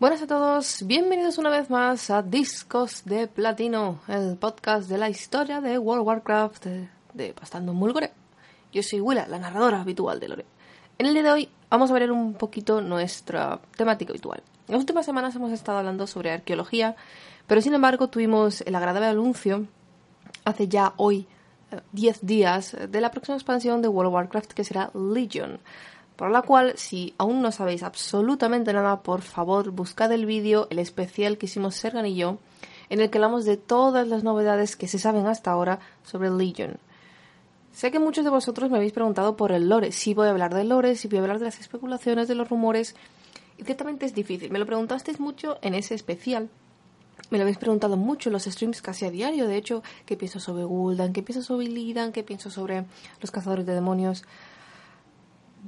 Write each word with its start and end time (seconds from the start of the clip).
Buenas 0.00 0.22
a 0.22 0.28
todos, 0.28 0.84
bienvenidos 0.86 1.38
una 1.38 1.50
vez 1.50 1.70
más 1.70 2.08
a 2.10 2.22
Discos 2.22 3.04
de 3.04 3.26
Platino, 3.26 3.98
el 4.06 4.36
podcast 4.36 4.88
de 4.88 4.96
la 4.96 5.10
historia 5.10 5.60
de 5.60 5.76
World 5.76 6.02
of 6.02 6.06
Warcraft 6.06 6.66
de, 7.14 7.32
Pastando 7.32 7.74
Mulgore. 7.74 8.12
Yo 8.72 8.80
soy 8.84 9.00
Willa, 9.00 9.26
la 9.26 9.40
narradora 9.40 9.80
habitual 9.80 10.20
de 10.20 10.28
Lore. 10.28 10.44
En 10.98 11.06
el 11.06 11.14
día 11.14 11.24
de 11.24 11.32
hoy 11.32 11.48
vamos 11.68 11.90
a 11.90 11.94
ver 11.94 12.12
un 12.12 12.34
poquito 12.34 12.80
nuestra 12.80 13.60
temática 13.76 14.12
habitual. 14.12 14.40
En 14.68 14.74
las 14.74 14.82
últimas 14.82 15.04
semanas 15.04 15.34
hemos 15.34 15.50
estado 15.50 15.78
hablando 15.78 16.06
sobre 16.06 16.30
arqueología, 16.30 16.94
pero 17.48 17.60
sin 17.60 17.74
embargo 17.74 18.08
tuvimos 18.08 18.60
el 18.60 18.76
agradable 18.76 19.08
anuncio 19.08 19.66
hace 20.44 20.68
ya 20.68 20.92
hoy 20.96 21.26
10 21.90 22.24
días 22.24 22.76
de 22.88 23.00
la 23.00 23.10
próxima 23.10 23.36
expansión 23.36 23.82
de 23.82 23.88
World 23.88 24.10
of 24.10 24.14
Warcraft 24.14 24.52
que 24.52 24.62
será 24.62 24.92
Legion. 24.94 25.58
Por 26.18 26.32
la 26.32 26.42
cual, 26.42 26.72
si 26.74 27.14
aún 27.16 27.42
no 27.42 27.52
sabéis 27.52 27.84
absolutamente 27.84 28.72
nada, 28.72 29.02
por 29.02 29.22
favor 29.22 29.70
buscad 29.70 30.10
el 30.10 30.26
vídeo, 30.26 30.66
el 30.68 30.80
especial 30.80 31.38
que 31.38 31.46
hicimos 31.46 31.76
Sergan 31.76 32.06
y 32.06 32.16
yo, 32.16 32.38
en 32.88 33.00
el 33.00 33.08
que 33.08 33.18
hablamos 33.18 33.44
de 33.44 33.56
todas 33.56 34.08
las 34.08 34.24
novedades 34.24 34.74
que 34.74 34.88
se 34.88 34.98
saben 34.98 35.28
hasta 35.28 35.52
ahora 35.52 35.78
sobre 36.02 36.28
Legion. 36.30 36.78
Sé 37.72 37.92
que 37.92 38.00
muchos 38.00 38.24
de 38.24 38.30
vosotros 38.30 38.68
me 38.68 38.78
habéis 38.78 38.92
preguntado 38.92 39.36
por 39.36 39.52
el 39.52 39.68
lore, 39.68 39.92
si 39.92 40.12
voy 40.12 40.26
a 40.26 40.30
hablar 40.30 40.52
del 40.52 40.70
lore, 40.70 40.96
si 40.96 41.06
voy 41.06 41.18
a 41.18 41.20
hablar 41.20 41.38
de 41.38 41.44
las 41.44 41.60
especulaciones, 41.60 42.26
de 42.26 42.34
los 42.34 42.48
rumores, 42.48 42.96
y 43.56 43.62
ciertamente 43.62 44.04
es 44.04 44.12
difícil. 44.12 44.50
Me 44.50 44.58
lo 44.58 44.66
preguntasteis 44.66 45.20
mucho 45.20 45.58
en 45.62 45.76
ese 45.76 45.94
especial, 45.94 46.48
me 47.30 47.38
lo 47.38 47.42
habéis 47.42 47.58
preguntado 47.58 47.96
mucho 47.96 48.28
en 48.28 48.32
los 48.32 48.42
streams 48.42 48.82
casi 48.82 49.04
a 49.04 49.12
diario, 49.12 49.46
de 49.46 49.56
hecho, 49.56 49.84
qué 50.04 50.16
pienso 50.16 50.40
sobre 50.40 50.64
Gul'dan, 50.64 51.12
qué 51.12 51.22
pienso 51.22 51.44
sobre 51.44 51.68
Lidan, 51.68 52.10
qué 52.10 52.24
pienso 52.24 52.50
sobre 52.50 52.86
los 53.20 53.30
cazadores 53.30 53.66
de 53.66 53.74
demonios. 53.74 54.24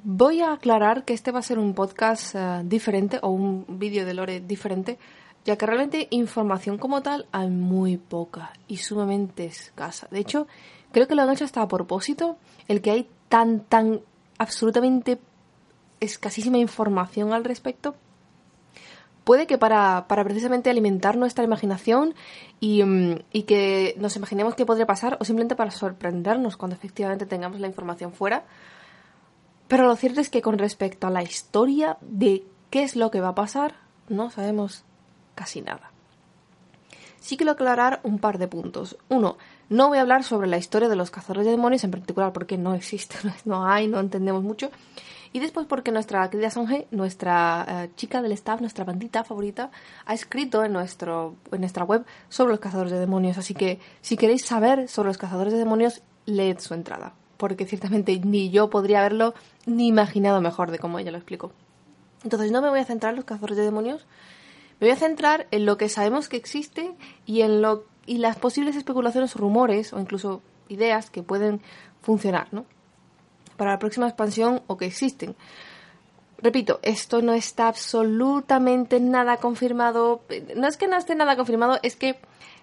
Voy 0.03 0.41
a 0.41 0.53
aclarar 0.53 1.05
que 1.05 1.13
este 1.13 1.31
va 1.31 1.41
a 1.41 1.43
ser 1.43 1.59
un 1.59 1.75
podcast 1.75 2.35
uh, 2.35 2.63
diferente 2.65 3.19
o 3.21 3.29
un 3.29 3.67
vídeo 3.69 4.07
de 4.07 4.15
lore 4.15 4.41
diferente, 4.41 4.99
ya 5.45 5.57
que 5.57 5.67
realmente 5.67 6.09
información 6.11 6.79
como 6.79 7.03
tal 7.03 7.27
hay 7.33 7.51
muy 7.51 7.99
poca 7.99 8.53
y 8.67 8.79
sumamente 8.79 9.45
escasa. 9.45 10.09
De 10.11 10.19
hecho, 10.21 10.47
creo 10.93 11.07
que 11.07 11.15
lo 11.15 11.23
han 11.23 11.31
hecho 11.31 11.45
hasta 11.45 11.61
a 11.61 11.69
propósito, 11.69 12.39
el 12.67 12.81
que 12.81 12.93
hay 12.93 13.11
tan, 13.29 13.61
tan 13.61 14.01
absolutamente 14.39 15.19
escasísima 16.01 16.57
información 16.57 17.35
al 17.35 17.45
respecto. 17.45 17.95
Puede 19.25 19.47
que 19.47 19.59
para, 19.59 20.07
para 20.09 20.25
precisamente 20.25 20.71
alimentar 20.71 21.19
nuestra 21.19 21.45
imaginación 21.45 22.15
y, 22.59 22.83
um, 22.83 23.19
y 23.33 23.43
que 23.43 23.97
nos 23.99 24.17
imaginemos 24.17 24.55
qué 24.55 24.65
podría 24.65 24.87
pasar 24.87 25.19
o 25.21 25.25
simplemente 25.27 25.57
para 25.57 25.71
sorprendernos 25.71 26.57
cuando 26.57 26.75
efectivamente 26.75 27.27
tengamos 27.27 27.61
la 27.61 27.67
información 27.67 28.15
fuera. 28.15 28.45
Pero 29.71 29.87
lo 29.87 29.95
cierto 29.95 30.21
es 30.21 30.31
que 30.31 30.43
con 30.43 30.59
respecto 30.59 31.07
a 31.07 31.11
la 31.11 31.23
historia 31.23 31.97
de 32.01 32.45
qué 32.71 32.83
es 32.83 32.97
lo 32.97 33.13
que 33.13 33.21
va 33.21 33.29
a 33.29 33.35
pasar, 33.37 33.77
no 34.09 34.29
sabemos 34.29 34.83
casi 35.37 35.61
nada. 35.61 35.93
Sí 37.21 37.37
quiero 37.37 37.53
aclarar 37.53 38.01
un 38.03 38.19
par 38.19 38.39
de 38.39 38.49
puntos. 38.49 38.99
Uno, 39.09 39.39
no 39.69 39.87
voy 39.87 39.99
a 39.99 40.01
hablar 40.01 40.25
sobre 40.25 40.49
la 40.49 40.59
historia 40.59 40.89
de 40.89 40.97
los 40.97 41.13
cazadores 41.13 41.45
de 41.45 41.53
demonios 41.53 41.85
en 41.85 41.93
particular 41.93 42.33
porque 42.33 42.59
no 42.59 42.75
existe, 42.75 43.15
no 43.45 43.65
hay, 43.65 43.87
no 43.87 44.01
entendemos 44.01 44.43
mucho. 44.43 44.73
Y 45.33 45.39
después 45.39 45.69
porque 45.69 45.93
nuestra 45.93 46.29
querida 46.31 46.51
Songe, 46.51 46.89
nuestra 46.91 47.85
uh, 47.87 47.95
chica 47.95 48.23
del 48.23 48.33
staff, 48.33 48.61
nuestra 48.61 48.85
bandita 48.85 49.23
favorita, 49.23 49.71
ha 50.05 50.15
escrito 50.15 50.65
en, 50.65 50.73
nuestro, 50.73 51.37
en 51.53 51.61
nuestra 51.61 51.85
web 51.85 52.05
sobre 52.29 52.51
los 52.51 52.59
cazadores 52.59 52.91
de 52.91 52.99
demonios. 52.99 53.39
Así 53.39 53.55
que 53.55 53.79
si 54.01 54.17
queréis 54.17 54.45
saber 54.45 54.89
sobre 54.89 55.11
los 55.11 55.19
cazadores 55.19 55.53
de 55.53 55.61
demonios, 55.61 56.03
leed 56.27 56.59
su 56.59 56.75
entrada 56.75 57.15
porque 57.41 57.65
ciertamente 57.65 58.21
ni 58.21 58.51
yo 58.51 58.69
podría 58.69 59.01
haberlo 59.01 59.35
ni 59.65 59.89
imaginado 59.89 60.41
mejor 60.43 60.71
de 60.71 60.79
cómo 60.79 60.99
ella 60.99 61.11
lo 61.11 61.17
explicó. 61.17 61.51
Entonces 62.23 62.53
no 62.53 62.61
me 62.61 62.69
voy 62.69 62.81
a 62.81 62.85
centrar 62.85 63.15
en 63.15 63.17
los 63.17 63.25
cazadores 63.25 63.57
de 63.57 63.65
demonios, 63.65 64.07
me 64.79 64.87
voy 64.87 64.93
a 64.95 64.97
centrar 64.97 65.47
en 65.51 65.65
lo 65.65 65.79
que 65.79 65.89
sabemos 65.89 66.29
que 66.29 66.37
existe 66.37 66.95
y 67.25 67.41
en 67.41 67.63
lo 67.63 67.85
y 68.07 68.19
las 68.19 68.37
posibles 68.37 68.77
especulaciones, 68.77 69.35
rumores 69.35 69.93
o 69.93 70.01
incluso 70.01 70.43
ideas 70.69 71.11
que 71.11 71.23
pueden 71.23 71.61
funcionar, 72.03 72.49
¿no? 72.53 72.65
Para 73.57 73.73
la 73.73 73.79
próxima 73.79 74.07
expansión 74.07 74.63
o 74.67 74.77
que 74.77 74.87
existen. 74.87 75.37
Repito, 76.39 76.81
esto 76.83 77.23
no 77.23 77.35
está 77.35 77.69
absolutamente 77.69 78.99
nada 79.01 79.37
confirmado. 79.37 80.23
No 80.57 80.67
es 80.67 80.77
que 80.77 80.89
no 80.89 80.97
esté 80.97 81.15
nada 81.15 81.37
confirmado, 81.37 81.79
es 81.83 81.97
que 81.97 82.19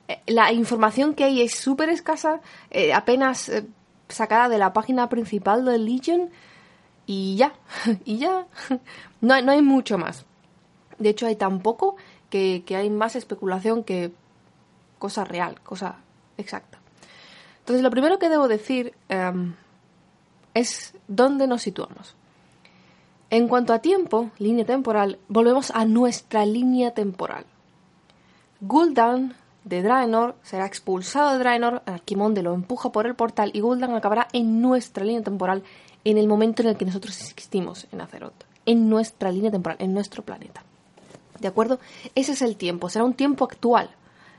eh, 0.08 0.20
la 0.28 0.52
información 0.52 1.14
que 1.14 1.26
hay 1.26 1.42
es 1.42 1.54
súper 1.54 1.90
escasa, 1.90 2.42
eh, 2.72 2.94
apenas 2.94 3.50
eh, 3.50 3.66
sacada 4.10 4.50
de 4.50 4.58
la 4.58 4.74
página 4.74 5.10
principal 5.10 5.66
de 5.66 5.78
Legion 5.78 6.30
y 7.06 7.36
ya, 7.36 7.54
y 8.06 8.18
ya, 8.18 8.48
no 9.22 9.42
no 9.42 9.52
hay 9.52 9.62
mucho 9.62 9.98
más. 9.98 10.26
De 11.00 11.10
hecho, 11.10 11.28
hay 11.28 11.36
tan 11.36 11.60
poco 11.60 11.96
que, 12.30 12.64
que 12.66 12.76
hay 12.76 12.90
más 12.90 13.16
especulación 13.16 13.84
que 13.84 14.12
cosa 15.00 15.24
real, 15.24 15.62
cosa 15.62 15.98
exacta. 16.38 16.80
Entonces, 17.60 17.84
lo 17.84 17.92
primero 17.92 18.18
que 18.20 18.30
debo 18.30 18.48
decir 18.48 18.94
um, 19.10 19.54
es 20.54 20.94
dónde 21.08 21.48
nos 21.48 21.62
situamos. 21.62 22.16
En 23.30 23.48
cuanto 23.48 23.74
a 23.74 23.80
tiempo, 23.80 24.32
línea 24.40 24.66
temporal, 24.66 25.20
volvemos 25.28 25.72
a 25.72 25.86
nuestra 25.86 26.46
línea 26.46 26.92
temporal. 26.92 27.46
Gul'dan 28.62 29.36
de 29.68 29.82
Draenor 29.82 30.36
será 30.44 30.66
expulsado 30.66 31.34
de 31.34 31.40
Draenor, 31.40 31.82
Arquimonde 31.86 32.42
lo 32.42 32.54
empuja 32.54 32.92
por 32.92 33.06
el 33.06 33.16
portal 33.16 33.52
y 33.54 33.60
Gul'dan 33.60 33.96
acabará 33.96 34.30
en 34.32 34.62
nuestra 34.62 35.04
línea 35.04 35.22
temporal 35.22 35.64
en 36.06 36.18
el 36.18 36.28
momento 36.28 36.62
en 36.62 36.70
el 36.70 36.78
que 36.78 36.86
nosotros 36.86 37.20
existimos 37.20 37.86
en 37.92 38.00
Azeroth, 38.00 38.46
en 38.66 38.90
nuestra 38.90 39.30
línea 39.30 39.52
temporal, 39.52 39.78
en 39.82 39.94
nuestro 39.94 40.24
planeta. 40.24 40.64
¿De 41.42 41.50
acuerdo? 41.50 41.80
Ese 42.16 42.32
es 42.32 42.42
el 42.42 42.56
tiempo, 42.56 42.90
será 42.90 43.04
un 43.04 43.14
tiempo 43.14 43.44
actual. 43.44 43.90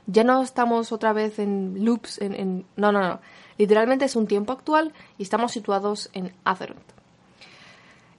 Ya 0.07 0.23
no 0.23 0.41
estamos 0.41 0.91
otra 0.91 1.13
vez 1.13 1.37
en 1.37 1.85
loops, 1.85 2.19
en, 2.19 2.33
en... 2.33 2.65
no, 2.75 2.91
no, 2.91 2.99
no. 2.99 3.19
Literalmente 3.59 4.05
es 4.05 4.15
un 4.15 4.25
tiempo 4.25 4.51
actual 4.53 4.93
y 5.19 5.23
estamos 5.23 5.51
situados 5.51 6.09
en 6.13 6.33
Azeroth. 6.43 6.77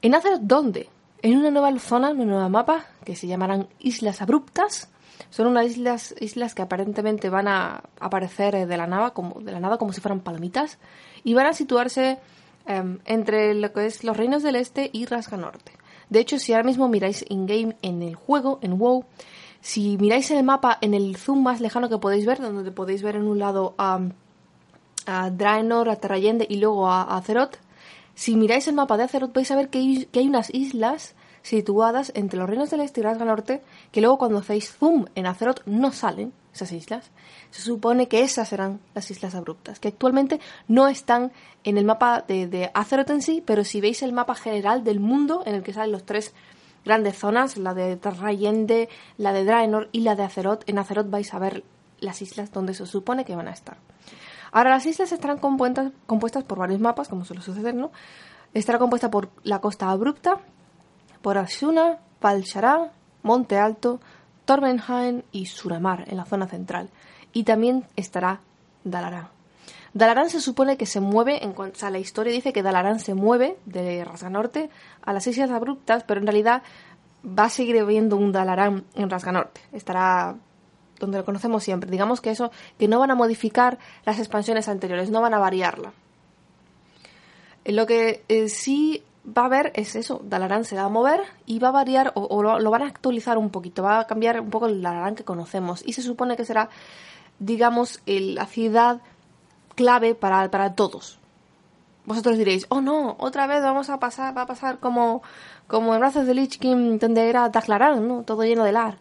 ¿En 0.00 0.14
Azeroth 0.14 0.42
dónde? 0.42 0.88
En 1.22 1.36
una 1.36 1.50
nueva 1.50 1.76
zona, 1.80 2.10
un 2.10 2.24
nuevo 2.28 2.48
mapa, 2.48 2.84
que 3.04 3.16
se 3.16 3.26
llamarán 3.26 3.66
Islas 3.80 4.22
Abruptas, 4.22 4.88
son 5.28 5.46
unas 5.46 5.66
islas, 5.66 6.14
islas 6.20 6.54
que 6.54 6.62
aparentemente 6.62 7.28
van 7.28 7.48
a 7.48 7.82
aparecer 8.00 8.66
de 8.66 8.76
la 8.76 8.86
nada, 8.86 9.10
como, 9.10 9.40
de 9.40 9.52
la 9.52 9.60
nada, 9.60 9.76
como 9.76 9.92
si 9.92 10.00
fueran 10.00 10.20
palomitas, 10.20 10.78
y 11.22 11.34
van 11.34 11.46
a 11.46 11.52
situarse 11.52 12.18
eh, 12.66 12.98
entre 13.04 13.54
lo 13.54 13.72
que 13.72 13.86
es 13.86 14.04
los 14.04 14.16
reinos 14.16 14.42
del 14.42 14.56
este 14.56 14.90
y 14.92 15.06
Rasga 15.06 15.36
Norte. 15.36 15.72
De 16.08 16.18
hecho, 16.18 16.38
si 16.38 16.52
ahora 16.52 16.64
mismo 16.64 16.88
miráis 16.88 17.24
in-game 17.28 17.76
en 17.82 18.02
el 18.02 18.14
juego, 18.16 18.58
en 18.62 18.78
WoW, 18.78 19.04
si 19.60 19.96
miráis 19.98 20.30
el 20.30 20.42
mapa 20.42 20.78
en 20.80 20.94
el 20.94 21.16
zoom 21.16 21.42
más 21.42 21.60
lejano 21.60 21.88
que 21.88 21.98
podéis 21.98 22.26
ver, 22.26 22.40
donde 22.40 22.70
podéis 22.72 23.02
ver 23.02 23.16
en 23.16 23.28
un 23.28 23.38
lado 23.38 23.74
a, 23.78 24.00
Draenor, 25.06 25.88
a 25.88 25.96
Terrayende 25.96 26.46
y 26.48 26.56
luego 26.56 26.88
a, 26.88 27.16
Azeroth, 27.16 27.56
si 28.14 28.36
miráis 28.36 28.66
el 28.68 28.74
mapa 28.74 28.96
de 28.96 29.04
Azeroth 29.04 29.32
vais 29.32 29.50
a 29.50 29.56
ver 29.56 29.68
que 29.68 29.78
hay 29.78 30.28
unas 30.28 30.52
islas 30.52 31.14
situadas 31.42 32.12
entre 32.14 32.38
los 32.38 32.48
reinos 32.48 32.70
del 32.70 32.80
este 32.80 33.00
y 33.00 33.02
Rasga 33.04 33.24
Norte, 33.24 33.62
que 33.92 34.00
luego 34.00 34.18
cuando 34.18 34.38
hacéis 34.38 34.70
zoom 34.70 35.06
en 35.14 35.26
Azeroth 35.26 35.64
no 35.66 35.92
salen 35.92 36.32
esas 36.52 36.72
islas. 36.72 37.10
Se 37.50 37.62
supone 37.62 38.08
que 38.08 38.22
esas 38.22 38.48
serán 38.48 38.80
las 38.94 39.10
islas 39.10 39.34
abruptas, 39.34 39.78
que 39.78 39.88
actualmente 39.88 40.40
no 40.68 40.88
están 40.88 41.32
en 41.64 41.78
el 41.78 41.84
mapa 41.84 42.24
de, 42.26 42.46
de 42.46 42.70
Azeroth 42.74 43.10
en 43.10 43.22
sí, 43.22 43.42
pero 43.44 43.64
si 43.64 43.80
veis 43.80 44.02
el 44.02 44.12
mapa 44.12 44.34
general 44.34 44.84
del 44.84 45.00
mundo 45.00 45.42
en 45.46 45.54
el 45.54 45.62
que 45.62 45.72
salen 45.72 45.92
los 45.92 46.04
tres 46.04 46.34
grandes 46.84 47.18
zonas, 47.18 47.56
la 47.56 47.74
de 47.74 47.96
Terrayende, 47.96 48.88
la 49.16 49.32
de 49.32 49.44
Draenor 49.44 49.88
y 49.92 50.00
la 50.00 50.16
de 50.16 50.24
Azeroth, 50.24 50.68
en 50.68 50.78
Azeroth 50.78 51.10
vais 51.10 51.32
a 51.34 51.38
ver 51.38 51.64
las 52.00 52.22
islas 52.22 52.52
donde 52.52 52.74
se 52.74 52.86
supone 52.86 53.24
que 53.24 53.36
van 53.36 53.48
a 53.48 53.52
estar. 53.52 53.76
Ahora, 54.52 54.70
las 54.70 54.86
islas 54.86 55.12
estarán 55.12 55.38
compuestas, 55.38 55.92
compuestas 56.06 56.44
por 56.44 56.58
varios 56.58 56.80
mapas, 56.80 57.08
como 57.08 57.24
suele 57.24 57.42
suceder, 57.42 57.74
¿no? 57.74 57.92
Estará 58.52 58.78
compuesta 58.78 59.10
por 59.10 59.30
la 59.44 59.60
costa 59.60 59.90
abrupta, 59.90 60.40
por 61.22 61.38
Asuna, 61.38 61.98
Valshará, 62.20 62.92
Monte 63.22 63.58
Alto, 63.58 64.00
Tormenheim 64.44 65.22
y 65.32 65.46
Suramar 65.46 66.04
en 66.08 66.16
la 66.16 66.24
zona 66.24 66.46
central. 66.46 66.90
Y 67.32 67.44
también 67.44 67.84
estará 67.96 68.40
Dalarán. 68.84 69.28
Dalarán 69.92 70.30
se 70.30 70.40
supone 70.40 70.76
que 70.76 70.86
se 70.86 71.00
mueve, 71.00 71.44
en 71.44 71.50
o 71.50 71.74
sea, 71.74 71.90
la 71.90 71.98
historia 71.98 72.32
dice 72.32 72.52
que 72.52 72.62
Dalarán 72.62 73.00
se 73.00 73.14
mueve 73.14 73.56
de 73.66 74.04
Rasga 74.04 74.30
Norte 74.30 74.70
a 75.02 75.12
las 75.12 75.26
islas 75.26 75.50
abruptas, 75.50 76.04
pero 76.04 76.20
en 76.20 76.26
realidad 76.26 76.62
va 77.26 77.44
a 77.44 77.50
seguir 77.50 77.78
habiendo 77.78 78.16
un 78.16 78.32
Dalaran 78.32 78.84
en 78.94 79.10
Rasganorte. 79.10 79.60
Estará 79.72 80.36
donde 80.98 81.18
lo 81.18 81.24
conocemos 81.24 81.64
siempre. 81.64 81.90
Digamos 81.90 82.20
que 82.20 82.30
eso, 82.30 82.50
que 82.78 82.86
no 82.86 82.98
van 82.98 83.10
a 83.10 83.14
modificar 83.14 83.78
las 84.04 84.18
expansiones 84.18 84.68
anteriores, 84.68 85.10
no 85.10 85.20
van 85.20 85.34
a 85.34 85.38
variarla. 85.38 85.92
Eh, 87.64 87.72
lo 87.72 87.86
que 87.86 88.22
eh, 88.28 88.48
sí 88.48 89.02
va 89.26 89.42
a 89.42 89.46
haber 89.46 89.72
es 89.74 89.96
eso, 89.96 90.20
Dalaran 90.24 90.64
se 90.64 90.76
va 90.76 90.82
a 90.82 90.88
mover 90.88 91.20
y 91.46 91.58
va 91.58 91.68
a 91.68 91.72
variar 91.72 92.12
o, 92.14 92.42
lo, 92.42 92.70
van 92.70 92.82
a 92.82 92.86
actualizar 92.86 93.38
un 93.38 93.50
poquito, 93.50 93.82
va 93.82 94.00
a 94.00 94.06
cambiar 94.06 94.40
un 94.40 94.50
poco 94.50 94.66
el 94.66 94.82
Dalaran 94.82 95.14
que 95.14 95.24
conocemos 95.24 95.82
y 95.84 95.92
se 95.92 96.02
supone 96.02 96.36
que 96.36 96.44
será, 96.44 96.70
digamos, 97.38 98.00
la 98.06 98.46
ciudad 98.46 99.00
clave 99.74 100.14
para, 100.14 100.50
para 100.50 100.74
todos. 100.74 101.18
Vosotros 102.06 102.38
diréis, 102.38 102.66
oh 102.70 102.80
no, 102.80 103.16
otra 103.18 103.46
vez 103.46 103.62
vamos 103.62 103.90
a 103.90 104.00
pasar, 104.00 104.36
va 104.36 104.42
a 104.42 104.46
pasar 104.46 104.78
como, 104.78 105.22
como 105.66 105.94
en 105.94 106.00
Brazos 106.00 106.26
de 106.26 106.34
Lich 106.34 106.58
King 106.58 106.98
donde 106.98 107.28
era 107.28 107.50
¿no? 108.00 108.22
Todo 108.22 108.42
lleno 108.42 108.64
de 108.64 108.72
lar. 108.72 108.98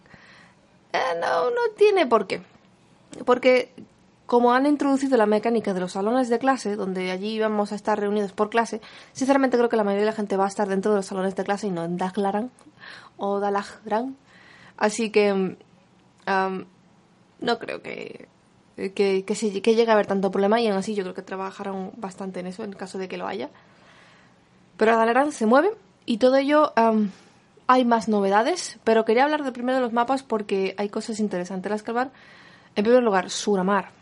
Eh, 0.92 1.20
no, 1.22 1.50
no 1.50 1.62
tiene 1.78 2.06
por 2.06 2.28
qué. 2.28 2.42
Porque 3.26 3.72
como 4.30 4.54
han 4.54 4.68
introducido 4.68 5.18
la 5.18 5.26
mecánica 5.26 5.74
de 5.74 5.80
los 5.80 5.94
salones 5.94 6.30
de 6.30 6.38
clase, 6.38 6.76
donde 6.76 7.10
allí 7.10 7.40
vamos 7.40 7.72
a 7.72 7.76
estar 7.76 8.00
reunidos 8.00 8.32
por 8.32 8.52
clase, 8.52 8.80
sinceramente 9.12 9.58
creo 9.58 9.70
que 9.70 9.76
la 9.76 9.84
mayoría 9.84 10.06
de 10.06 10.12
la 10.12 10.16
gente 10.16 10.38
va 10.38 10.46
a 10.46 10.48
estar 10.48 10.70
dentro 10.70 10.92
de 10.92 10.98
los 10.98 11.08
salones 11.08 11.36
de 11.36 11.44
clase 11.44 11.66
y 11.66 11.72
no 11.72 11.84
en 11.84 11.98
Daglaran 11.98 12.52
o 13.18 13.40
Dalagran. 13.40 14.16
Así 14.78 15.10
que 15.10 15.58
no 16.28 17.58
creo 17.58 17.82
que, 17.82 18.28
que, 18.76 19.24
llegue 19.26 19.90
a 19.90 19.94
haber 19.94 20.06
tanto 20.06 20.30
problema 20.30 20.62
y 20.62 20.68
aún 20.68 20.78
así 20.78 20.94
yo 20.94 21.02
creo 21.02 21.16
que 21.16 21.24
trabajarán 21.24 21.94
bastante 21.98 22.42
en 22.42 22.46
eso 22.46 22.64
en 22.64 22.74
caso 22.74 23.00
de 23.00 23.08
que 23.08 23.18
lo 23.18 23.26
haya. 23.26 23.50
Pero 24.78 24.96
Dalaran 24.96 25.32
se 25.32 25.48
mueve 25.48 25.72
y 26.06 26.20
todo 26.20 26.36
ello 26.36 26.72
hay 27.66 27.84
más 27.84 28.08
novedades, 28.08 28.78
pero 28.84 29.06
quería 29.06 29.24
hablar 29.24 29.44
de 29.44 29.52
primero 29.52 29.78
de 29.78 29.82
los 29.82 29.92
mapas 29.92 30.22
porque 30.22 30.76
hay 30.78 30.90
cosas 30.90 31.20
interesantes 31.20 31.72
las 31.72 31.82
que. 31.82 31.92
En 32.76 32.84
primer 32.84 33.02
lugar, 33.02 33.32
Suramar. 33.32 33.98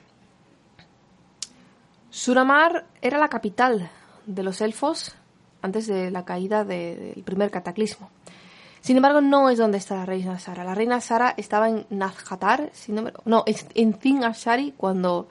Suramar 2.10 2.86
era 3.02 3.18
la 3.18 3.28
capital 3.30 3.90
de 4.26 4.44
los 4.44 4.62
elfos 4.62 5.16
antes 5.62 5.88
de 5.88 6.12
la 6.12 6.26
caída 6.26 6.64
del 6.64 7.24
primer 7.24 7.52
cataclismo. 7.52 8.10
Sin 8.82 8.96
embargo, 8.96 9.22
no 9.22 9.50
es 9.50 9.58
donde 9.58 9.78
está 9.78 9.96
la 9.96 10.06
reina 10.06 10.40
Sara. 10.40 10.64
La 10.64 10.76
reina 10.76 11.02
Sara 11.02 11.34
estaba 11.36 11.68
en 11.68 11.86
Nazhatar, 11.90 12.72
no, 13.26 13.44
en 13.46 13.94
Zin 14.00 14.24
Ashari 14.24 14.74
cuando, 14.78 15.28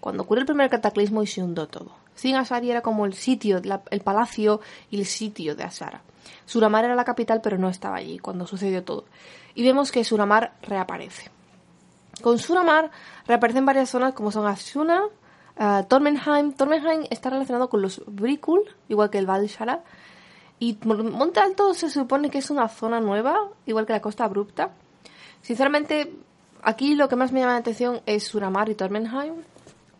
cuando 0.00 0.22
ocurrió 0.22 0.40
el 0.40 0.46
primer 0.46 0.70
cataclismo 0.70 1.22
y 1.22 1.26
se 1.26 1.42
hundó 1.42 1.66
todo. 1.68 1.92
Zin 2.16 2.36
Ashari 2.36 2.70
era 2.70 2.80
como 2.80 3.04
el 3.04 3.12
sitio, 3.12 3.60
el 3.90 4.00
palacio 4.00 4.60
y 4.90 5.00
el 5.00 5.06
sitio 5.06 5.54
de 5.54 5.64
Asara. 5.64 6.00
Suramar 6.46 6.84
era 6.84 6.94
la 6.94 7.04
capital, 7.04 7.40
pero 7.42 7.58
no 7.58 7.68
estaba 7.68 7.96
allí 7.96 8.18
cuando 8.18 8.46
sucedió 8.46 8.82
todo. 8.84 9.04
Y 9.54 9.62
vemos 9.62 9.92
que 9.92 10.02
Suramar 10.04 10.54
reaparece. 10.62 11.30
Con 12.22 12.38
Suramar 12.38 12.90
reaparecen 13.26 13.66
varias 13.66 13.90
zonas 13.90 14.14
como 14.14 14.30
son 14.30 14.46
Asuna, 14.46 15.02
Uh, 15.58 15.84
Tormenheim. 15.88 16.52
está 17.10 17.30
relacionado 17.30 17.70
con 17.70 17.80
los 17.80 18.02
Bricul, 18.06 18.62
igual 18.88 19.10
que 19.10 19.18
el 19.18 19.26
Valshara. 19.26 19.82
Y 20.58 20.78
Monte 20.84 21.40
Alto 21.40 21.74
se 21.74 21.90
supone 21.90 22.30
que 22.30 22.38
es 22.38 22.50
una 22.50 22.68
zona 22.68 23.00
nueva, 23.00 23.36
igual 23.66 23.86
que 23.86 23.92
la 23.92 24.00
Costa 24.00 24.24
Abrupta. 24.24 24.70
Sinceramente, 25.42 26.12
aquí 26.62 26.94
lo 26.94 27.08
que 27.08 27.16
más 27.16 27.32
me 27.32 27.40
llama 27.40 27.52
la 27.52 27.58
atención 27.58 28.00
es 28.06 28.24
Suramar 28.24 28.68
y 28.68 28.74
Tormenheim, 28.74 29.34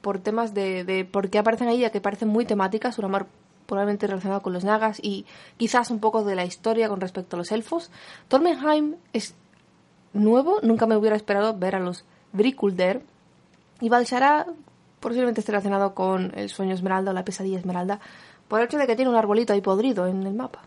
por 0.00 0.18
temas 0.18 0.54
de, 0.54 0.84
de 0.84 1.04
por 1.04 1.30
qué 1.30 1.38
aparecen 1.38 1.68
ahí, 1.68 1.80
ya 1.80 1.90
que 1.90 2.00
parecen 2.00 2.28
muy 2.28 2.44
temáticas. 2.44 2.94
Suramar 2.94 3.26
probablemente 3.66 4.06
relacionado 4.06 4.42
con 4.42 4.52
los 4.52 4.64
Nagas 4.64 4.98
y 5.02 5.26
quizás 5.56 5.90
un 5.90 6.00
poco 6.00 6.24
de 6.24 6.36
la 6.36 6.44
historia 6.44 6.88
con 6.88 7.00
respecto 7.00 7.36
a 7.36 7.38
los 7.38 7.52
elfos. 7.52 7.90
Tormenheim 8.28 8.96
es 9.12 9.34
nuevo, 10.12 10.60
nunca 10.62 10.86
me 10.86 10.96
hubiera 10.96 11.16
esperado 11.16 11.56
ver 11.56 11.76
a 11.76 11.80
los 11.80 12.04
Brikulder. 12.32 13.02
Y 13.80 13.88
Valshara 13.90 14.46
posiblemente 15.00 15.40
esté 15.40 15.52
relacionado 15.52 15.94
con 15.94 16.32
el 16.36 16.48
sueño 16.48 16.74
esmeralda 16.74 17.10
o 17.10 17.14
la 17.14 17.24
pesadilla 17.24 17.58
esmeralda, 17.58 18.00
por 18.48 18.60
el 18.60 18.66
hecho 18.66 18.78
de 18.78 18.86
que 18.86 18.96
tiene 18.96 19.10
un 19.10 19.16
arbolito 19.16 19.52
ahí 19.52 19.60
podrido 19.60 20.06
en 20.06 20.22
el 20.22 20.34
mapa. 20.34 20.62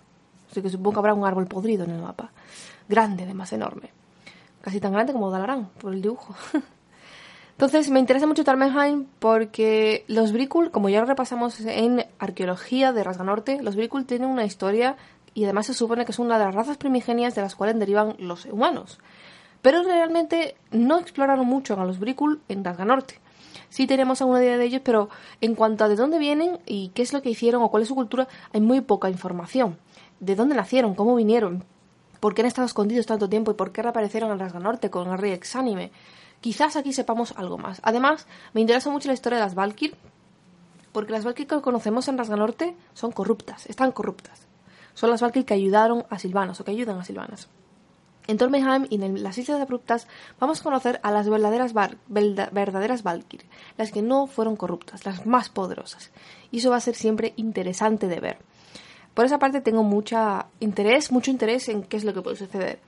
Así 0.51 0.61
que 0.61 0.69
supongo 0.69 0.93
que 0.93 0.99
habrá 0.99 1.13
un 1.13 1.25
árbol 1.25 1.47
podrido 1.47 1.83
en 1.83 1.91
el 1.91 2.01
mapa. 2.01 2.31
Grande, 2.87 3.23
además 3.23 3.53
enorme. 3.53 3.91
Casi 4.61 4.79
tan 4.79 4.93
grande 4.93 5.13
como 5.13 5.29
Dalarán, 5.29 5.69
por 5.79 5.93
el 5.93 6.01
dibujo. 6.01 6.35
Entonces, 7.51 7.89
me 7.89 7.99
interesa 7.99 8.25
mucho 8.25 8.43
Tarmenheim 8.43 9.05
porque 9.19 10.05
los 10.07 10.31
Bricul, 10.31 10.71
como 10.71 10.89
ya 10.89 11.01
lo 11.01 11.05
repasamos 11.05 11.59
en 11.59 12.05
arqueología 12.17 12.93
de 12.93 13.03
Rasganorte, 13.03 13.61
los 13.61 13.75
Bricul 13.75 14.05
tienen 14.05 14.29
una 14.29 14.45
historia 14.45 14.95
y 15.33 15.43
además 15.43 15.67
se 15.67 15.73
supone 15.73 16.05
que 16.05 16.13
son 16.13 16.27
una 16.27 16.39
de 16.39 16.45
las 16.45 16.55
razas 16.55 16.77
primigenias 16.77 17.35
de 17.35 17.41
las 17.41 17.55
cuales 17.55 17.77
derivan 17.77 18.15
los 18.17 18.45
humanos. 18.45 18.99
Pero 19.61 19.83
realmente 19.83 20.55
no 20.71 20.99
exploraron 20.99 21.45
mucho 21.45 21.79
a 21.79 21.85
los 21.85 21.99
Bricul 21.99 22.41
en 22.47 22.63
Rasganorte 22.63 23.19
sí 23.69 23.87
tenemos 23.87 24.21
alguna 24.21 24.43
idea 24.43 24.57
de 24.57 24.65
ellos, 24.65 24.81
pero 24.83 25.09
en 25.41 25.55
cuanto 25.55 25.83
a 25.83 25.87
de 25.89 25.95
dónde 25.95 26.19
vienen 26.19 26.59
y 26.65 26.89
qué 26.89 27.01
es 27.01 27.13
lo 27.13 27.21
que 27.21 27.29
hicieron 27.29 27.63
o 27.63 27.69
cuál 27.69 27.83
es 27.83 27.89
su 27.89 27.95
cultura, 27.95 28.27
hay 28.53 28.61
muy 28.61 28.81
poca 28.81 29.09
información. 29.09 29.77
¿De 30.19 30.35
dónde 30.35 30.55
nacieron? 30.55 30.95
¿Cómo 30.95 31.15
vinieron? 31.15 31.63
¿Por 32.19 32.33
qué 32.33 32.41
han 32.41 32.47
estado 32.47 32.65
escondidos 32.65 33.05
tanto 33.05 33.29
tiempo 33.29 33.51
y 33.51 33.53
por 33.53 33.71
qué 33.71 33.81
reaparecieron 33.81 34.31
en 34.31 34.39
Rasga 34.39 34.59
Norte 34.59 34.89
con 34.89 35.09
el 35.09 35.17
rey 35.17 35.31
exánime? 35.31 35.91
Quizás 36.41 36.75
aquí 36.75 36.93
sepamos 36.93 37.33
algo 37.37 37.57
más. 37.57 37.79
Además, 37.83 38.27
me 38.53 38.61
interesa 38.61 38.89
mucho 38.89 39.07
la 39.07 39.13
historia 39.13 39.39
de 39.39 39.45
las 39.45 39.55
Valkyr, 39.55 39.95
porque 40.91 41.11
las 41.11 41.25
Valkyr 41.25 41.47
que 41.47 41.61
conocemos 41.61 42.07
en 42.07 42.17
Rasga 42.17 42.35
Norte 42.35 42.75
son 42.93 43.11
corruptas, 43.11 43.65
están 43.67 43.91
corruptas. 43.91 44.47
Son 44.93 45.09
las 45.09 45.21
Valkyr 45.21 45.45
que 45.45 45.53
ayudaron 45.53 46.05
a 46.09 46.19
Silvanos 46.19 46.59
o 46.59 46.65
que 46.65 46.71
ayudan 46.71 46.99
a 46.99 47.05
Silvanas. 47.05 47.47
En 48.29 48.37
Tormenheim 48.37 48.85
y 48.91 49.03
en 49.03 49.23
las 49.23 49.39
Islas 49.39 49.59
Abruptas 49.59 50.07
vamos 50.39 50.61
a 50.61 50.63
conocer 50.63 50.99
a 51.01 51.09
las 51.09 51.27
verdaderas, 51.27 51.73
verdaderas 51.73 53.01
Valkyr, 53.01 53.43
las 53.75 53.91
que 53.91 54.03
no 54.03 54.27
fueron 54.27 54.55
corruptas, 54.55 55.03
las 55.03 55.25
más 55.25 55.49
poderosas. 55.49 56.11
Y 56.51 56.59
eso 56.59 56.69
va 56.69 56.75
a 56.75 56.79
ser 56.79 56.93
siempre 56.93 57.33
interesante 57.37 58.07
de 58.07 58.19
ver. 58.19 58.37
Por 59.15 59.25
esa 59.25 59.39
parte 59.39 59.61
tengo 59.61 59.81
mucha 59.81 60.45
interés, 60.59 61.11
mucho 61.11 61.31
interés 61.31 61.69
en 61.69 61.81
qué 61.81 61.97
es 61.97 62.03
lo 62.03 62.13
que 62.13 62.21
puede 62.21 62.35
suceder. 62.35 62.79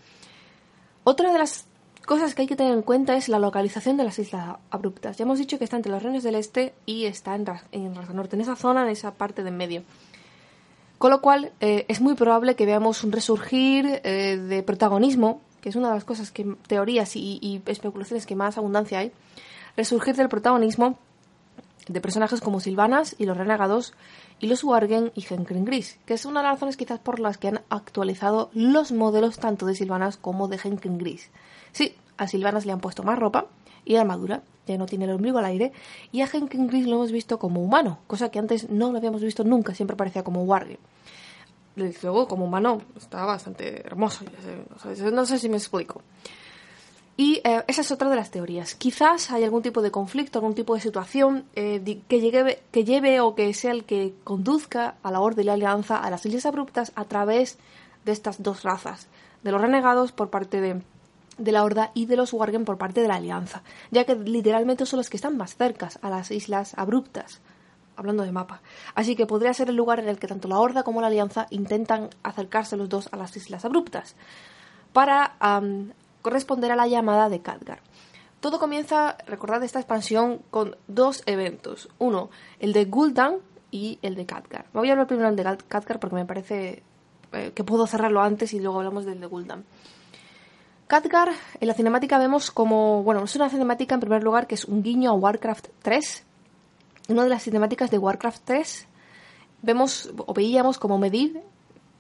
Otra 1.06 1.34
de 1.34 1.40
las 1.40 1.66
cosas 2.06 2.36
que 2.36 2.44
hay 2.44 2.48
que 2.48 2.56
tener 2.56 2.74
en 2.74 2.84
cuenta 2.84 3.16
es 3.16 3.28
la 3.28 3.40
localización 3.40 3.98
de 3.98 4.04
las 4.04 4.20
Islas 4.20 4.58
Abruptas. 4.70 5.18
Ya 5.18 5.24
hemos 5.24 5.40
dicho 5.40 5.58
que 5.58 5.64
está 5.64 5.76
entre 5.76 5.92
los 5.92 6.04
reinos 6.04 6.22
del 6.22 6.36
Este 6.36 6.76
y 6.86 7.06
está 7.06 7.34
en, 7.34 7.48
en 7.72 7.94
Norte, 8.14 8.36
en 8.36 8.44
esa 8.44 8.56
zona, 8.56 8.84
en 8.84 8.90
esa 8.90 9.16
parte 9.16 9.42
de 9.42 9.50
en 9.50 9.58
medio. 9.58 9.84
Con 11.02 11.10
lo 11.10 11.20
cual, 11.20 11.52
eh, 11.62 11.86
es 11.88 12.00
muy 12.00 12.14
probable 12.14 12.56
que 12.56 12.68
veamos 12.68 13.04
un 13.04 13.12
resurgir 13.12 14.02
eh, 14.04 14.38
de 14.38 14.62
protagonismo, 14.62 15.42
que 15.60 15.70
es 15.70 15.76
una 15.76 15.88
de 15.88 15.96
las 15.96 16.04
cosas 16.04 16.30
que, 16.30 16.56
teorías 16.68 17.16
y, 17.16 17.60
especulaciones 17.66 18.28
que 18.28 18.36
más 18.36 18.60
abundancia 18.60 19.00
hay, 19.00 19.12
resurgir 19.76 20.16
del 20.16 20.30
protagonismo 20.30 21.00
de 21.88 22.02
personajes 22.02 22.40
como 22.40 22.60
Silvanas 22.60 23.16
y 23.18 23.26
los 23.26 23.36
Renegados 23.36 23.96
y 24.40 24.46
los 24.46 24.64
Wargen 24.64 25.12
y 25.16 25.26
Henkrin 25.28 25.66
Gris, 25.66 25.98
que 26.06 26.14
es 26.14 26.26
una 26.26 26.42
de 26.42 26.44
las 26.44 26.58
razones 26.58 26.78
quizás 26.78 27.00
por 27.00 27.20
las 27.20 27.40
que 27.40 27.48
han 27.48 27.62
actualizado 27.70 28.52
los 28.54 28.92
modelos 28.92 29.40
tanto 29.40 29.66
de 29.66 29.74
Silvanas 29.74 30.18
como 30.18 30.50
de 30.50 30.60
Henkrin 30.64 31.00
Gris. 31.00 31.32
Sí, 31.72 31.96
a 32.18 32.28
Silvanas 32.28 32.68
le 32.68 32.74
han 32.74 32.80
puesto 32.80 33.02
más 33.02 33.18
ropa 33.18 33.48
y 33.86 33.96
armadura, 33.96 34.44
ya 34.68 34.78
no 34.78 34.86
tiene 34.86 35.06
el 35.06 35.12
ombligo 35.12 35.40
al 35.40 35.46
aire, 35.46 35.72
y 36.12 36.22
a 36.22 36.28
Henkrin 36.32 36.68
Gris 36.68 36.88
lo 36.88 36.96
hemos 36.96 37.12
visto 37.12 37.40
como 37.40 37.62
humano, 37.62 38.00
cosa 38.08 38.30
que 38.30 38.40
antes 38.40 38.70
no 38.70 38.92
lo 38.92 38.98
habíamos 38.98 39.22
visto 39.22 39.44
nunca, 39.44 39.74
siempre 39.74 39.96
parecía 39.96 40.24
como 40.24 40.44
Wargen 40.44 40.78
luego 41.76 42.28
como 42.28 42.46
humano 42.46 42.82
estaba 42.98 43.26
bastante 43.26 43.86
hermoso. 43.86 44.26
No 45.12 45.26
sé 45.26 45.40
si 45.40 45.50
me 45.50 45.58
explico. 45.58 46.02
Y 47.18 47.42
eh, 47.44 47.64
esa 47.68 47.82
es 47.82 47.92
otra 47.92 48.10
de 48.10 48.16
las 48.16 48.32
teorías. 48.32 48.74
Quizás 48.74 49.32
hay 49.32 49.44
algún 49.44 49.62
tipo 49.62 49.82
de 49.82 49.92
conflicto, 49.92 50.40
algún 50.40 50.56
tipo 50.56 50.74
de 50.76 50.82
situación 50.82 51.46
eh, 51.56 52.02
que, 52.08 52.20
lleve, 52.20 52.64
que 52.72 52.84
lleve 52.84 53.20
o 53.20 53.36
que 53.36 53.54
sea 53.54 53.72
el 53.72 53.84
que 53.84 54.14
conduzca 54.24 54.96
a 55.04 55.12
la 55.12 55.20
Orden 55.20 55.44
y 55.44 55.48
la 55.48 55.54
Alianza 55.54 55.98
a 55.98 56.10
las 56.10 56.26
Islas 56.26 56.46
Abruptas 56.46 56.92
a 56.96 57.06
través 57.06 57.58
de 58.06 58.12
estas 58.12 58.42
dos 58.42 58.64
razas, 58.64 59.08
de 59.44 59.52
los 59.52 59.62
renegados 59.62 60.12
por 60.12 60.30
parte 60.30 60.62
de, 60.62 60.82
de 61.44 61.52
la 61.52 61.64
Horda 61.64 61.92
y 61.94 62.06
de 62.06 62.16
los 62.16 62.34
Wargen 62.34 62.66
por 62.66 62.78
parte 62.78 63.02
de 63.02 63.08
la 63.08 63.16
Alianza, 63.16 63.64
ya 63.92 64.06
que 64.06 64.16
literalmente 64.16 64.86
son 64.86 64.98
los 64.98 65.10
que 65.10 65.18
están 65.18 65.38
más 65.38 65.56
cercas 65.56 66.00
a 66.02 66.10
las 66.10 66.32
Islas 66.32 66.74
Abruptas 66.78 67.42
hablando 67.96 68.24
de 68.24 68.32
mapa. 68.32 68.62
Así 68.96 69.16
que 69.16 69.26
podría 69.26 69.54
ser 69.54 69.70
el 69.70 69.76
lugar 69.76 70.00
en 70.00 70.10
el 70.10 70.20
que 70.20 70.28
tanto 70.28 70.48
la 70.48 70.60
Horda 70.60 70.84
como 70.84 71.02
la 71.02 71.08
Alianza 71.08 71.48
intentan 71.50 72.10
acercarse 72.24 72.78
los 72.78 72.90
dos 72.90 73.10
a 73.12 73.18
las 73.18 73.36
Islas 73.38 73.64
Abruptas 73.66 74.16
para 74.94 75.36
corresponder 76.22 76.72
a 76.72 76.76
la 76.76 76.88
llamada 76.88 77.30
de 77.30 77.42
Khadgar. 77.42 77.82
Todo 78.40 78.60
comienza, 78.60 79.18
recordad 79.28 79.64
esta 79.64 79.80
expansión, 79.80 80.42
con 80.50 80.76
dos 80.88 81.22
eventos. 81.28 81.90
Uno, 82.00 82.32
el 82.60 82.74
de 82.74 82.86
Gul'dan 82.86 83.36
y 83.70 84.00
el 84.02 84.16
de 84.16 84.26
Khadgar. 84.26 84.66
Voy 84.74 84.90
a 84.90 84.94
hablar 84.94 85.08
primero 85.08 85.32
del 85.32 85.46
de 85.46 85.58
Khadgar 85.68 86.00
porque 86.00 86.16
me 86.16 86.26
parece 86.26 86.82
eh, 87.34 87.52
que 87.54 87.64
puedo 87.64 87.86
cerrarlo 87.86 88.20
antes 88.22 88.54
y 88.54 88.60
luego 88.60 88.80
hablamos 88.80 89.06
del 89.06 89.20
de 89.20 89.28
Gul'dan. 89.28 89.64
Khadgar, 90.92 91.30
en 91.62 91.68
la 91.70 91.74
cinemática 91.74 92.18
vemos 92.18 92.52
como, 92.52 93.02
bueno, 93.04 93.24
es 93.24 93.34
una 93.38 93.50
cinemática 93.50 93.96
en 93.96 94.02
primer 94.02 94.24
lugar 94.24 94.46
que 94.46 94.56
es 94.56 94.66
un 94.66 94.84
guiño 94.84 95.12
a 95.12 95.14
Warcraft 95.14 95.70
3, 95.84 96.24
una 97.08 97.24
de 97.24 97.30
las 97.30 97.44
cinemáticas 97.44 97.90
de 97.92 97.98
Warcraft 97.98 98.42
3 98.44 98.88
vemos 99.62 100.12
o 100.18 100.34
veíamos 100.34 100.80
como 100.80 100.98
Medivh 100.98 101.38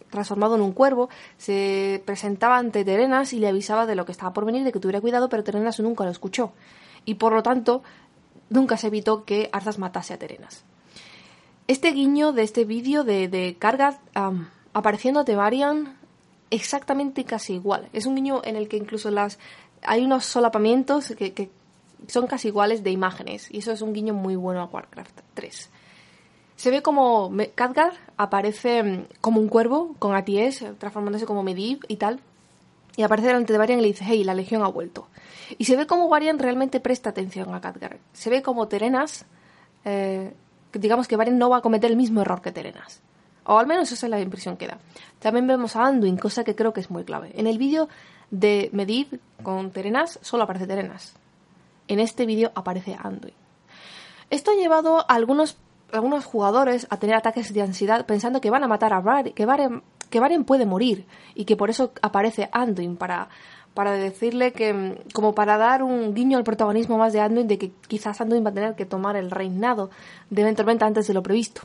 transformado 0.09 0.55
en 0.55 0.61
un 0.61 0.73
cuervo, 0.73 1.07
se 1.37 2.03
presentaba 2.05 2.57
ante 2.57 2.83
Terenas 2.83 3.31
y 3.31 3.39
le 3.39 3.47
avisaba 3.47 3.85
de 3.85 3.95
lo 3.95 4.05
que 4.05 4.11
estaba 4.11 4.33
por 4.33 4.43
venir, 4.43 4.65
de 4.65 4.73
que 4.73 4.79
tuviera 4.81 4.99
cuidado, 4.99 5.29
pero 5.29 5.45
Terenas 5.45 5.79
nunca 5.79 6.03
lo 6.03 6.11
escuchó. 6.11 6.51
Y 7.05 7.15
por 7.15 7.31
lo 7.31 7.43
tanto, 7.43 7.83
nunca 8.49 8.75
se 8.75 8.87
evitó 8.87 9.23
que 9.23 9.49
Arthas 9.53 9.79
matase 9.79 10.15
a 10.15 10.19
Terenas. 10.19 10.65
Este 11.69 11.93
guiño 11.93 12.33
de 12.33 12.43
este 12.43 12.65
vídeo 12.65 13.05
de, 13.05 13.29
de 13.29 13.57
apareciendo 14.73 15.21
a 15.21 15.23
Tevarian 15.23 16.00
exactamente 16.51 17.23
casi 17.23 17.55
igual. 17.55 17.89
Es 17.93 18.05
un 18.05 18.15
guiño 18.15 18.41
en 18.43 18.55
el 18.55 18.67
que 18.67 18.77
incluso 18.77 19.09
las 19.09 19.39
hay 19.83 20.05
unos 20.05 20.25
solapamientos 20.25 21.13
que, 21.17 21.49
son 22.07 22.27
casi 22.27 22.49
iguales 22.49 22.83
de 22.83 22.91
imágenes. 22.91 23.47
Y 23.51 23.59
eso 23.59 23.71
es 23.71 23.81
un 23.81 23.93
guiño 23.93 24.13
muy 24.13 24.35
bueno 24.35 24.61
a 24.61 24.65
Warcraft 24.65 25.21
3. 25.35 25.69
Se 26.55 26.71
ve 26.71 26.81
como 26.81 27.31
Khadgar 27.55 27.93
aparece 28.17 28.83
mm, 28.83 29.05
como 29.21 29.39
un 29.39 29.47
cuervo 29.47 29.95
con 29.99 30.15
ATS, 30.15 30.65
transformándose 30.77 31.25
como 31.25 31.43
Medivh 31.43 31.83
y 31.87 31.97
tal. 31.97 32.19
Y 32.97 33.03
aparece 33.03 33.27
delante 33.27 33.53
de 33.53 33.59
Varian 33.59 33.79
y 33.79 33.83
le 33.83 33.87
dice, 33.87 34.03
hey, 34.05 34.23
la 34.23 34.33
legión 34.33 34.63
ha 34.63 34.67
vuelto. 34.67 35.07
Y 35.57 35.65
se 35.65 35.75
ve 35.75 35.87
como 35.87 36.09
Varian 36.09 36.39
realmente 36.39 36.79
presta 36.79 37.11
atención 37.11 37.53
a 37.53 37.61
Khadgar. 37.61 37.99
Se 38.13 38.29
ve 38.29 38.41
como 38.41 38.67
Terenas, 38.67 39.25
eh, 39.85 40.33
digamos 40.73 41.07
que 41.07 41.15
Varian 41.15 41.37
no 41.37 41.49
va 41.49 41.57
a 41.57 41.61
cometer 41.61 41.89
el 41.89 41.97
mismo 41.97 42.21
error 42.21 42.41
que 42.41 42.51
Terenas. 42.51 43.01
O 43.45 43.57
al 43.57 43.67
menos 43.67 43.91
esa 43.91 44.05
es 44.05 44.09
la 44.09 44.19
impresión 44.19 44.57
que 44.57 44.67
da. 44.67 44.77
También 45.19 45.47
vemos 45.47 45.75
a 45.75 45.85
Anduin, 45.85 46.17
cosa 46.17 46.43
que 46.43 46.55
creo 46.55 46.73
que 46.73 46.81
es 46.81 46.91
muy 46.91 47.03
clave. 47.03 47.31
En 47.35 47.47
el 47.47 47.57
vídeo 47.57 47.89
de 48.29 48.69
Medivh 48.71 49.19
con 49.43 49.71
Terenas 49.71 50.19
solo 50.21 50.43
aparece 50.43 50.67
Terenas. 50.67 51.13
En 51.87 51.99
este 51.99 52.25
vídeo 52.25 52.51
aparece 52.55 52.97
Anduin. 53.01 53.33
Esto 54.29 54.51
ha 54.51 54.55
llevado 54.55 54.99
a 54.99 55.13
algunos, 55.13 55.57
algunos 55.91 56.23
jugadores 56.23 56.87
a 56.89 56.97
tener 56.97 57.15
ataques 57.15 57.53
de 57.53 57.61
ansiedad 57.61 58.05
pensando 58.05 58.39
que 58.39 58.49
van 58.49 58.63
a 58.63 58.67
matar 58.67 58.93
a 58.93 59.01
Varian, 59.01 59.35
que 59.35 59.45
Varian, 59.45 59.83
que 60.09 60.21
puede 60.45 60.65
morir 60.65 61.05
y 61.35 61.45
que 61.45 61.57
por 61.57 61.69
eso 61.69 61.91
aparece 62.01 62.49
Anduin 62.53 62.95
para, 62.95 63.27
para 63.73 63.91
decirle 63.93 64.53
que, 64.53 65.03
como 65.13 65.33
para 65.35 65.57
dar 65.57 65.83
un 65.83 66.13
guiño 66.13 66.37
al 66.37 66.43
protagonismo 66.43 66.97
más 66.97 67.11
de 67.11 67.19
Anduin, 67.19 67.47
de 67.47 67.57
que 67.57 67.71
quizás 67.87 68.21
Anduin 68.21 68.45
va 68.45 68.51
a 68.51 68.53
tener 68.53 68.75
que 68.75 68.85
tomar 68.85 69.17
el 69.17 69.31
reinado 69.31 69.89
de 70.29 70.43
Ventormenta 70.43 70.85
antes 70.85 71.07
de 71.07 71.13
lo 71.13 71.23
previsto. 71.23 71.61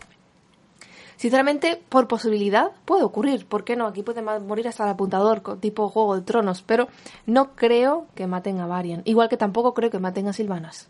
Sinceramente, 1.17 1.83
por 1.89 2.09
posibilidad, 2.09 2.73
puede 2.85 3.03
ocurrir. 3.03 3.47
¿Por 3.47 3.65
qué 3.65 3.75
no? 3.75 3.87
Aquí 3.87 4.03
puede 4.03 4.23
morir 4.23 4.69
hasta 4.69 4.85
el 4.85 4.91
apuntador, 4.91 5.59
tipo 5.61 5.89
Juego 5.89 6.15
de 6.15 6.23
Tronos. 6.23 6.63
Pero 6.63 6.89
no 7.25 7.55
creo 7.55 8.07
que 8.15 8.27
maten 8.27 8.61
a 8.61 8.67
Varian. 8.67 9.03
Igual 9.05 9.29
que 9.29 9.37
tampoco 9.37 9.73
creo 9.75 9.91
que 9.91 9.99
maten 9.99 10.29
a 10.29 10.33
Silvanas. 10.33 10.89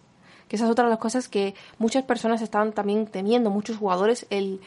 Que 0.48 0.56
esa 0.56 0.66
es 0.66 0.70
otra 0.70 0.84
de 0.84 0.90
las 0.90 0.98
cosas 0.98 1.28
que 1.28 1.54
muchas 1.78 2.04
personas 2.04 2.42
estaban 2.42 2.72
también 2.72 3.06
temiendo, 3.06 3.50
muchos 3.50 3.76
jugadores, 3.76 4.26
el, 4.30 4.60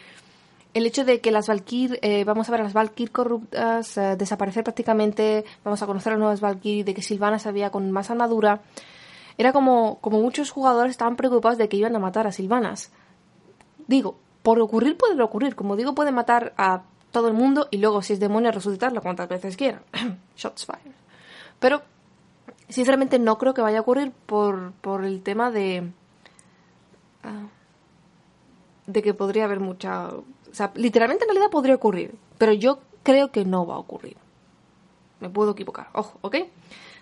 el 0.74 0.86
hecho 0.86 1.06
de 1.06 1.22
que 1.22 1.32
las 1.32 1.48
Valkyr, 1.48 2.00
eh, 2.02 2.24
vamos 2.26 2.50
a 2.50 2.52
ver 2.52 2.62
a 2.62 2.64
las 2.64 2.74
Valkyr 2.74 3.12
corruptas 3.12 3.98
eh, 3.98 4.16
desaparecer 4.18 4.64
prácticamente, 4.64 5.46
vamos 5.64 5.82
a 5.82 5.88
conocer 5.88 6.12
a 6.12 6.16
las 6.16 6.20
nuevas 6.20 6.42
Valkyr, 6.42 6.84
de 6.84 6.94
que 6.94 7.02
Silvana 7.02 7.40
sabía 7.40 7.70
con 7.70 7.90
más 7.92 8.10
armadura, 8.12 8.62
era 9.38 9.54
como, 9.54 10.00
como 10.02 10.20
muchos 10.20 10.52
jugadores 10.52 10.92
estaban 10.92 11.16
preocupados 11.16 11.58
de 11.58 11.70
que 11.70 11.78
iban 11.78 11.96
a 11.96 12.00
matar 12.00 12.28
a 12.28 12.34
Silvanas. 12.34 12.92
Digo, 13.88 14.18
por 14.44 14.60
ocurrir 14.60 14.98
puede 14.98 15.22
ocurrir. 15.22 15.56
Como 15.56 15.76
digo, 15.76 15.96
puede 15.96 16.12
matar 16.12 16.54
a 16.58 16.84
todo 17.12 17.28
el 17.28 17.34
mundo 17.34 17.68
y 17.72 17.78
luego, 17.78 18.02
si 18.02 18.14
es 18.14 18.20
demonio, 18.20 18.52
resucitarlo 18.52 19.02
cuantas 19.02 19.30
veces 19.30 19.58
quiera. 19.58 19.82
Shots 20.38 20.66
fired. 20.66 20.96
Pero, 21.60 21.82
sinceramente, 22.70 23.20
no 23.20 23.38
creo 23.38 23.54
que 23.54 23.62
vaya 23.62 23.80
a 23.80 23.82
ocurrir 23.82 24.12
por, 24.26 24.72
por 24.74 25.04
el 25.04 25.22
tema 25.22 25.52
de. 25.52 25.92
Ah, 27.24 27.48
de 28.86 29.02
que 29.02 29.14
podría 29.14 29.46
haber 29.46 29.60
mucha. 29.60 30.08
O 30.08 30.24
sea, 30.52 30.72
literalmente 30.76 31.26
en 31.26 31.30
realidad 31.30 31.52
podría 31.52 31.76
ocurrir. 31.76 32.16
Pero 32.38 32.54
yo 32.54 32.80
creo 33.04 33.32
que 33.32 33.46
no 33.46 33.66
va 33.66 33.76
a 33.76 33.80
ocurrir. 33.80 34.18
Me 35.20 35.30
puedo 35.30 35.52
equivocar. 35.52 35.90
Ojo, 35.94 36.18
¿ok? 36.22 36.38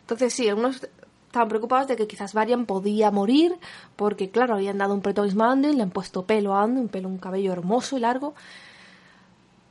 Entonces, 0.01 0.33
sí, 0.33 0.49
algunos 0.49 0.87
estaban 1.27 1.49
preocupados 1.49 1.87
de 1.87 1.95
que 1.95 2.07
quizás 2.07 2.33
Varian 2.33 2.65
podía 2.65 3.11
morir, 3.11 3.55
porque 3.95 4.29
claro, 4.29 4.55
habían 4.55 4.77
dado 4.77 4.93
un 4.93 5.01
protagonismo 5.01 5.43
a 5.43 5.51
Anduin, 5.51 5.77
le 5.77 5.83
han 5.83 5.91
puesto 5.91 6.25
pelo 6.25 6.55
a 6.55 6.63
Anduin, 6.63 6.83
un 6.83 6.89
pelo, 6.89 7.09
un 7.09 7.17
cabello 7.19 7.51
hermoso 7.51 7.97
y 7.97 7.99
largo. 7.99 8.33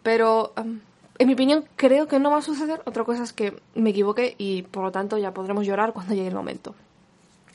Pero, 0.03 0.53
em, 0.57 0.81
en 1.19 1.27
mi 1.27 1.35
opinión, 1.35 1.65
creo 1.77 2.07
que 2.07 2.19
no 2.19 2.31
va 2.31 2.39
a 2.39 2.43
suceder. 2.43 2.81
Otra 2.85 3.05
cosa 3.05 3.25
es 3.25 3.33
que 3.33 3.61
me 3.75 3.91
equivoqué 3.91 4.37
y 4.39 4.63
por 4.63 4.85
lo 4.85 4.93
tanto 4.93 5.19
ya 5.19 5.33
podremos 5.33 5.67
llorar 5.67 5.93
cuando 5.93 6.15
llegue 6.15 6.29
el 6.29 6.35
momento. 6.35 6.75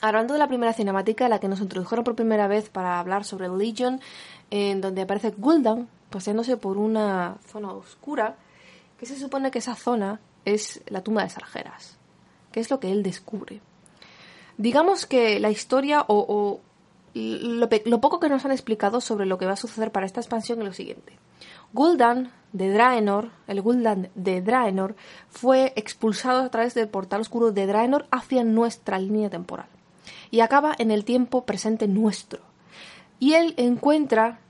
Hablando 0.01 0.33
de 0.33 0.39
la 0.39 0.47
primera 0.47 0.73
cinemática, 0.73 1.29
la 1.29 1.39
que 1.39 1.47
nos 1.47 1.61
introdujeron 1.61 2.03
por 2.03 2.15
primera 2.15 2.47
vez 2.47 2.69
para 2.69 2.99
hablar 2.99 3.23
sobre 3.23 3.47
Legion, 3.49 4.01
en 4.49 4.81
donde 4.81 5.03
aparece 5.03 5.29
Gul'dan 5.37 5.87
paseándose 6.09 6.57
por 6.57 6.77
una 6.77 7.37
zona 7.47 7.71
oscura, 7.71 8.35
que 8.99 9.05
se 9.05 9.17
supone 9.17 9.51
que 9.51 9.59
esa 9.59 9.75
zona 9.75 10.19
es 10.43 10.81
la 10.87 11.01
tumba 11.01 11.23
de 11.23 11.29
Sargeras, 11.29 11.97
que 12.51 12.59
es 12.59 12.69
lo 12.69 12.79
que 12.79 12.91
él 12.91 13.03
descubre. 13.03 13.61
Digamos 14.61 15.07
que 15.07 15.39
la 15.39 15.49
historia 15.49 16.05
o, 16.07 16.59
lo, 17.15 17.99
poco 17.99 18.19
que 18.19 18.29
nos 18.29 18.45
han 18.45 18.51
explicado 18.51 19.01
sobre 19.01 19.25
lo 19.25 19.39
que 19.39 19.47
va 19.47 19.53
a 19.53 19.55
suceder 19.55 19.91
para 19.91 20.05
esta 20.05 20.19
expansión 20.19 20.59
es 20.59 20.65
lo 20.65 20.73
siguiente. 20.73 21.13
Gul'dan 21.73 22.31
de 22.53 22.71
Draenor, 22.71 23.31
el 23.47 23.59
Gul'dan 23.63 24.09
de 24.13 24.43
Draenor, 24.43 24.95
fue 25.31 25.73
expulsado 25.75 26.43
a 26.43 26.49
través 26.49 26.75
del 26.75 26.89
portal 26.89 27.21
oscuro 27.21 27.51
de 27.51 27.65
Draenor 27.65 28.05
hacia 28.11 28.43
nuestra 28.43 28.99
línea 28.99 29.31
temporal. 29.31 29.65
Y 30.29 30.41
acaba 30.41 30.75
en 30.77 30.91
el 30.91 31.05
tiempo 31.05 31.43
presente 31.43 31.87
nuestro. 31.87 32.41
Y 33.17 33.33
él 33.33 33.55
encuentra 33.57 34.41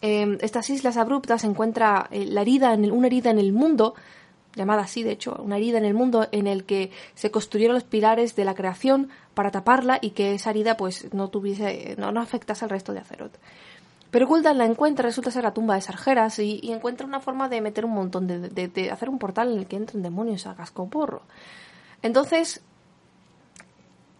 eh, 0.00 0.38
estas 0.40 0.70
islas 0.70 0.96
abruptas, 0.96 1.44
encuentra 1.44 2.08
eh, 2.10 2.24
la 2.24 2.40
herida 2.40 2.72
en 2.72 2.90
una 2.90 3.08
herida 3.08 3.28
en 3.32 3.38
el 3.38 3.52
mundo 3.52 3.96
llamada 4.56 4.82
así 4.82 5.04
de 5.04 5.12
hecho, 5.12 5.36
una 5.38 5.58
herida 5.58 5.78
en 5.78 5.84
el 5.84 5.94
mundo 5.94 6.26
en 6.32 6.48
el 6.48 6.64
que 6.64 6.90
se 7.14 7.30
construyeron 7.30 7.74
los 7.74 7.84
pilares 7.84 8.34
de 8.34 8.44
la 8.44 8.54
creación 8.54 9.10
para 9.34 9.52
taparla 9.52 9.98
y 10.00 10.10
que 10.10 10.34
esa 10.34 10.50
herida 10.50 10.76
pues 10.76 11.12
no 11.14 11.28
tuviese, 11.28 11.94
no, 11.98 12.10
no 12.10 12.20
afectase 12.20 12.64
al 12.64 12.70
resto 12.70 12.92
de 12.92 13.00
Azeroth. 13.00 13.36
Pero 14.10 14.26
Gul'dan 14.26 14.56
la 14.56 14.64
encuentra, 14.64 15.04
resulta 15.04 15.30
ser 15.30 15.44
la 15.44 15.52
tumba 15.52 15.74
de 15.74 15.82
Sargeras 15.82 16.38
y, 16.38 16.72
encuentra 16.72 17.06
una 17.06 17.20
forma 17.20 17.48
de 17.48 17.60
meter 17.60 17.84
un 17.84 17.92
montón, 17.92 18.26
de, 18.26 18.38
de, 18.48 18.90
hacer 18.90 19.10
un 19.10 19.18
portal 19.18 19.52
en 19.52 19.58
el 19.58 19.66
que 19.66 19.76
entren 19.76 20.02
demonios 20.02 20.46
a 20.46 20.54
cascoporro. 20.54 21.22
Entonces, 22.02 22.62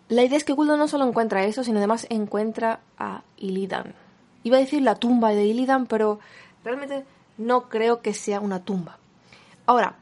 la 0.08 0.22
idea 0.22 0.36
es 0.36 0.44
que 0.44 0.52
Gul'dan 0.52 0.78
no 0.78 0.86
solo 0.86 1.06
encuentra 1.06 1.44
eso, 1.44 1.64
sino 1.64 1.78
además 1.78 2.06
encuentra 2.10 2.80
a 2.98 3.22
Illidan. 3.38 3.94
Iba 4.42 4.58
a 4.58 4.60
decir 4.60 4.82
la 4.82 4.96
tumba 4.96 5.30
de 5.30 5.46
Illidan, 5.46 5.86
pero 5.86 6.18
realmente 6.62 7.04
no 7.38 7.68
creo 7.68 8.02
que 8.02 8.12
sea 8.12 8.40
una 8.40 8.64
tumba. 8.64 8.98
Ahora, 9.66 9.96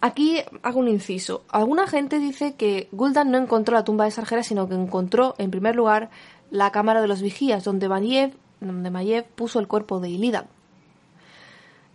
Aquí 0.00 0.38
hago 0.62 0.80
un 0.80 0.88
inciso. 0.88 1.44
Alguna 1.48 1.86
gente 1.86 2.18
dice 2.18 2.54
que 2.54 2.88
Gul'dan 2.92 3.30
no 3.30 3.38
encontró 3.38 3.74
la 3.74 3.84
tumba 3.84 4.06
de 4.06 4.10
Sargeras, 4.10 4.46
sino 4.46 4.68
que 4.68 4.74
encontró, 4.74 5.34
en 5.36 5.50
primer 5.50 5.76
lugar, 5.76 6.10
la 6.50 6.72
cámara 6.72 7.02
de 7.02 7.08
los 7.08 7.20
vigías, 7.20 7.64
donde 7.64 7.88
Mayev, 7.88 8.32
donde 8.60 8.90
Mayev 8.90 9.26
puso 9.26 9.58
el 9.58 9.68
cuerpo 9.68 10.00
de 10.00 10.08
Illidan. 10.08 10.46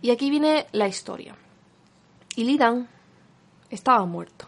Y 0.02 0.10
aquí 0.10 0.30
viene 0.30 0.66
la 0.72 0.86
historia. 0.86 1.34
Illidan 2.36 2.88
estaba 3.70 4.04
muerto. 4.06 4.46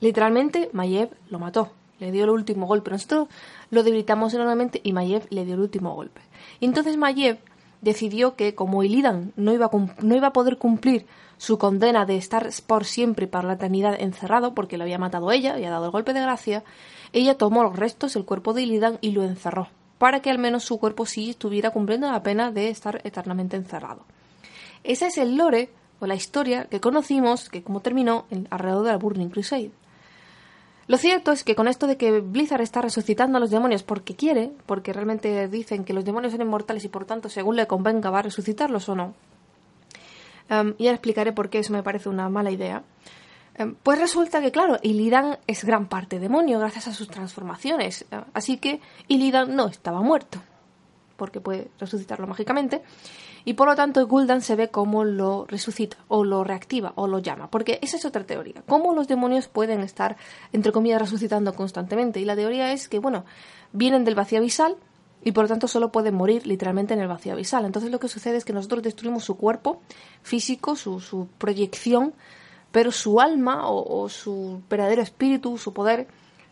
Literalmente, 0.00 0.70
Mayev 0.72 1.10
lo 1.28 1.38
mató. 1.38 1.72
Le 1.98 2.12
dio 2.12 2.24
el 2.24 2.30
último 2.30 2.66
golpe. 2.66 2.90
Nosotros 2.90 3.28
lo 3.70 3.82
debilitamos 3.82 4.32
enormemente 4.32 4.80
y 4.82 4.92
Mayev 4.92 5.26
le 5.30 5.44
dio 5.44 5.54
el 5.54 5.60
último 5.60 5.94
golpe. 5.94 6.22
Y 6.60 6.64
entonces 6.64 6.96
Mayev 6.96 7.38
decidió 7.80 8.34
que, 8.36 8.54
como 8.54 8.82
Illidan 8.82 9.32
no 9.36 9.52
iba 9.52 9.70
no 10.02 10.16
iba 10.16 10.28
a 10.28 10.32
poder 10.32 10.58
cumplir 10.58 11.06
su 11.36 11.56
condena 11.56 12.04
de 12.04 12.16
estar 12.16 12.48
por 12.66 12.84
siempre 12.84 13.26
para 13.26 13.48
la 13.48 13.54
eternidad 13.54 13.96
encerrado, 13.98 14.54
porque 14.54 14.76
lo 14.76 14.84
había 14.84 14.98
matado 14.98 15.30
ella 15.30 15.58
y 15.58 15.64
ha 15.64 15.70
dado 15.70 15.86
el 15.86 15.90
golpe 15.90 16.12
de 16.12 16.20
gracia, 16.20 16.64
ella 17.12 17.38
tomó 17.38 17.62
los 17.62 17.76
restos 17.76 18.14
del 18.14 18.24
cuerpo 18.24 18.52
de 18.52 18.62
Illidan 18.62 18.98
y 19.00 19.12
lo 19.12 19.22
encerró, 19.22 19.68
para 19.98 20.20
que 20.20 20.30
al 20.30 20.38
menos 20.38 20.64
su 20.64 20.78
cuerpo 20.78 21.06
sí 21.06 21.30
estuviera 21.30 21.70
cumpliendo 21.70 22.10
la 22.10 22.22
pena 22.22 22.50
de 22.50 22.68
estar 22.68 23.00
eternamente 23.04 23.56
encerrado. 23.56 24.02
Ese 24.84 25.06
es 25.06 25.18
el 25.18 25.36
lore 25.36 25.70
o 26.00 26.06
la 26.06 26.14
historia 26.14 26.64
que 26.64 26.80
conocimos, 26.80 27.48
que 27.48 27.62
como 27.62 27.80
terminó 27.80 28.26
alrededor 28.50 28.84
de 28.84 28.92
la 28.92 28.98
Burning 28.98 29.28
Crusade. 29.28 29.70
Lo 30.88 30.96
cierto 30.96 31.32
es 31.32 31.44
que 31.44 31.54
con 31.54 31.68
esto 31.68 31.86
de 31.86 31.98
que 31.98 32.20
Blizzard 32.20 32.62
está 32.62 32.80
resucitando 32.80 33.36
a 33.36 33.40
los 33.40 33.50
demonios 33.50 33.82
porque 33.82 34.16
quiere, 34.16 34.50
porque 34.66 34.94
realmente 34.94 35.46
dicen 35.46 35.84
que 35.84 35.92
los 35.92 36.04
demonios 36.04 36.32
son 36.32 36.40
inmortales 36.40 36.84
y 36.84 36.88
por 36.88 37.04
tanto 37.04 37.28
según 37.28 37.56
le 37.56 37.66
convenga 37.66 38.10
va 38.10 38.20
a 38.20 38.22
resucitarlos 38.22 38.88
o 38.88 38.94
no, 38.94 39.14
y 40.48 40.86
ahora 40.86 40.94
explicaré 40.94 41.32
por 41.32 41.50
qué 41.50 41.58
eso 41.58 41.74
me 41.74 41.82
parece 41.82 42.08
una 42.08 42.28
mala 42.30 42.50
idea. 42.50 42.82
pues 43.82 43.98
resulta 43.98 44.40
que, 44.40 44.50
claro, 44.50 44.78
Illidan 44.82 45.38
es 45.46 45.62
gran 45.64 45.88
parte 45.88 46.18
demonio 46.18 46.58
gracias 46.58 46.88
a 46.88 46.94
sus 46.94 47.08
transformaciones. 47.08 48.06
así 48.32 48.56
que 48.56 48.80
Illidan 49.08 49.54
no 49.54 49.66
estaba 49.66 50.00
muerto, 50.00 50.40
porque 51.16 51.40
puede 51.40 51.68
resucitarlo 51.78 52.26
mágicamente. 52.26 52.82
Y 53.48 53.54
por 53.54 53.66
lo 53.66 53.74
tanto, 53.74 54.06
Gul'dan 54.06 54.42
se 54.42 54.56
ve 54.56 54.68
como 54.68 55.04
lo 55.04 55.46
resucita, 55.46 55.96
o 56.08 56.22
lo 56.22 56.44
reactiva, 56.44 56.92
o 56.96 57.06
lo 57.06 57.18
llama. 57.18 57.50
Porque 57.50 57.78
esa 57.80 57.96
es 57.96 58.04
otra 58.04 58.24
teoría. 58.24 58.62
¿Cómo 58.68 58.92
los 58.92 59.08
demonios 59.08 59.48
pueden 59.48 59.80
estar, 59.80 60.18
entre 60.52 60.70
comillas, 60.70 61.00
resucitando 61.00 61.54
constantemente? 61.54 62.20
Y 62.20 62.26
la 62.26 62.36
teoría 62.36 62.72
es 62.74 62.90
que, 62.90 62.98
bueno, 62.98 63.24
vienen 63.72 64.04
del 64.04 64.14
vacío 64.14 64.36
abisal, 64.36 64.76
y 65.24 65.32
por 65.32 65.44
lo 65.44 65.48
tanto 65.48 65.66
solo 65.66 65.90
puede 65.90 66.12
morir 66.12 66.46
literalmente 66.46 66.92
en 66.92 67.00
el 67.00 67.08
vacío 67.08 67.32
abisal. 67.32 67.64
Entonces 67.64 67.90
lo 67.90 67.98
que 67.98 68.08
sucede 68.08 68.36
es 68.36 68.44
que 68.44 68.52
nosotros 68.52 68.82
destruimos 68.82 69.24
su 69.24 69.38
cuerpo 69.38 69.80
físico, 70.20 70.76
su, 70.76 71.00
su 71.00 71.26
proyección, 71.38 72.12
pero 72.70 72.92
su 72.92 73.18
alma 73.18 73.62
o, 73.70 74.10
su 74.10 74.60
verdadero 74.68 75.00
espíritu, 75.00 75.56
su 75.56 75.72
poder, 75.72 76.06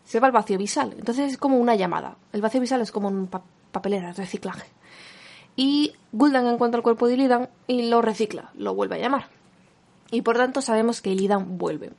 se 0.07 0.19
va 0.19 0.29
al 0.29 0.33
vacío 0.33 0.57
abisal. 0.57 0.95
Entonces 0.99 1.33
es 1.33 1.37
como 1.37 1.59
una 1.59 1.75
llamada. 1.75 2.17
El 2.33 2.41
vacío 2.41 2.59
abisal 2.59 2.81
es 2.81 2.91
como 2.91 3.09
un 3.09 3.29
papelera, 3.71 4.13
reciclaje. 4.15 4.67
Y 5.57 5.95
Gul'dan 6.13 6.47
encuentra 6.47 6.79
el 6.79 6.83
cuerpo 6.83 7.07
de 7.07 7.15
Illidan 7.15 7.49
y 7.67 7.89
lo 7.89 8.03
recicla, 8.03 8.51
lo 8.55 8.75
vuelve 8.75 8.97
a 8.97 8.99
llamar. 8.99 9.29
Y 10.11 10.23
por 10.23 10.37
tanto 10.37 10.61
sabemos 10.61 11.01
que 11.01 11.11
Illidan 11.11 11.59
vuelve. 11.59 11.93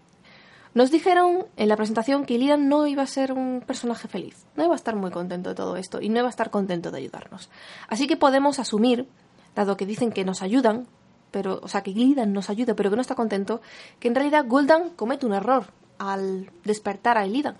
Nos 0.73 0.91
dijeron 0.91 1.47
en 1.55 1.69
la 1.69 1.75
presentación 1.75 2.25
que 2.25 2.35
Illidan 2.35 2.69
no 2.69 2.85
iba 2.85 3.01
a 3.01 3.07
ser 3.07 3.33
un 3.33 3.63
personaje 3.65 4.07
feliz, 4.07 4.45
no 4.55 4.63
iba 4.63 4.73
a 4.73 4.75
estar 4.75 4.95
muy 4.95 5.09
contento 5.09 5.49
de 5.49 5.55
todo 5.55 5.75
esto 5.75 6.01
y 6.01 6.09
no 6.09 6.19
iba 6.19 6.27
a 6.27 6.29
estar 6.29 6.51
contento 6.51 6.91
de 6.91 6.99
ayudarnos. 6.99 7.49
Así 7.87 8.05
que 8.05 8.15
podemos 8.15 8.59
asumir, 8.59 9.07
dado 9.55 9.75
que 9.75 9.87
dicen 9.87 10.11
que 10.11 10.23
nos 10.23 10.43
ayudan, 10.43 10.87
pero, 11.31 11.59
o 11.63 11.67
sea, 11.67 11.81
que 11.81 11.91
Illidan 11.91 12.31
nos 12.31 12.51
ayuda, 12.51 12.75
pero 12.75 12.91
que 12.91 12.95
no 12.95 13.01
está 13.01 13.15
contento, 13.15 13.59
que 13.99 14.07
en 14.07 14.15
realidad 14.15 14.45
Gul'dan 14.47 14.91
comete 14.91 15.25
un 15.25 15.33
error 15.33 15.65
al 15.97 16.51
despertar 16.63 17.17
a 17.17 17.25
Illidan. 17.25 17.57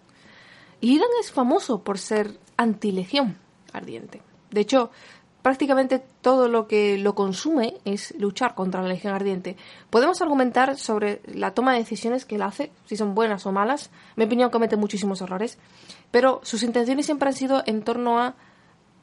Illidan 0.80 1.10
es 1.20 1.32
famoso 1.32 1.84
por 1.84 1.98
ser 1.98 2.38
anti-legión 2.56 3.38
ardiente. 3.74 4.22
De 4.51 4.62
hecho, 4.62 4.92
prácticamente 5.41 6.03
todo 6.22 6.48
lo 6.48 6.67
que 6.67 6.98
lo 6.98 7.15
consume 7.15 7.75
es 7.86 8.13
luchar 8.17 8.56
contra 8.56 8.82
la 8.82 8.89
Legión 8.89 9.13
Ardiente. 9.13 9.56
Podemos 9.89 10.22
argumentar 10.22 10.77
sobre 10.77 11.22
la 11.25 11.51
toma 11.51 11.74
de 11.74 11.79
decisiones 11.79 12.25
que 12.25 12.36
él 12.36 12.41
hace, 12.41 12.72
si 12.86 12.98
son 12.98 13.15
buenas 13.15 13.46
o 13.46 13.51
malas. 13.51 13.89
Mi 14.15 14.25
opinión 14.25 14.50
comete 14.50 14.75
muchísimos 14.75 15.22
errores, 15.22 15.58
pero 16.12 16.41
sus 16.44 16.63
intenciones 16.63 17.06
siempre 17.06 17.29
han 17.29 17.36
sido 17.36 17.63
en 17.65 17.84
torno 17.84 18.20
a 18.20 18.36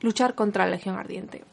luchar 0.00 0.34
contra 0.34 0.64
la 0.64 0.72
Legión 0.72 0.96
Ardiente. 0.96 1.44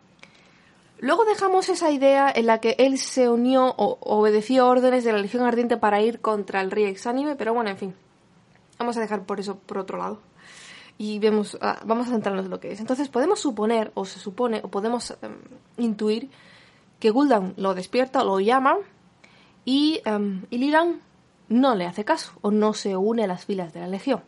Luego 1.00 1.25
dejamos 1.25 1.69
esa 1.69 1.89
idea 1.89 2.31
en 2.33 2.45
la 2.45 2.59
que 2.59 2.75
él 2.77 3.00
se 3.00 3.27
unió 3.27 3.73
o 3.77 3.97
obedeció 4.01 4.67
órdenes 4.67 5.03
de 5.03 5.13
la 5.13 5.19
Legión 5.19 5.43
Ardiente 5.45 5.77
para 5.77 6.01
ir 6.01 6.21
contra 6.21 6.61
el 6.61 6.69
rey 6.69 6.85
exánime, 6.85 7.35
pero 7.35 7.53
bueno, 7.53 7.69
en 7.69 7.77
fin. 7.77 7.95
Vamos 8.77 8.97
a 8.97 9.00
dejar 9.01 9.23
por 9.23 9.39
eso 9.39 9.57
por 9.57 9.77
otro 9.77 9.97
lado 9.97 10.30
y 11.01 11.17
vemos, 11.17 11.58
ah, 11.62 11.79
vamos 11.84 12.08
a 12.08 12.12
centrarnos 12.12 12.46
en 12.46 12.51
lo 12.51 12.60
que 12.60 12.72
es. 12.72 12.79
Entonces 12.79 13.10
podemos 13.10 13.39
suponer, 13.39 13.91
o 13.96 14.05
se 14.05 14.20
supone, 14.20 14.62
o 14.63 14.67
podemos 14.67 15.17
em, 15.24 15.34
intuir 15.77 16.29
que 17.00 17.10
Gul'dan 17.10 17.55
lo 17.58 17.74
despierta, 17.74 18.24
lo 18.24 18.39
llama 18.39 18.77
y 19.65 20.00
um, 20.05 20.43
no 21.50 21.74
le 21.74 21.88
hace 21.88 22.05
caso 22.05 22.34
o 22.41 22.51
no 22.51 22.75
se 22.75 22.96
une 22.98 23.24
a 23.24 23.27
las 23.27 23.46
filas 23.46 23.74
de 23.74 23.79
la 23.79 23.88
Legión. 23.88 24.22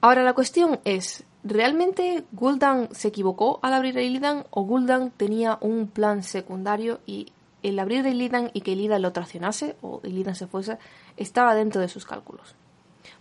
Ahora 0.00 0.24
la 0.24 0.32
cuestión 0.32 0.80
es, 0.84 1.22
¿realmente 1.44 2.24
Gul'dan 2.32 2.88
se 2.92 3.06
equivocó 3.06 3.60
al 3.62 3.72
abrir 3.72 3.96
a 3.96 4.02
Illidan 4.02 4.46
o 4.50 4.64
Gul'dan 4.64 5.12
tenía 5.12 5.58
un 5.60 5.86
plan 5.86 6.24
secundario 6.24 6.98
y 7.06 7.30
el 7.62 7.78
abrir 7.78 8.04
a 8.04 8.10
Illidan 8.10 8.50
y 8.52 8.62
que 8.62 8.72
Illidan 8.72 9.00
lo 9.00 9.12
traicionase 9.12 9.76
o 9.80 10.00
Illidan 10.02 10.34
se 10.34 10.48
fuese 10.48 10.76
estaba 11.16 11.54
dentro 11.54 11.80
de 11.80 11.88
sus 11.88 12.04
cálculos? 12.04 12.56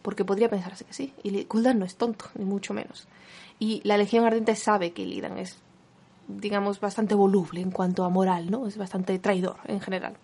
Porque 0.01 0.25
podría 0.25 0.49
pensarse 0.49 0.85
que 0.85 0.93
sí. 0.93 1.13
Y 1.23 1.43
Gul'dan 1.45 1.79
no 1.79 1.85
es 1.85 1.95
tonto, 1.95 2.25
ni 2.35 2.45
mucho 2.45 2.73
menos. 2.73 3.07
Y 3.59 3.81
la 3.83 3.97
Legión 3.97 4.25
Ardiente 4.25 4.55
sabe 4.55 4.93
que 4.93 5.03
Illidan 5.03 5.37
es, 5.37 5.57
digamos, 6.27 6.79
bastante 6.79 7.15
voluble 7.15 7.61
en 7.61 7.71
cuanto 7.71 8.03
a 8.03 8.09
moral, 8.09 8.49
¿no? 8.51 8.67
Es 8.67 8.77
bastante 8.77 9.17
traidor 9.19 9.57
en 9.65 9.81
general. 9.81 10.15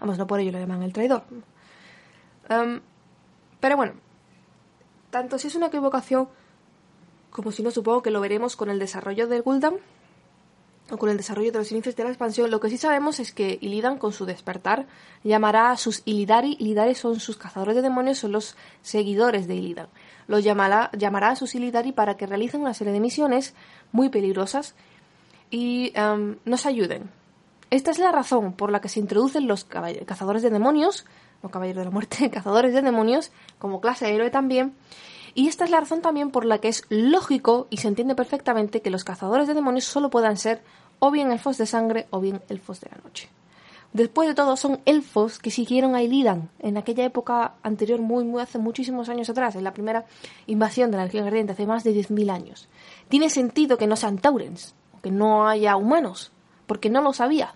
Vamos, 0.00 0.18
no 0.18 0.26
por 0.26 0.40
ello 0.40 0.52
lo 0.52 0.58
llaman 0.58 0.82
el 0.82 0.92
traidor. 0.92 1.24
pero 3.60 3.76
bueno, 3.76 3.94
tanto 5.10 5.38
si 5.38 5.48
es 5.48 5.54
una 5.54 5.66
equivocación 5.66 6.28
como 7.30 7.50
si 7.50 7.62
no, 7.62 7.70
supongo 7.70 8.02
que 8.02 8.10
lo 8.10 8.20
veremos 8.20 8.56
con 8.56 8.68
el 8.68 8.78
desarrollo 8.78 9.26
de 9.26 9.40
Gul'dan 9.40 9.76
con 10.98 11.10
el 11.10 11.16
desarrollo 11.16 11.52
de 11.52 11.58
los 11.58 11.72
inicios 11.72 11.96
de 11.96 12.04
la 12.04 12.10
expansión, 12.10 12.50
lo 12.50 12.60
que 12.60 12.68
sí 12.68 12.76
sabemos 12.76 13.20
es 13.20 13.32
que 13.32 13.58
Illidan, 13.60 13.98
con 13.98 14.12
su 14.12 14.24
despertar, 14.24 14.86
llamará 15.24 15.70
a 15.70 15.76
sus 15.76 16.02
Illidari. 16.04 16.56
Illidari 16.58 16.94
son 16.94 17.20
sus 17.20 17.36
cazadores 17.36 17.74
de 17.74 17.82
demonios, 17.82 18.18
son 18.18 18.32
los 18.32 18.56
seguidores 18.82 19.46
de 19.46 19.54
Illidan. 19.54 19.88
Los 20.26 20.44
llamará, 20.44 20.90
llamará 20.96 21.30
a 21.30 21.36
sus 21.36 21.54
Illidari 21.54 21.92
para 21.92 22.16
que 22.16 22.26
realicen 22.26 22.60
una 22.60 22.74
serie 22.74 22.92
de 22.92 23.00
misiones 23.00 23.54
muy 23.90 24.08
peligrosas 24.08 24.74
y 25.50 25.92
em, 25.94 26.36
nos 26.44 26.66
ayuden. 26.66 27.10
Esta 27.70 27.90
es 27.90 27.98
la 27.98 28.12
razón 28.12 28.52
por 28.52 28.70
la 28.70 28.80
que 28.80 28.88
se 28.88 29.00
introducen 29.00 29.46
los 29.46 29.64
cazadores 29.64 30.42
de 30.42 30.50
demonios, 30.50 31.06
o 31.42 31.48
caballeros 31.48 31.80
de 31.80 31.84
la 31.86 31.90
muerte, 31.90 32.30
cazadores 32.32 32.74
de 32.74 32.82
demonios, 32.82 33.32
como 33.58 33.80
clase 33.80 34.06
de 34.06 34.14
héroe 34.14 34.30
también, 34.30 34.74
y 35.34 35.48
esta 35.48 35.64
es 35.64 35.70
la 35.70 35.80
razón 35.80 36.02
también 36.02 36.30
por 36.30 36.44
la 36.44 36.58
que 36.58 36.68
es 36.68 36.84
lógico 36.88 37.66
y 37.70 37.78
se 37.78 37.88
entiende 37.88 38.14
perfectamente 38.14 38.82
que 38.82 38.90
los 38.90 39.04
cazadores 39.04 39.48
de 39.48 39.54
demonios 39.54 39.84
solo 39.84 40.10
puedan 40.10 40.36
ser 40.36 40.62
o 40.98 41.10
bien 41.10 41.32
elfos 41.32 41.58
de 41.58 41.66
sangre 41.66 42.06
o 42.10 42.20
bien 42.20 42.42
elfos 42.48 42.80
de 42.80 42.90
la 42.90 43.02
noche. 43.02 43.28
Después 43.92 44.26
de 44.26 44.34
todo, 44.34 44.56
son 44.56 44.80
elfos 44.86 45.38
que 45.38 45.50
siguieron 45.50 45.94
a 45.94 46.02
Illidan 46.02 46.48
en 46.60 46.78
aquella 46.78 47.04
época 47.04 47.54
anterior, 47.62 48.00
muy, 48.00 48.24
muy 48.24 48.40
hace 48.40 48.58
muchísimos 48.58 49.10
años 49.10 49.28
atrás, 49.28 49.54
en 49.54 49.64
la 49.64 49.74
primera 49.74 50.06
invasión 50.46 50.90
de 50.90 50.96
la 50.96 51.04
Legión 51.04 51.26
Ardiente, 51.26 51.52
hace 51.52 51.66
más 51.66 51.84
de 51.84 51.94
10.000 51.94 52.30
años. 52.30 52.68
Tiene 53.08 53.28
sentido 53.28 53.76
que 53.76 53.86
no 53.86 53.96
sean 53.96 54.16
Taurens, 54.16 54.74
que 55.02 55.10
no 55.10 55.46
haya 55.46 55.76
humanos, 55.76 56.32
porque 56.66 56.88
no 56.88 57.02
lo 57.02 57.12
sabía. 57.12 57.54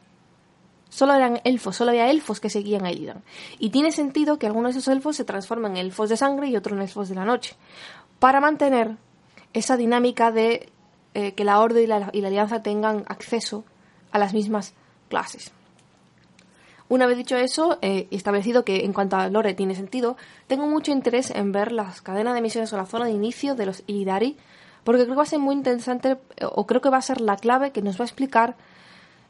Solo 0.88 1.14
eran 1.14 1.40
elfos, 1.44 1.76
solo 1.76 1.90
había 1.90 2.10
elfos 2.10 2.40
que 2.40 2.48
seguían 2.48 2.86
a 2.86 2.92
Illidan. 2.92 3.22
Y 3.58 3.70
tiene 3.70 3.92
sentido 3.92 4.38
que 4.38 4.46
algunos 4.46 4.74
de 4.74 4.80
esos 4.80 4.92
elfos 4.92 5.16
se 5.16 5.24
transformen 5.24 5.72
en 5.72 5.86
elfos 5.86 6.08
de 6.08 6.16
sangre 6.16 6.48
y 6.48 6.56
otros 6.56 6.76
en 6.76 6.82
elfos 6.82 7.08
de 7.08 7.16
la 7.16 7.24
noche. 7.24 7.56
Para 8.18 8.40
mantener 8.40 8.96
esa 9.52 9.76
dinámica 9.76 10.30
de 10.30 10.70
eh, 11.14 11.32
que 11.32 11.44
la 11.44 11.60
Orden 11.60 11.82
y 11.82 11.86
la, 11.86 12.10
Alianza 12.28 12.62
tengan 12.62 13.04
acceso 13.08 13.64
a 14.12 14.18
las 14.18 14.34
mismas 14.34 14.74
clases. 15.08 15.50
Una 16.88 17.06
vez 17.06 17.16
dicho 17.16 17.36
eso 17.36 17.78
eh, 17.82 18.06
establecido 18.10 18.64
que 18.64 18.84
en 18.84 18.92
cuanto 18.92 19.16
a 19.16 19.28
Lore 19.28 19.54
tiene 19.54 19.74
sentido, 19.74 20.16
tengo 20.46 20.66
mucho 20.66 20.92
interés 20.92 21.30
en 21.30 21.50
ver 21.50 21.72
las 21.72 22.00
cadenas 22.00 22.34
de 22.34 22.42
misiones 22.42 22.72
o 22.72 22.76
la 22.76 22.86
zona 22.86 23.06
de 23.06 23.12
inicio 23.12 23.54
de 23.54 23.66
los 23.66 23.82
Illidari, 23.86 24.36
porque 24.84 25.02
creo 25.02 25.14
que 25.14 25.16
va 25.16 25.22
a 25.24 25.26
ser 25.26 25.40
muy 25.40 25.54
interesante, 25.54 26.16
o 26.42 26.66
creo 26.66 26.80
que 26.80 26.90
va 26.90 26.98
a 26.98 27.02
ser 27.02 27.20
la 27.20 27.36
clave 27.36 27.72
que 27.72 27.82
nos 27.82 27.98
va 27.98 28.04
a 28.04 28.06
explicar 28.06 28.56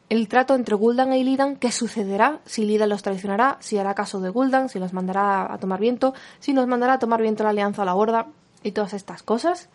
el 0.08 0.28
trato 0.28 0.54
entre 0.54 0.76
Gul'dan 0.76 1.12
e 1.12 1.18
Illidan, 1.18 1.56
qué 1.56 1.72
sucederá, 1.72 2.40
si 2.44 2.62
Illidan 2.62 2.88
los 2.88 3.02
traicionará, 3.02 3.56
si 3.60 3.78
hará 3.78 3.94
caso 3.94 4.20
de 4.20 4.30
Gul'dan, 4.30 4.68
si 4.68 4.78
los 4.78 4.92
mandará 4.92 5.52
a 5.52 5.58
tomar 5.58 5.80
viento, 5.80 6.14
si 6.38 6.52
nos 6.52 6.66
mandará 6.66 6.94
a 6.94 6.98
tomar 6.98 7.20
viento 7.20 7.42
la 7.42 7.50
alianza 7.50 7.82
a 7.82 7.84
la 7.84 7.94
horda 7.94 8.26
y 8.62 8.72
todas 8.72 8.94
estas 8.94 9.22
cosas. 9.22 9.68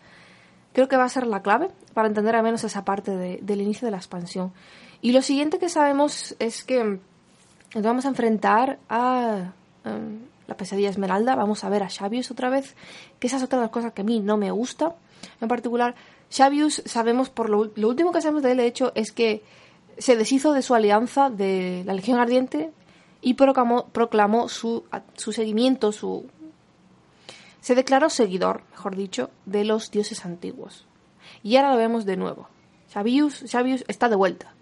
Creo 0.72 0.88
que 0.88 0.96
va 0.96 1.04
a 1.04 1.08
ser 1.10 1.26
la 1.26 1.42
clave 1.42 1.68
para 1.92 2.08
entender 2.08 2.34
al 2.34 2.42
menos 2.42 2.64
esa 2.64 2.84
parte 2.84 3.40
del 3.42 3.60
inicio 3.60 3.84
de 3.84 3.90
la 3.90 3.98
expansión. 3.98 4.52
Y 5.02 5.12
lo 5.12 5.20
siguiente 5.20 5.58
que 5.58 5.68
sabemos 5.68 6.34
es 6.38 6.64
que 6.64 6.98
nos 7.74 7.82
vamos 7.82 8.06
a 8.06 8.08
enfrentar 8.08 8.78
a 8.88 9.52
em, 9.84 10.20
la 10.46 10.56
pesadilla 10.56 10.88
esmeralda, 10.88 11.34
vamos 11.34 11.62
a 11.64 11.68
ver 11.68 11.82
a 11.82 11.90
Xavius 11.90 12.30
otra 12.30 12.48
vez, 12.48 12.74
que 13.18 13.26
esa 13.26 13.36
es 13.36 13.42
otra 13.42 13.58
de 13.58 13.64
las 13.64 13.70
cosas 13.70 13.92
que 13.92 14.00
a 14.00 14.04
mí 14.04 14.20
no 14.20 14.38
me 14.38 14.50
gusta. 14.50 14.94
En 15.42 15.48
particular, 15.48 15.94
Xavius 16.30 16.82
sabemos 16.86 17.28
por 17.28 17.50
lo, 17.50 17.70
lo 17.74 17.88
último 17.88 18.12
que 18.12 18.22
sabemos 18.22 18.42
de 18.42 18.52
él, 18.52 18.56
de 18.58 18.66
hecho, 18.66 18.92
es 18.94 19.12
que 19.12 19.42
se 20.02 20.16
deshizo 20.16 20.52
de 20.52 20.62
su 20.62 20.74
alianza 20.74 21.30
de 21.30 21.82
la 21.86 21.94
Legión 21.94 22.18
Ardiente 22.18 22.72
y 23.20 23.34
proclamó, 23.34 24.48
su, 24.48 24.84
su 25.14 25.32
seguimiento, 25.32 25.92
su... 25.92 26.26
Se 27.60 27.76
declaró 27.76 28.10
seguidor, 28.10 28.64
mejor 28.72 28.96
dicho, 28.96 29.30
de 29.46 29.64
los 29.64 29.92
dioses 29.92 30.26
antiguos. 30.26 30.86
Y 31.44 31.56
ahora 31.56 31.70
lo 31.70 31.76
vemos 31.76 32.04
de 32.04 32.16
nuevo. 32.16 32.48
Xavius, 32.92 33.44
Xavius 33.48 33.84
está 33.86 34.08
de 34.08 34.16
vuelta. 34.16 34.52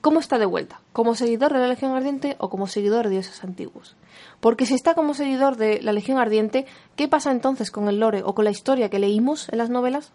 ¿Cómo 0.00 0.20
está 0.20 0.38
de 0.38 0.46
vuelta? 0.46 0.80
¿Como 0.92 1.16
seguidor 1.16 1.52
de 1.52 1.58
la 1.58 1.66
Legión 1.66 1.96
Ardiente 1.96 2.36
o 2.38 2.48
como 2.48 2.68
seguidor 2.68 3.06
de 3.06 3.10
dioses 3.10 3.42
antiguos? 3.42 3.96
Porque 4.38 4.64
si 4.64 4.74
está 4.74 4.94
como 4.94 5.12
seguidor 5.12 5.56
de 5.56 5.82
la 5.82 5.92
Legión 5.92 6.18
Ardiente, 6.18 6.66
¿qué 6.94 7.08
pasa 7.08 7.32
entonces 7.32 7.72
con 7.72 7.88
el 7.88 7.98
lore 7.98 8.22
o 8.22 8.32
con 8.32 8.44
la 8.44 8.52
historia 8.52 8.90
que 8.90 9.00
leímos 9.00 9.48
en 9.48 9.58
las 9.58 9.70
novelas? 9.70 10.12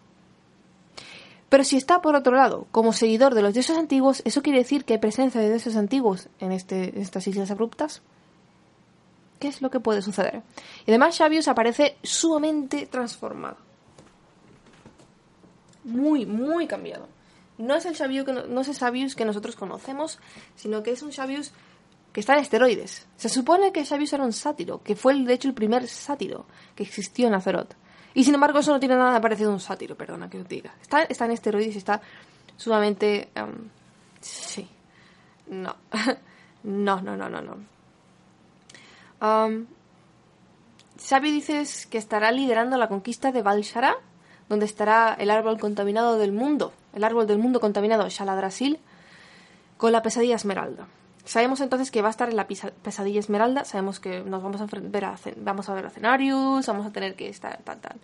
Pero 1.54 1.62
si 1.62 1.76
está 1.76 2.02
por 2.02 2.16
otro 2.16 2.34
lado, 2.34 2.66
como 2.72 2.92
seguidor 2.92 3.32
de 3.32 3.40
los 3.40 3.54
dioses 3.54 3.78
antiguos, 3.78 4.22
¿eso 4.24 4.42
quiere 4.42 4.58
decir 4.58 4.84
que 4.84 4.94
hay 4.94 4.98
presencia 4.98 5.40
de 5.40 5.50
dioses 5.50 5.76
antiguos 5.76 6.28
en, 6.40 6.50
este, 6.50 7.00
estas 7.00 7.28
islas 7.28 7.48
abruptas? 7.52 8.02
¿Qué 9.38 9.46
es 9.46 9.62
lo 9.62 9.70
que 9.70 9.78
puede 9.78 10.02
suceder? 10.02 10.42
Y 10.84 10.90
además 10.90 11.16
Xavius 11.16 11.46
aparece 11.46 11.96
sumamente 12.02 12.86
transformado. 12.86 13.58
Muy, 15.84 16.26
muy 16.26 16.66
cambiado. 16.66 17.06
No 17.56 17.76
es 17.76 17.86
el 17.86 17.94
Xavius 17.94 18.24
que, 18.24 18.32
no, 18.32 18.60
es 18.60 18.68
el 18.68 18.74
Xavius 18.74 19.14
que 19.14 19.24
nosotros 19.24 19.54
conocemos, 19.54 20.18
sino 20.56 20.82
que 20.82 20.90
es 20.90 21.02
un 21.04 21.12
Xavius 21.12 21.52
que 22.12 22.18
está 22.18 22.32
en 22.32 22.40
esteroides. 22.40 23.06
Se 23.16 23.28
supone 23.28 23.70
que 23.70 23.86
Xavius 23.86 24.12
era 24.12 24.24
un 24.24 24.32
sátiro, 24.32 24.82
que 24.82 24.96
fue 24.96 25.14
de 25.14 25.32
hecho 25.32 25.46
el 25.46 25.54
primer 25.54 25.86
sátiro 25.86 26.46
que 26.74 26.82
existió 26.82 27.28
en 27.28 27.34
Azeroth. 27.34 27.76
Y 28.14 28.24
sin 28.24 28.34
embargo, 28.34 28.60
eso 28.60 28.72
no 28.72 28.80
tiene 28.80 28.96
nada 28.96 29.20
parecido 29.20 29.50
a 29.50 29.54
un 29.54 29.60
sátiro, 29.60 29.96
perdona 29.96 30.30
que 30.30 30.40
os 30.40 30.48
diga. 30.48 30.72
Está, 30.80 31.02
está 31.02 31.24
en 31.24 31.32
esteroides 31.32 31.74
y 31.74 31.78
está 31.78 32.00
sumamente. 32.56 33.28
Em, 33.34 33.68
sí. 34.20 34.68
No. 35.48 35.74
no, 36.62 37.00
no, 37.00 37.16
no, 37.16 37.28
no, 37.28 37.42
no. 37.42 37.56
Um, 39.20 39.66
dices 41.22 41.86
que 41.86 41.98
estará 41.98 42.30
liderando 42.30 42.76
la 42.76 42.88
conquista 42.88 43.32
de 43.32 43.42
Valshara 43.42 43.96
donde 44.48 44.66
estará 44.66 45.16
el 45.18 45.30
árbol 45.30 45.58
contaminado 45.58 46.18
del 46.18 46.32
mundo, 46.32 46.72
el 46.92 47.04
árbol 47.04 47.26
del 47.26 47.38
mundo 47.38 47.60
contaminado, 47.60 48.08
Shaladrasil, 48.08 48.78
con 49.76 49.92
la 49.92 50.02
pesadilla 50.02 50.36
esmeralda. 50.36 50.86
Sabemos 51.24 51.60
entonces 51.60 51.90
que 51.90 52.02
va 52.02 52.08
a 52.08 52.10
estar 52.10 52.28
en 52.28 52.36
la 52.36 52.46
pesadilla 52.46 53.18
esmeralda, 53.18 53.64
sabemos 53.64 53.98
que 53.98 54.22
nos 54.22 54.42
vamos 54.42 54.60
a 54.60 54.66
ver 54.66 55.04
a, 55.04 55.16
vamos 55.38 55.68
a 55.68 55.74
ver 55.74 55.86
a 55.86 55.90
Cenarius, 55.90 56.66
vamos 56.66 56.86
a 56.86 56.90
tener 56.90 57.16
que 57.16 57.28
estar 57.28 57.58
tal, 57.64 57.80
tal. 57.80 57.98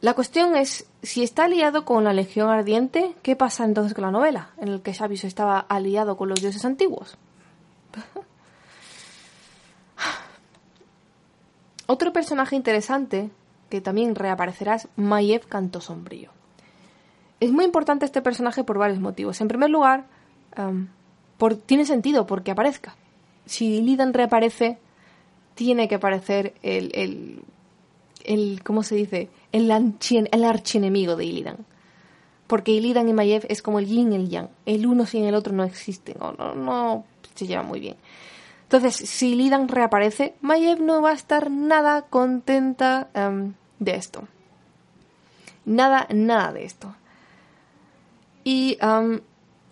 La 0.00 0.14
cuestión 0.14 0.54
es, 0.54 0.86
si 1.02 1.22
está 1.22 1.44
aliado 1.44 1.84
con 1.84 2.04
la 2.04 2.12
Legión 2.12 2.50
Ardiente, 2.50 3.16
¿qué 3.22 3.36
pasa 3.36 3.64
entonces 3.64 3.94
con 3.94 4.02
la 4.02 4.10
novela, 4.10 4.50
en 4.58 4.68
el 4.68 4.82
que 4.82 4.94
Xavius 4.94 5.24
estaba 5.24 5.58
aliado 5.58 6.16
con 6.16 6.28
los 6.28 6.40
dioses 6.40 6.64
antiguos? 6.64 7.16
Otro 11.86 12.12
personaje 12.12 12.54
interesante 12.54 13.30
que 13.70 13.80
también 13.80 14.14
reaparecerá 14.14 14.76
es 14.76 14.88
Maiev 14.96 15.46
Canto 15.46 15.80
Sombrío. 15.80 16.30
Es 17.40 17.50
muy 17.50 17.64
importante 17.64 18.04
este 18.04 18.22
personaje 18.22 18.62
por 18.62 18.78
varios 18.78 19.00
motivos. 19.00 19.40
En 19.40 19.48
primer 19.48 19.70
lugar, 19.70 20.06
tiene 21.66 21.84
sentido 21.84 22.26
porque 22.26 22.50
aparezca. 22.50 22.96
Si 23.46 23.80
Lidan 23.80 24.14
reaparece, 24.14 24.78
tiene 25.54 25.88
que 25.88 25.96
aparecer 25.96 26.54
el, 26.62 26.90
el, 26.94 27.42
el 28.24 28.62
¿cómo 28.62 28.82
se 28.82 28.94
dice? 28.94 29.28
El, 29.52 29.70
el 29.70 30.44
archienemigo 30.44 31.16
de 31.16 31.24
Illidan. 31.24 31.58
Porque 32.46 32.72
Illidan 32.72 33.08
y 33.08 33.12
Maiev 33.12 33.46
es 33.48 33.62
como 33.62 33.78
el 33.78 33.86
yin 33.86 34.12
y 34.12 34.16
el 34.16 34.28
yang. 34.28 34.48
El 34.66 34.86
uno 34.86 35.06
sin 35.06 35.24
el 35.24 35.34
otro 35.34 35.52
no 35.52 35.64
existen, 35.64 36.16
o 36.20 36.32
no, 36.32 36.54
no 36.54 37.04
se 37.34 37.46
lleva 37.46 37.62
muy 37.62 37.80
bien. 37.80 37.96
Entonces, 38.64 38.96
si 39.08 39.34
Lidan 39.34 39.68
reaparece, 39.68 40.34
Maiev 40.40 40.80
no 40.80 41.00
va 41.00 41.10
a 41.10 41.14
estar 41.14 41.50
nada 41.50 42.02
contenta 42.02 43.08
de 43.78 43.94
esto. 43.94 44.26
Nada, 45.64 46.06
nada 46.10 46.52
de 46.52 46.64
esto. 46.64 46.94
Y 48.42 48.78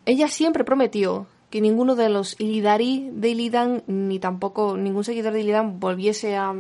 ella 0.07 0.29
siempre 0.29 0.65
prometió 0.65 1.27
que 1.53 1.61
ninguno 1.61 1.97
de 1.97 2.09
los 2.09 2.41
Illidari 2.41 3.11
de 3.13 3.29
Illidan, 3.29 3.83
ni 3.87 4.19
tampoco 4.19 4.75
ningún 4.79 5.05
seguidor 5.05 5.35
de 5.35 5.43
Illidan, 5.43 5.79
volviese 5.81 6.35
a 6.35 6.55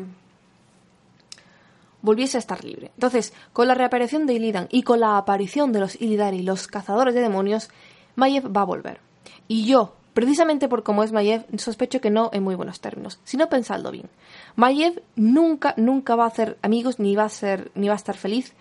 volviese 2.02 2.36
a 2.36 2.40
estar 2.40 2.62
libre. 2.62 2.90
Entonces, 2.96 3.32
con 3.54 3.68
la 3.68 3.74
reaparición 3.74 4.26
de 4.26 4.34
Illidan 4.34 4.68
y 4.70 4.82
con 4.82 5.00
la 5.00 5.16
aparición 5.16 5.72
de 5.72 5.80
los 5.80 5.98
Illidari, 5.98 6.42
los 6.42 6.66
cazadores 6.66 7.14
de 7.14 7.22
demonios, 7.22 7.70
Maiev 8.16 8.54
va 8.54 8.60
a 8.60 8.66
volver. 8.66 9.00
Y 9.48 9.64
yo, 9.64 9.94
precisamente 10.12 10.68
por 10.68 10.82
cómo 10.82 11.04
es 11.04 11.12
Maiev, 11.12 11.46
sospecho 11.56 12.02
que 12.02 12.10
no 12.10 12.28
en 12.34 12.42
muy 12.42 12.54
buenos 12.54 12.80
términos. 12.80 13.18
Si 13.24 13.38
no 13.38 13.48
pensadlo 13.48 13.92
bien. 13.92 14.10
Maiev 14.56 15.02
nunca, 15.16 15.72
nunca 15.78 16.16
va 16.16 16.24
a 16.24 16.28
hacer 16.28 16.58
amigos 16.60 16.98
ni 16.98 17.16
va 17.16 17.24
a 17.24 17.30
ser, 17.30 17.72
ni 17.74 17.88
va 17.88 17.94
a 17.94 17.96
estar 17.96 18.18
feliz 18.18 18.52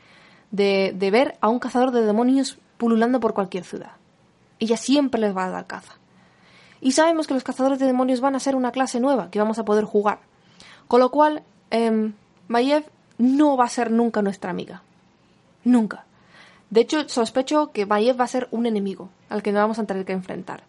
de, 0.51 0.93
de 0.95 1.11
ver 1.11 1.37
a 1.41 1.49
un 1.49 1.59
cazador 1.59 1.91
de 1.91 2.05
demonios 2.05 2.57
pululando 2.77 3.19
por 3.19 3.33
cualquier 3.33 3.65
ciudad. 3.65 3.97
Ella 4.59 4.77
siempre 4.77 5.19
les 5.19 5.35
va 5.35 5.45
a 5.47 5.49
dar 5.49 5.67
caza. 5.67 6.00
Y 6.81 6.93
sabemos 6.93 7.27
que 7.27 7.33
los 7.33 7.43
cazadores 7.43 7.79
de 7.79 7.85
demonios 7.85 8.21
van 8.21 8.35
a 8.35 8.39
ser 8.39 8.55
una 8.55 8.71
clase 8.71 8.99
nueva 8.99 9.29
que 9.29 9.39
vamos 9.39 9.59
a 9.59 9.65
poder 9.65 9.85
jugar. 9.85 10.19
Con 10.87 10.99
lo 10.99 11.11
cual, 11.11 11.43
eh, 11.69 12.11
Maiev 12.47 12.85
no 13.17 13.55
va 13.55 13.65
a 13.65 13.69
ser 13.69 13.91
nunca 13.91 14.21
nuestra 14.21 14.49
amiga. 14.49 14.81
Nunca. 15.63 16.05
De 16.71 16.81
hecho, 16.81 17.07
sospecho 17.07 17.71
que 17.71 17.85
Maiev 17.85 18.19
va 18.19 18.25
a 18.25 18.29
ser 18.29 18.47
un 18.51 18.65
enemigo 18.65 19.09
al 19.29 19.43
que 19.43 19.51
nos 19.51 19.61
vamos 19.61 19.77
a 19.77 19.85
tener 19.85 20.05
que 20.05 20.13
enfrentar. 20.13 20.63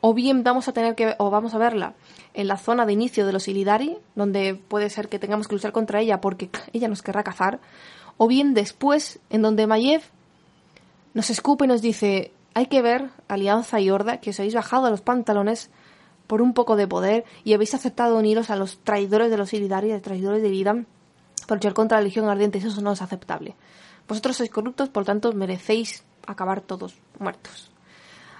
O 0.00 0.12
bien 0.12 0.44
vamos 0.44 0.68
a 0.68 0.72
tener 0.72 0.94
que, 0.94 1.14
o 1.18 1.30
vamos 1.30 1.54
a 1.54 1.58
verla 1.58 1.94
en 2.34 2.46
la 2.46 2.58
zona 2.58 2.84
de 2.84 2.92
inicio 2.92 3.24
de 3.24 3.32
los 3.32 3.48
Illidari, 3.48 3.96
donde 4.14 4.54
puede 4.54 4.90
ser 4.90 5.08
que 5.08 5.18
tengamos 5.18 5.48
que 5.48 5.54
luchar 5.54 5.72
contra 5.72 6.00
ella 6.00 6.20
porque 6.20 6.50
ella 6.74 6.88
nos 6.88 7.02
querrá 7.02 7.22
cazar. 7.22 7.58
O 8.18 8.28
bien 8.28 8.52
después, 8.52 9.18
en 9.30 9.40
donde 9.40 9.66
Maiev 9.66 10.02
nos 11.14 11.30
escupe 11.30 11.64
y 11.64 11.68
nos 11.68 11.80
dice, 11.80 12.32
hay 12.54 12.66
que 12.66 12.82
ver, 12.82 13.10
Alianza 13.28 13.80
y 13.80 13.90
Horda, 13.90 14.18
que 14.18 14.30
os 14.30 14.38
habéis 14.38 14.54
bajado 14.54 14.86
a 14.86 14.90
los 14.90 15.00
pantalones 15.00 15.70
por 16.26 16.40
un 16.40 16.54
poco 16.54 16.76
de 16.76 16.86
poder 16.86 17.24
y 17.42 17.52
habéis 17.52 17.74
aceptado 17.74 18.16
uniros 18.16 18.48
a 18.48 18.56
los 18.56 18.78
traidores 18.78 19.30
de 19.30 19.36
los 19.36 19.52
Illidari, 19.52 19.90
a 19.90 19.94
los 19.94 20.02
traidores 20.02 20.40
de 20.40 20.48
Illidan, 20.48 20.86
para 21.46 21.56
luchar 21.56 21.74
contra 21.74 21.98
la 21.98 22.04
Legión 22.04 22.28
Ardiente. 22.28 22.58
Eso 22.58 22.80
no 22.80 22.92
es 22.92 23.02
aceptable. 23.02 23.54
Vosotros 24.08 24.36
sois 24.36 24.50
corruptos, 24.50 24.88
por 24.88 25.04
tanto 25.04 25.32
merecéis 25.32 26.04
acabar 26.26 26.60
todos 26.60 26.94
muertos. 27.18 27.70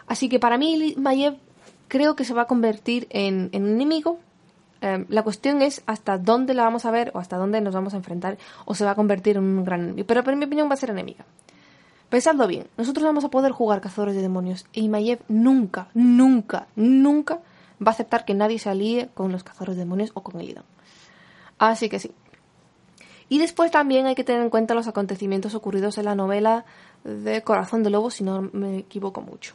Así 0.06 0.28
que 0.28 0.38
para 0.38 0.58
mí 0.58 0.94
Mayev 0.96 1.36
creo 1.88 2.14
que 2.16 2.24
se 2.24 2.34
va 2.34 2.42
a 2.42 2.46
convertir 2.46 3.06
en, 3.10 3.50
un 3.52 3.68
enemigo. 3.68 4.18
Em, 4.80 5.06
la 5.08 5.22
cuestión 5.22 5.62
es 5.62 5.82
hasta 5.86 6.18
dónde 6.18 6.54
la 6.54 6.64
vamos 6.64 6.84
a 6.84 6.90
ver 6.90 7.10
o 7.14 7.18
hasta 7.18 7.36
dónde 7.36 7.60
nos 7.60 7.74
vamos 7.74 7.94
a 7.94 7.96
enfrentar 7.96 8.38
o 8.64 8.74
se 8.74 8.84
va 8.84 8.92
a 8.92 8.94
convertir 8.94 9.36
en 9.38 9.44
un 9.44 9.64
gran 9.64 9.80
enemigo. 9.80 10.06
Pero 10.06 10.30
en 10.30 10.38
mi 10.38 10.44
opinión 10.44 10.68
va 10.68 10.74
a 10.74 10.76
ser 10.76 10.90
enemiga. 10.90 11.24
Pensadlo 12.08 12.46
bien, 12.46 12.68
nosotros 12.76 13.04
vamos 13.04 13.24
a 13.24 13.30
poder 13.30 13.52
jugar 13.52 13.80
cazadores 13.80 14.14
de 14.14 14.22
demonios 14.22 14.66
y 14.72 14.88
Mayev 14.88 15.20
nunca, 15.28 15.88
nunca, 15.94 16.68
nunca 16.76 17.40
va 17.82 17.90
a 17.90 17.94
aceptar 17.94 18.24
que 18.24 18.34
nadie 18.34 18.58
se 18.58 18.70
alíe 18.70 19.08
con 19.14 19.32
los 19.32 19.42
cazadores 19.42 19.76
de 19.76 19.82
demonios 19.82 20.10
o 20.14 20.22
con 20.22 20.40
el 20.40 20.60
Así 21.58 21.88
que 21.88 21.98
sí, 21.98 22.12
y 23.28 23.38
después 23.38 23.70
también 23.70 24.06
hay 24.06 24.14
que 24.14 24.24
tener 24.24 24.42
en 24.42 24.50
cuenta 24.50 24.74
los 24.74 24.86
acontecimientos 24.86 25.54
ocurridos 25.54 25.98
en 25.98 26.04
la 26.04 26.14
novela 26.14 26.64
de 27.04 27.42
Corazón 27.42 27.82
de 27.82 27.90
Lobo, 27.90 28.10
si 28.10 28.24
no 28.24 28.50
me 28.52 28.78
equivoco 28.78 29.22
mucho. 29.22 29.54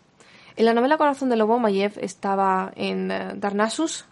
En 0.55 0.65
la 0.65 0.73
novela 0.73 0.97
Corazón 0.97 1.29
de 1.29 1.35
Lobo, 1.35 1.59
Mayev 1.59 1.93
estaba 2.01 2.71
en 2.75 3.12
eh, 3.12 3.33
Darnassus. 3.35 4.05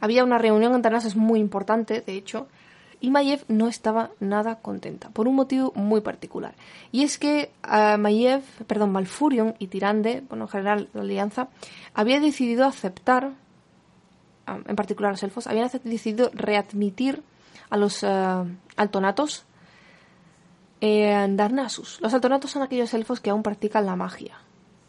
Había 0.00 0.24
una 0.24 0.38
reunión 0.38 0.74
en 0.74 0.82
Darnassus 0.82 1.16
muy 1.16 1.40
importante, 1.40 2.00
de 2.00 2.14
hecho, 2.14 2.46
Mayev 3.10 3.44
no 3.48 3.68
estaba 3.68 4.10
nada 4.20 4.56
contenta, 4.56 5.10
por 5.10 5.28
un 5.28 5.34
motivo 5.34 5.72
muy 5.74 6.00
particular. 6.00 6.54
Y 6.92 7.02
es 7.02 7.18
que 7.18 7.50
uh, 7.64 7.98
Mayev, 7.98 8.42
perdón, 8.66 8.92
Malfurion 8.92 9.54
y 9.58 9.66
Tirande, 9.66 10.22
bueno, 10.28 10.44
en 10.44 10.48
general 10.48 10.88
la 10.94 11.02
alianza, 11.02 11.48
había 11.94 12.20
decidido 12.20 12.64
aceptar, 12.64 13.32
ah, 14.46 14.58
en 14.66 14.76
particular 14.76 15.12
los 15.12 15.22
elfos, 15.22 15.46
habían 15.46 15.70
decidido 15.84 16.30
readmitir 16.32 17.22
a 17.70 17.76
los 17.76 18.02
uh, 18.02 18.46
altonatos 18.76 19.44
en 20.80 21.36
Darnassus. 21.36 22.00
Los 22.00 22.14
altonatos 22.14 22.50
son 22.50 22.62
aquellos 22.62 22.92
elfos 22.94 23.20
que 23.20 23.30
aún 23.30 23.42
practican 23.42 23.86
la 23.86 23.96
magia. 23.96 24.36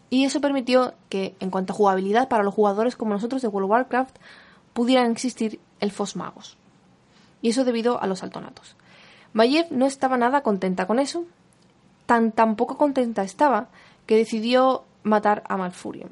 Y 0.10 0.25
eso 0.25 0.41
permitió 0.41 0.93
que, 1.10 1.36
en 1.39 1.49
cuanto 1.49 1.73
a 1.73 1.75
jugabilidad, 1.75 2.30
para 2.30 2.43
los 2.43 2.54
jugadores 2.54 2.95
como 2.95 3.13
nosotros 3.13 3.41
de 3.41 3.47
World 3.47 3.65
of 3.65 3.71
Warcraft, 3.71 4.17
pudieran 4.73 5.12
existir 5.12 5.60
elfos 5.80 6.15
magos. 6.15 6.58
Y 7.41 7.50
eso 7.50 7.65
debido 7.65 8.02
a 8.02 8.08
los 8.08 8.24
altonatos. 8.24 8.76
Mayev 9.34 9.67
no 9.71 9.86
estaba 9.86 10.17
nada 10.17 10.41
contenta 10.41 10.88
con 10.88 11.00
eso. 11.00 11.26
Tan 12.06 12.32
tampoco 12.32 12.78
contenta 12.78 13.24
estaba 13.24 13.67
que 14.06 14.15
decidió 14.15 14.84
matar 15.04 15.43
a 15.48 15.58
Malfurion 15.58 16.12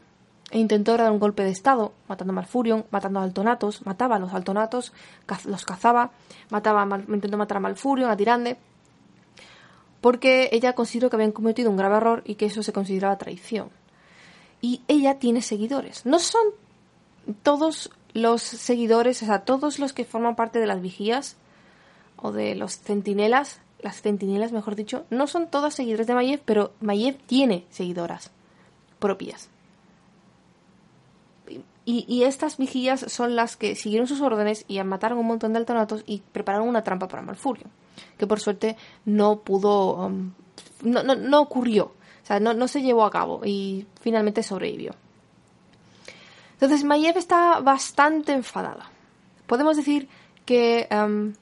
e 0.54 0.60
intentó 0.60 0.96
dar 0.96 1.12
un 1.12 1.18
golpe 1.18 1.44
de 1.44 1.50
estado, 1.50 1.94
matando 2.08 2.32
a 2.32 2.36
Malfurion, 2.36 2.86
matando 2.92 3.20
a 3.20 3.24
Altonatos, 3.24 3.84
mataba 3.88 4.18
a 4.18 4.20
los 4.20 4.34
Altonatos, 4.34 4.94
los 5.46 5.66
cazaba, 5.66 6.12
mataba 6.52 6.88
intentó 7.08 7.38
matar 7.38 7.58
a 7.58 7.60
Malfurion, 7.60 8.12
a 8.12 8.16
Tirande, 8.16 8.58
porque 10.00 10.50
ella 10.52 10.74
consideró 10.74 11.10
que 11.10 11.16
habían 11.16 11.32
cometido 11.32 11.72
un 11.72 11.78
grave 11.78 11.98
error 11.98 12.22
y 12.24 12.36
que 12.36 12.46
eso 12.46 12.62
se 12.62 12.72
consideraba 12.72 13.18
traición. 13.18 13.70
Y 14.62 14.82
ella 14.88 15.18
tiene 15.18 15.42
seguidores. 15.42 16.06
No 16.06 16.20
son 16.20 16.46
todos 17.42 17.90
los 18.14 18.42
seguidores, 18.42 19.22
o 19.24 19.26
sea, 19.26 19.40
todos 19.40 19.80
los 19.80 19.94
que 19.94 20.06
forman 20.06 20.36
parte 20.36 20.60
de 20.60 20.68
las 20.68 20.82
vigías 20.82 21.36
o 22.18 22.32
de 22.32 22.56
los 22.56 22.80
centinelas, 22.80 23.60
las 23.82 24.02
centinelas 24.02 24.52
mejor 24.52 24.76
dicho, 24.76 25.06
no 25.10 25.28
son 25.28 25.48
todos 25.48 25.74
seguidores 25.74 26.08
de 26.08 26.14
Mayev, 26.14 26.42
pero 26.46 26.74
Mayev 26.80 27.18
tiene 27.26 27.66
seguidoras 27.70 28.32
propias. 29.00 29.50
Y, 31.86 32.24
estas 32.24 32.58
vigías 32.58 33.02
son 33.12 33.36
las 33.36 33.58
que 33.58 33.76
siguieron 33.76 34.08
sus 34.08 34.22
órdenes 34.22 34.64
y 34.70 34.82
mataron 34.84 35.18
un 35.18 35.28
montón 35.28 35.52
de 35.52 35.60
altonatos 35.60 36.04
y 36.08 36.22
prepararon 36.32 36.70
una 36.70 36.82
trampa 36.82 37.10
para 37.10 37.22
Malfurio, 37.22 37.66
que 38.18 38.26
por 38.26 38.40
suerte 38.40 38.78
no 39.04 39.42
pudo, 39.42 40.06
um, 40.06 40.32
no, 40.82 41.04
no, 41.04 41.42
ocurrió, 41.42 41.88
o 41.88 42.26
sea, 42.26 42.40
no, 42.40 42.68
se 42.70 42.82
llevó 42.82 43.04
a 43.04 43.12
cabo 43.12 43.42
y 43.44 43.86
finalmente 44.00 44.44
sobrevivió. 44.44 44.96
Entonces 46.64 46.86
Mayev 46.86 47.18
está 47.18 47.60
bastante 47.60 48.32
enfadada. 48.32 48.86
Podemos 49.48 49.76
decir 49.76 50.08
que 50.46 50.88
um, 50.94 51.34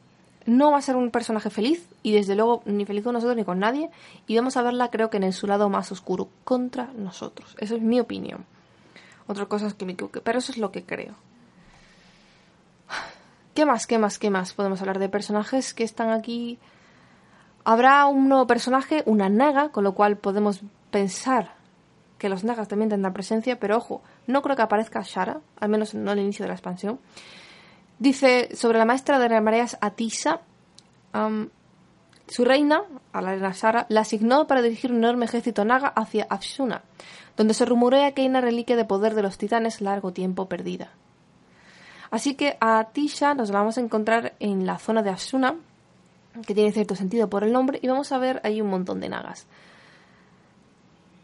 no 0.48 0.72
va 0.72 0.80
a 0.80 0.82
ser 0.82 0.96
un 0.96 1.12
personaje 1.12 1.52
feliz 1.52 1.88
y 2.02 2.12
desde 2.12 2.34
luego 2.34 2.64
ni 2.66 2.88
feliz 2.88 3.04
con 3.04 3.14
nosotros 3.14 3.38
ni 3.38 3.44
con 3.44 3.60
nadie 3.60 3.92
y 4.26 4.36
vamos 4.36 4.58
a 4.58 4.64
verla 4.64 4.90
creo 4.90 5.12
que 5.12 5.18
en 5.18 5.32
su 5.32 5.46
lado 5.46 5.70
más 5.70 5.92
oscuro 5.92 6.28
contra 6.44 6.86
nosotros. 6.96 7.56
Esa 7.60 7.76
es 7.76 7.84
mi 7.84 8.00
opinión. 8.00 8.46
Otra 9.28 9.46
cosa 9.46 9.68
es 9.68 9.76
que 9.76 9.86
me 9.86 9.92
equivoque, 9.92 10.22
pero 10.22 10.40
eso 10.40 10.52
es 10.52 10.58
lo 10.58 10.72
que 10.72 10.86
creo. 10.86 11.14
¿Qué 13.54 13.64
más, 13.64 13.86
qué 13.86 14.00
más, 14.00 14.18
qué 14.18 14.32
más? 14.32 14.54
Podemos 14.54 14.82
hablar 14.82 14.98
de 14.98 15.08
personajes 15.08 15.76
que 15.76 15.84
están 15.84 16.10
aquí. 16.10 16.58
Habrá 17.64 18.08
un 18.08 18.28
nuevo 18.28 18.48
personaje, 18.48 19.04
una 19.06 19.30
naga, 19.30 19.70
con 19.70 19.84
lo 19.84 19.94
cual 19.94 20.18
podemos 20.18 20.62
pensar 20.90 21.61
que 22.22 22.30
los 22.30 22.44
nagas 22.44 22.68
también 22.68 22.90
tendrán 22.90 23.14
presencia, 23.14 23.60
pero 23.60 23.78
ojo, 23.78 24.04
no 24.28 24.44
creo 24.44 24.56
que 24.56 24.62
aparezca 24.62 25.02
Shara, 25.02 25.42
al 25.60 25.70
menos 25.70 25.96
no 25.96 26.12
al 26.12 26.20
inicio 26.20 26.44
de 26.44 26.50
la 26.50 26.54
expansión. 26.54 27.00
Dice 27.98 28.56
sobre 28.56 28.78
la 28.78 28.86
maestra 28.86 29.18
de 29.18 29.28
las 29.28 29.42
mareas 29.42 29.76
Atisa. 29.82 30.42
Su 32.28 32.46
reina, 32.46 32.84
a 33.12 33.22
la 33.24 33.32
reina 33.32 33.52
Shara, 33.56 33.88
la 33.90 34.02
asignó 34.02 34.46
para 34.46 34.62
dirigir 34.62 34.92
un 34.92 34.98
enorme 34.98 35.26
ejército 35.26 35.66
naga 35.66 35.88
hacia 35.88 36.28
Afshuna, 36.30 36.84
donde 37.38 37.56
se 37.56 37.66
rumorea 37.66 38.12
que 38.12 38.22
hay 38.22 38.28
una 38.28 38.40
reliquia 38.40 38.76
de 38.76 38.86
poder 38.86 39.16
de 39.16 39.24
los 39.24 39.40
titanes 39.40 39.82
largo 39.82 40.14
tiempo 40.14 40.48
perdida. 40.48 40.92
Así 42.12 42.36
que 42.36 42.56
a 42.62 42.90
Tisha 42.94 43.34
nos 43.34 43.50
vamos 43.50 43.80
a 43.80 43.82
encontrar 43.82 44.36
en 44.40 44.68
la 44.68 44.78
zona 44.78 45.02
de 45.02 45.10
Afshuna, 45.10 45.56
que 46.46 46.54
tiene 46.54 46.72
cierto 46.72 46.94
sentido 46.94 47.32
por 47.32 47.44
el 47.44 47.52
nombre, 47.52 47.80
y 47.82 47.88
vamos 47.88 48.12
a 48.12 48.20
ver 48.20 48.42
ahí 48.44 48.62
un 48.62 48.70
montón 48.70 49.00
de 49.00 49.10
nagas. 49.10 49.48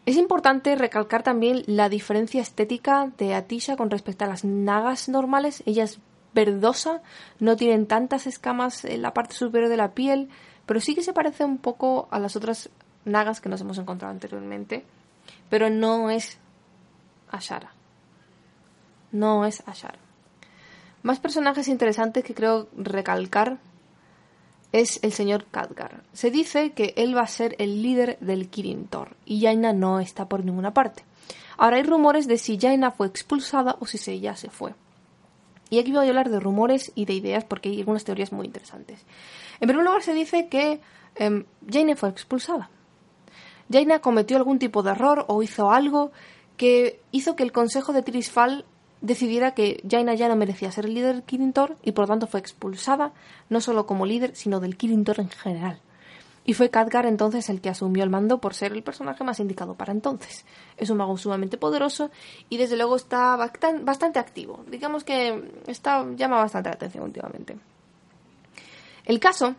Es 0.08 0.16
importante 0.16 0.74
recalcar 0.74 1.22
también 1.22 1.64
la 1.66 1.90
diferencia 1.90 2.40
estética 2.40 3.12
de 3.18 3.34
Atisha 3.34 3.76
con 3.76 3.90
respecto 3.90 4.24
a 4.24 4.28
las 4.28 4.42
nagas 4.42 5.10
normales. 5.10 5.62
Ella 5.66 5.84
es 5.84 6.00
verdosa, 6.32 7.02
no 7.40 7.56
tienen 7.56 7.86
tantas 7.86 8.26
escamas 8.26 8.86
en 8.86 9.02
la 9.02 9.12
parte 9.12 9.34
superior 9.34 9.68
de 9.68 9.76
la 9.76 9.90
piel, 9.90 10.30
pero 10.64 10.80
sí 10.80 10.94
que 10.94 11.02
se 11.02 11.12
parece 11.12 11.44
un 11.44 11.58
poco 11.58 12.08
a 12.10 12.18
las 12.20 12.36
otras 12.36 12.70
nagas 13.04 13.42
que 13.42 13.50
nos 13.50 13.60
hemos 13.60 13.76
encontrado 13.76 14.10
anteriormente, 14.10 14.82
pero 15.50 15.68
no 15.68 16.08
es 16.08 16.38
Ashara. 17.30 17.74
No 19.12 19.44
es 19.44 19.62
Ashara. 19.68 19.98
Más 21.02 21.20
personajes 21.20 21.68
interesantes 21.68 22.24
que 22.24 22.34
creo 22.34 22.66
recalcar 22.78 23.58
es 24.72 25.00
el 25.02 25.12
señor 25.12 25.46
Khadgar. 25.50 26.02
Se 26.12 26.30
dice 26.30 26.72
que 26.72 26.94
él 26.96 27.16
va 27.16 27.22
a 27.22 27.26
ser 27.26 27.56
el 27.58 27.82
líder 27.82 28.18
del 28.20 28.48
Kirin 28.48 28.86
Tor 28.86 29.16
y 29.24 29.40
Jaina 29.40 29.72
no 29.72 30.00
está 30.00 30.28
por 30.28 30.44
ninguna 30.44 30.74
parte. 30.74 31.04
Ahora 31.56 31.76
hay 31.76 31.82
rumores 31.82 32.28
de 32.28 32.38
si 32.38 32.58
Jaina 32.58 32.90
fue 32.90 33.06
expulsada 33.06 33.76
o 33.80 33.86
si 33.86 34.10
ella 34.10 34.36
se 34.36 34.50
fue. 34.50 34.74
Y 35.70 35.78
aquí 35.78 35.92
voy 35.92 36.06
a 36.06 36.08
hablar 36.08 36.30
de 36.30 36.40
rumores 36.40 36.92
y 36.94 37.04
de 37.04 37.14
ideas 37.14 37.44
porque 37.44 37.68
hay 37.68 37.80
algunas 37.80 38.04
teorías 38.04 38.32
muy 38.32 38.46
interesantes. 38.46 39.04
En 39.60 39.68
primer 39.68 39.84
lugar 39.84 40.02
se 40.02 40.14
dice 40.14 40.48
que 40.48 40.80
eh, 41.16 41.44
Jaina 41.70 41.96
fue 41.96 42.08
expulsada. 42.10 42.70
Jaina 43.70 43.98
cometió 44.00 44.36
algún 44.36 44.58
tipo 44.58 44.82
de 44.82 44.92
error 44.92 45.24
o 45.28 45.42
hizo 45.42 45.70
algo 45.70 46.12
que 46.56 47.00
hizo 47.12 47.36
que 47.36 47.42
el 47.42 47.52
consejo 47.52 47.92
de 47.92 48.02
Trisfal 48.02 48.64
decidiera 49.00 49.52
que 49.52 49.82
Jaina 49.88 50.14
ya 50.14 50.28
no 50.28 50.36
merecía 50.36 50.72
ser 50.72 50.86
el 50.86 50.94
líder 50.94 51.14
del 51.14 51.22
Kirintor 51.22 51.76
y 51.82 51.92
por 51.92 52.06
tanto 52.06 52.26
fue 52.26 52.40
expulsada, 52.40 53.12
no 53.48 53.60
solo 53.60 53.86
como 53.86 54.06
líder, 54.06 54.34
sino 54.34 54.60
del 54.60 54.76
Kirintor 54.76 55.20
en 55.20 55.30
general. 55.30 55.80
Y 56.44 56.54
fue 56.54 56.70
Khadgar 56.70 57.04
entonces 57.04 57.50
el 57.50 57.60
que 57.60 57.68
asumió 57.68 58.02
el 58.02 58.08
mando 58.08 58.38
por 58.38 58.54
ser 58.54 58.72
el 58.72 58.82
personaje 58.82 59.22
más 59.22 59.38
indicado 59.38 59.74
para 59.74 59.92
entonces. 59.92 60.46
Es 60.78 60.88
un 60.88 60.96
mago 60.96 61.18
sumamente 61.18 61.58
poderoso 61.58 62.10
y 62.48 62.56
desde 62.56 62.76
luego 62.76 62.96
está 62.96 63.36
bastante 63.36 64.18
activo. 64.18 64.64
Digamos 64.66 65.04
que 65.04 65.52
está, 65.66 66.06
llama 66.16 66.38
bastante 66.38 66.70
la 66.70 66.76
atención 66.76 67.04
últimamente. 67.04 67.58
El 69.04 69.20
caso 69.20 69.56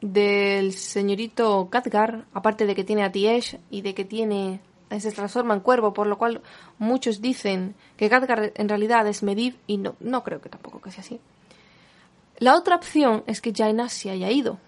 del 0.00 0.72
señorito 0.74 1.68
Khadgar, 1.70 2.26
aparte 2.32 2.66
de 2.66 2.76
que 2.76 2.84
tiene 2.84 3.02
a 3.02 3.10
Tiesh 3.10 3.58
y 3.68 3.82
de 3.82 3.94
que 3.94 4.04
tiene 4.04 4.60
se 5.00 5.12
transforma 5.12 5.54
en 5.54 5.60
cuervo, 5.60 5.92
por 5.92 6.06
lo 6.06 6.18
cual 6.18 6.42
muchos 6.78 7.20
dicen 7.20 7.74
que 7.96 8.08
Khadgar 8.08 8.52
en 8.54 8.68
realidad 8.68 9.06
es 9.06 9.22
Medivh 9.22 9.56
y 9.66 9.78
no, 9.78 9.96
no 10.00 10.22
creo 10.22 10.40
que 10.40 10.48
tampoco 10.48 10.80
que 10.80 10.90
sea 10.90 11.02
así. 11.02 11.20
La 12.38 12.56
otra 12.56 12.76
opción 12.76 13.22
es 13.26 13.40
que 13.40 13.52
Jaina 13.54 13.88
se 13.88 14.10
haya 14.10 14.30
ido. 14.30 14.58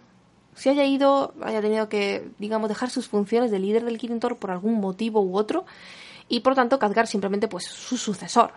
Se 0.55 0.71
haya 0.71 0.85
ido, 0.85 1.35
haya 1.43 1.61
tenido 1.61 1.89
que, 1.89 2.31
digamos, 2.39 2.69
dejar 2.69 2.91
sus 2.91 3.09
funciones 3.09 3.51
de 3.51 3.59
líder 3.59 3.85
del 3.85 3.99
Kirintor 3.99 4.37
por 4.37 4.51
algún 4.51 4.81
motivo 4.81 5.21
u 5.21 5.37
otro, 5.37 5.65
y 6.29 6.41
por 6.41 6.55
tanto 6.55 6.79
Khadgar 6.79 7.07
simplemente 7.07 7.49
pues 7.49 7.65
su 7.65 7.97
sucesor. 7.97 8.53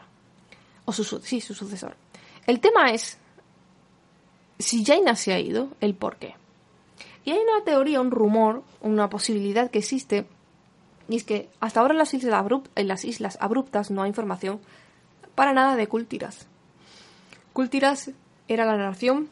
O 0.86 0.93
su, 0.93 1.03
sí, 1.03 1.41
su 1.41 1.53
sucesor. 1.53 1.95
El 2.45 2.60
tema 2.60 2.91
es 2.91 3.17
si 4.60 4.86
Jaina 4.86 5.15
se 5.15 5.34
ha 5.34 5.39
ido, 5.39 5.69
el 5.82 5.95
por 5.95 6.17
qué. 6.17 6.36
Y 7.25 7.32
hay 7.32 7.39
una 7.39 7.63
teoría, 7.65 7.99
un 7.99 8.12
rumor, 8.12 8.63
una 8.82 9.10
posibilidad 9.10 9.69
que 9.69 9.80
existe 9.80 10.25
y 11.10 11.15
es 11.15 11.24
que 11.24 11.50
hasta 11.60 11.80
ahora 11.80 11.93
en 11.93 12.00
las 12.00 12.13
islas, 12.13 12.46
en 12.76 12.88
las 12.88 13.06
islas 13.06 13.38
abruptas 13.39 13.91
no 13.91 14.04
hay 14.04 14.10
información 14.10 14.60
para 15.36 15.54
nada 15.54 15.76
de 15.76 15.88
Cultiras. 15.88 16.48
Cultiras 17.54 18.12
era 18.48 18.65
la 18.65 18.78
nación 18.78 19.30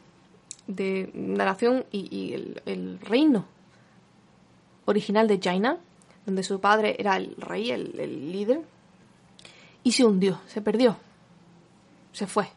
de 0.66 1.10
la 1.14 1.44
nación 1.44 1.84
y, 1.92 2.32
el, 2.32 2.98
reino 3.00 3.44
original 4.84 5.28
de 5.28 5.40
Jaina, 5.42 5.78
donde 6.24 6.42
su 6.42 6.60
padre 6.60 6.96
era 6.98 7.16
el 7.16 7.36
rey, 7.36 7.70
el, 7.70 8.32
líder, 8.32 8.62
y 9.82 9.92
se 9.92 10.04
hundió, 10.04 10.40
se 10.46 10.60
perdió, 10.60 10.96
se 12.12 12.26
fue. 12.26 12.48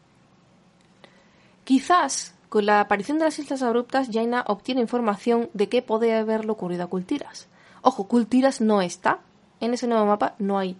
Quizás 1.64 2.34
con 2.48 2.66
la 2.66 2.80
aparición 2.80 3.18
de 3.18 3.26
las 3.26 3.38
Islas 3.38 3.62
Abruptas, 3.62 4.08
Jaina 4.12 4.44
obtiene 4.48 4.80
información 4.80 5.50
de 5.54 5.68
qué 5.68 5.82
puede 5.82 6.16
haberle 6.16 6.50
ocurrido 6.50 6.84
a 6.84 6.88
Cultiras. 6.88 7.46
Ojo, 7.82 8.04
Cultiras 8.04 8.60
no 8.60 8.82
está. 8.82 9.20
En 9.60 9.74
ese 9.74 9.86
nuevo 9.86 10.06
mapa 10.06 10.34
no 10.38 10.58
hay. 10.58 10.76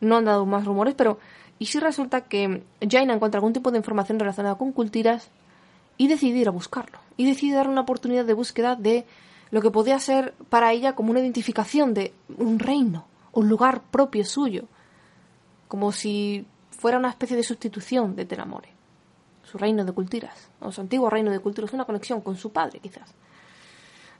No 0.00 0.16
han 0.16 0.24
dado 0.24 0.46
más 0.46 0.64
rumores, 0.64 0.94
pero. 0.94 1.18
¿Y 1.58 1.66
si 1.66 1.78
resulta 1.78 2.22
que 2.22 2.64
Jaina 2.88 3.14
encuentra 3.14 3.38
algún 3.38 3.52
tipo 3.52 3.70
de 3.70 3.78
información 3.78 4.18
relacionada 4.18 4.56
con 4.56 4.72
Cultiras 4.72 5.28
y 5.96 6.08
decide 6.08 6.38
ir 6.38 6.48
a 6.48 6.52
buscarlo? 6.52 6.98
Y 7.16 7.26
decide 7.26 7.54
dar 7.54 7.68
una 7.68 7.82
oportunidad 7.82 8.24
de 8.24 8.34
búsqueda 8.34 8.74
de 8.74 9.06
lo 9.50 9.60
que 9.62 9.70
podía 9.70 9.98
ser 10.00 10.34
para 10.48 10.72
ella 10.72 10.94
como 10.94 11.10
una 11.10 11.20
identificación 11.20 11.94
de 11.94 12.12
un 12.36 12.58
reino, 12.58 13.06
un 13.32 13.48
lugar 13.48 13.82
propio 13.90 14.24
suyo. 14.24 14.64
Como 15.68 15.92
si 15.92 16.46
fuera 16.70 16.98
una 16.98 17.10
especie 17.10 17.36
de 17.36 17.44
sustitución 17.44 18.16
de 18.16 18.24
Telamore. 18.24 18.70
Su 19.44 19.56
reino 19.56 19.84
de 19.84 19.92
Cultiras, 19.92 20.48
o 20.60 20.72
su 20.72 20.80
antiguo 20.80 21.10
reino 21.10 21.30
de 21.30 21.38
Cultiras, 21.38 21.72
una 21.72 21.84
conexión 21.84 22.22
con 22.22 22.36
su 22.36 22.50
padre, 22.50 22.80
quizás. 22.80 23.14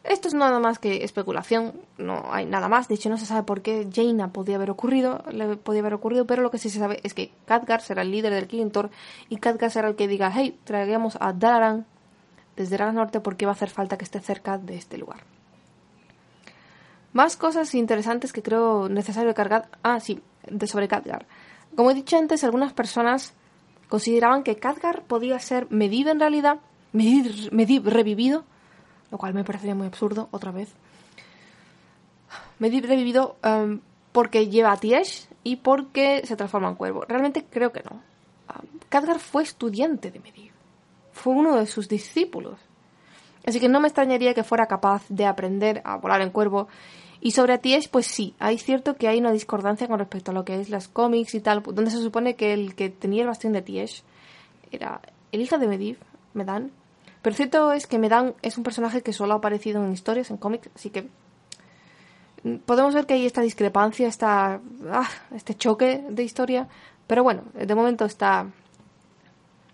Esto 0.05 0.27
es 0.27 0.35
nada 0.35 0.59
más 0.59 0.81
que 0.81 1.05
especulación, 1.05 1.75
no 1.97 2.25
hay 2.33 2.45
nada 2.45 2.69
más. 2.69 2.89
De 2.89 2.97
hecho, 2.97 3.09
no 3.09 3.17
se 3.17 3.27
sabe 3.27 3.45
por 3.45 3.63
qué 3.63 3.89
Jaina 3.93 4.33
podía 4.33 4.57
haber 4.57 4.71
ocurrido, 4.71 5.23
le 5.31 5.57
podía 5.57 5.81
haber 5.81 5.95
ocurrido, 5.95 6.27
pero 6.27 6.43
lo 6.43 6.51
que 6.51 6.59
sí 6.59 6.71
se 6.71 6.81
sabe 6.81 6.99
es 7.05 7.15
que 7.15 7.31
Khadgar 7.47 7.81
será 7.81 8.03
el 8.03 8.11
líder 8.11 8.35
del 8.35 8.49
Kilintor 8.49 8.91
y 9.29 9.37
Khadgar 9.37 9.71
será 9.71 9.89
el 9.89 9.95
que 9.95 10.09
diga, 10.09 10.33
hey, 10.35 10.59
traigamos 10.65 11.17
a 11.21 11.33
Dalaran 11.33 11.87
desde 12.57 12.77
el 12.77 12.95
Norte 12.95 13.21
porque 13.21 13.47
va 13.47 13.53
a 13.53 13.55
hacer 13.55 13.71
falta 13.71 13.97
que 13.97 14.05
esté 14.05 14.21
cerca 14.21 14.59
de 14.59 14.77
este 14.77 14.99
lugar. 14.99 15.21
Más 17.13 17.37
cosas 17.37 17.75
interesantes 17.75 18.33
que 18.33 18.43
creo 18.43 18.89
necesario 18.89 19.35
cargar. 19.35 19.69
Ah, 19.83 20.01
sí, 20.01 20.21
de 20.51 20.67
sobre 20.67 20.89
Khadgar. 20.89 21.27
Como 21.77 21.91
he 21.91 21.95
dicho 21.95 22.17
antes, 22.17 22.43
algunas 22.43 22.73
personas 22.73 23.35
consideraban 23.89 24.43
que 24.43 24.57
Khadgar 24.57 25.03
podía 25.03 25.39
ser 25.39 25.67
Medivh 25.71 26.09
en 26.09 26.21
realidad, 26.21 26.59
Medivh 26.93 27.87
revivido, 27.87 28.45
lo 29.13 29.19
cual 29.19 29.35
me 29.35 29.45
parecería 29.45 29.75
muy 29.75 29.87
absurdo 29.87 30.29
otra 30.33 30.51
vez. 30.51 30.73
Me 32.59 32.69
he 32.69 32.81
revivido 32.81 33.37
em, 33.43 33.81
porque 34.11 34.49
lleva 34.49 34.73
a 34.73 34.79
Tiesh 34.79 35.29
y 35.45 35.57
porque 35.57 36.23
se 36.25 36.35
transforma 36.35 36.71
en 36.71 36.77
cuervo. 36.77 37.05
Realmente 37.07 37.45
creo 37.49 37.73
que 37.73 37.83
no. 37.83 38.01
Um, 38.57 39.19
fue 39.19 39.43
estudiante 39.43 40.11
de 40.11 40.19
Medivh. 40.19 40.53
Fue 41.13 41.35
uno 41.35 41.57
de 41.57 41.67
sus 41.67 41.89
discípulos. 41.89 42.59
Así 43.47 43.61
que 43.61 43.69
no 43.69 43.81
me 43.81 43.89
extrañaría 43.89 44.33
que 44.33 44.45
fuera 44.45 44.67
capaz 44.67 45.03
de 45.11 45.27
aprender 45.27 45.83
a 45.85 45.97
volar 45.97 46.23
en 46.23 46.31
cuervo. 46.31 46.69
Y 47.21 47.33
sobre 47.33 47.59
Tiesh, 47.59 47.91
pues 47.91 48.07
sí, 48.07 48.35
hay 48.39 48.57
cierto 48.57 48.97
que 48.97 49.09
hay 49.09 49.19
una 49.19 49.31
discordancia 49.31 49.89
con 49.89 49.99
respecto 49.99 50.31
a 50.31 50.35
lo 50.35 50.47
que 50.47 50.59
es 50.59 50.71
las 50.71 50.89
cómics 50.89 51.35
y 51.35 51.41
tal, 51.41 51.63
donde 51.63 51.91
se 51.91 51.99
supone 52.01 52.35
que 52.35 52.55
el 52.55 52.75
que 52.75 52.89
tenía 52.89 53.23
el 53.23 53.29
bastión 53.29 53.53
de 53.53 53.61
Tiesh 53.61 54.03
era 54.71 55.03
el 55.33 55.43
hijo 55.43 55.59
de 55.59 55.69
Medivh, 55.69 55.99
Medan, 56.33 56.73
pero 57.23 57.37
cierto 57.37 57.73
es 57.73 57.87
que 57.87 57.99
Medan 57.99 58.35
es 58.43 58.59
un 58.59 58.65
personaje 58.65 59.03
que 59.03 59.13
solo 59.13 59.35
ha 59.35 59.37
aparecido 59.37 59.85
en 59.85 59.93
historias, 59.93 60.31
en 60.31 60.37
cómics, 60.37 60.69
así 60.75 60.91
que 60.91 61.09
podemos 62.67 62.95
ver 62.95 63.07
que 63.07 63.15
hay 63.15 63.27
esta 63.27 63.41
discrepancia, 63.41 64.09
esta, 64.09 64.61
ah, 64.91 65.09
este 65.35 65.55
choque 65.55 66.05
de 66.11 66.23
historia, 66.25 66.69
pero 67.07 67.23
bueno, 67.23 67.45
de 67.55 67.75
momento 67.75 68.05
está, 68.05 68.47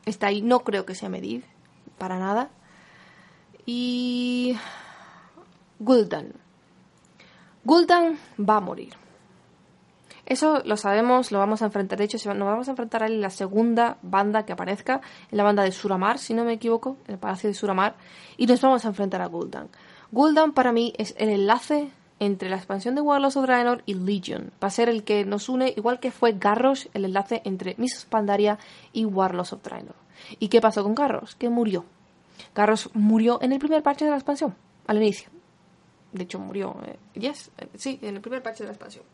está 0.04 0.28
ahí. 0.28 0.42
No 0.42 0.60
creo 0.60 0.84
que 0.84 0.94
sea 0.94 1.08
Medivh, 1.08 1.44
para 1.96 2.18
nada. 2.18 2.50
Y 3.64 4.56
Gul'dan. 5.78 6.32
Gul'dan 7.64 8.18
va 8.38 8.56
a 8.56 8.60
morir. 8.60 8.94
Eso 10.28 10.60
lo 10.66 10.76
sabemos, 10.76 11.32
lo 11.32 11.38
vamos 11.38 11.62
a 11.62 11.64
enfrentar. 11.64 11.96
De 11.96 12.04
hecho, 12.04 12.18
nos 12.34 12.46
vamos 12.46 12.68
a 12.68 12.72
enfrentar 12.72 13.02
a 13.02 13.06
él 13.06 13.14
en 13.14 13.22
la 13.22 13.30
segunda 13.30 13.96
banda 14.02 14.44
que 14.44 14.52
aparezca, 14.52 15.00
en 15.30 15.38
la 15.38 15.42
banda 15.42 15.62
de 15.62 15.72
Suramar, 15.72 16.18
si 16.18 16.34
no 16.34 16.44
me 16.44 16.52
equivoco, 16.52 16.98
en 17.06 17.14
el 17.14 17.18
Palacio 17.18 17.48
de 17.48 17.54
Suramar, 17.54 17.94
y 18.36 18.46
nos 18.46 18.60
vamos 18.60 18.84
a 18.84 18.88
enfrentar 18.88 19.22
a 19.22 19.26
Gul'dan. 19.26 19.70
Gul'dan 20.12 20.52
para 20.52 20.70
mí 20.70 20.92
es 20.98 21.14
el 21.16 21.30
enlace 21.30 21.90
entre 22.18 22.50
la 22.50 22.56
expansión 22.56 22.94
de 22.94 23.00
Warlords 23.00 23.38
of 23.38 23.46
Draenor 23.46 23.82
y 23.86 23.94
Legion. 23.94 24.52
Va 24.62 24.68
a 24.68 24.70
ser 24.70 24.90
el 24.90 25.02
que 25.02 25.24
nos 25.24 25.48
une, 25.48 25.72
igual 25.74 25.98
que 25.98 26.10
fue 26.10 26.32
Garrosh, 26.32 26.88
el 26.92 27.06
enlace 27.06 27.40
entre 27.46 27.74
Miss 27.78 28.04
Pandaria 28.04 28.58
y 28.92 29.06
Warlords 29.06 29.54
of 29.54 29.62
Draenor. 29.62 29.94
¿Y 30.38 30.48
qué 30.48 30.60
pasó 30.60 30.82
con 30.82 30.94
Garrosh? 30.94 31.36
Que 31.38 31.48
murió. 31.48 31.86
Garrosh 32.54 32.88
murió 32.92 33.38
en 33.40 33.52
el 33.52 33.60
primer 33.60 33.82
parche 33.82 34.04
de 34.04 34.10
la 34.10 34.18
expansión, 34.18 34.54
al 34.86 34.98
inicio. 34.98 35.30
De 36.12 36.24
hecho, 36.24 36.38
murió, 36.38 36.76
eh, 36.86 36.98
yes, 37.18 37.50
eh, 37.56 37.68
sí, 37.76 37.98
en 38.02 38.16
el 38.16 38.20
primer 38.20 38.42
parche 38.42 38.64
de 38.64 38.68
la 38.68 38.72
expansión. 38.72 39.04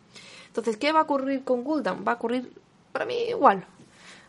Entonces, 0.55 0.77
¿qué 0.77 0.93
va 0.93 1.01
a 1.01 1.03
ocurrir 1.03 1.43
con 1.43 1.64
Gul'dan? 1.64 2.05
Va 2.07 2.12
a 2.12 2.14
ocurrir, 2.14 2.53
para 2.93 3.05
mí, 3.05 3.17
igual. 3.29 3.64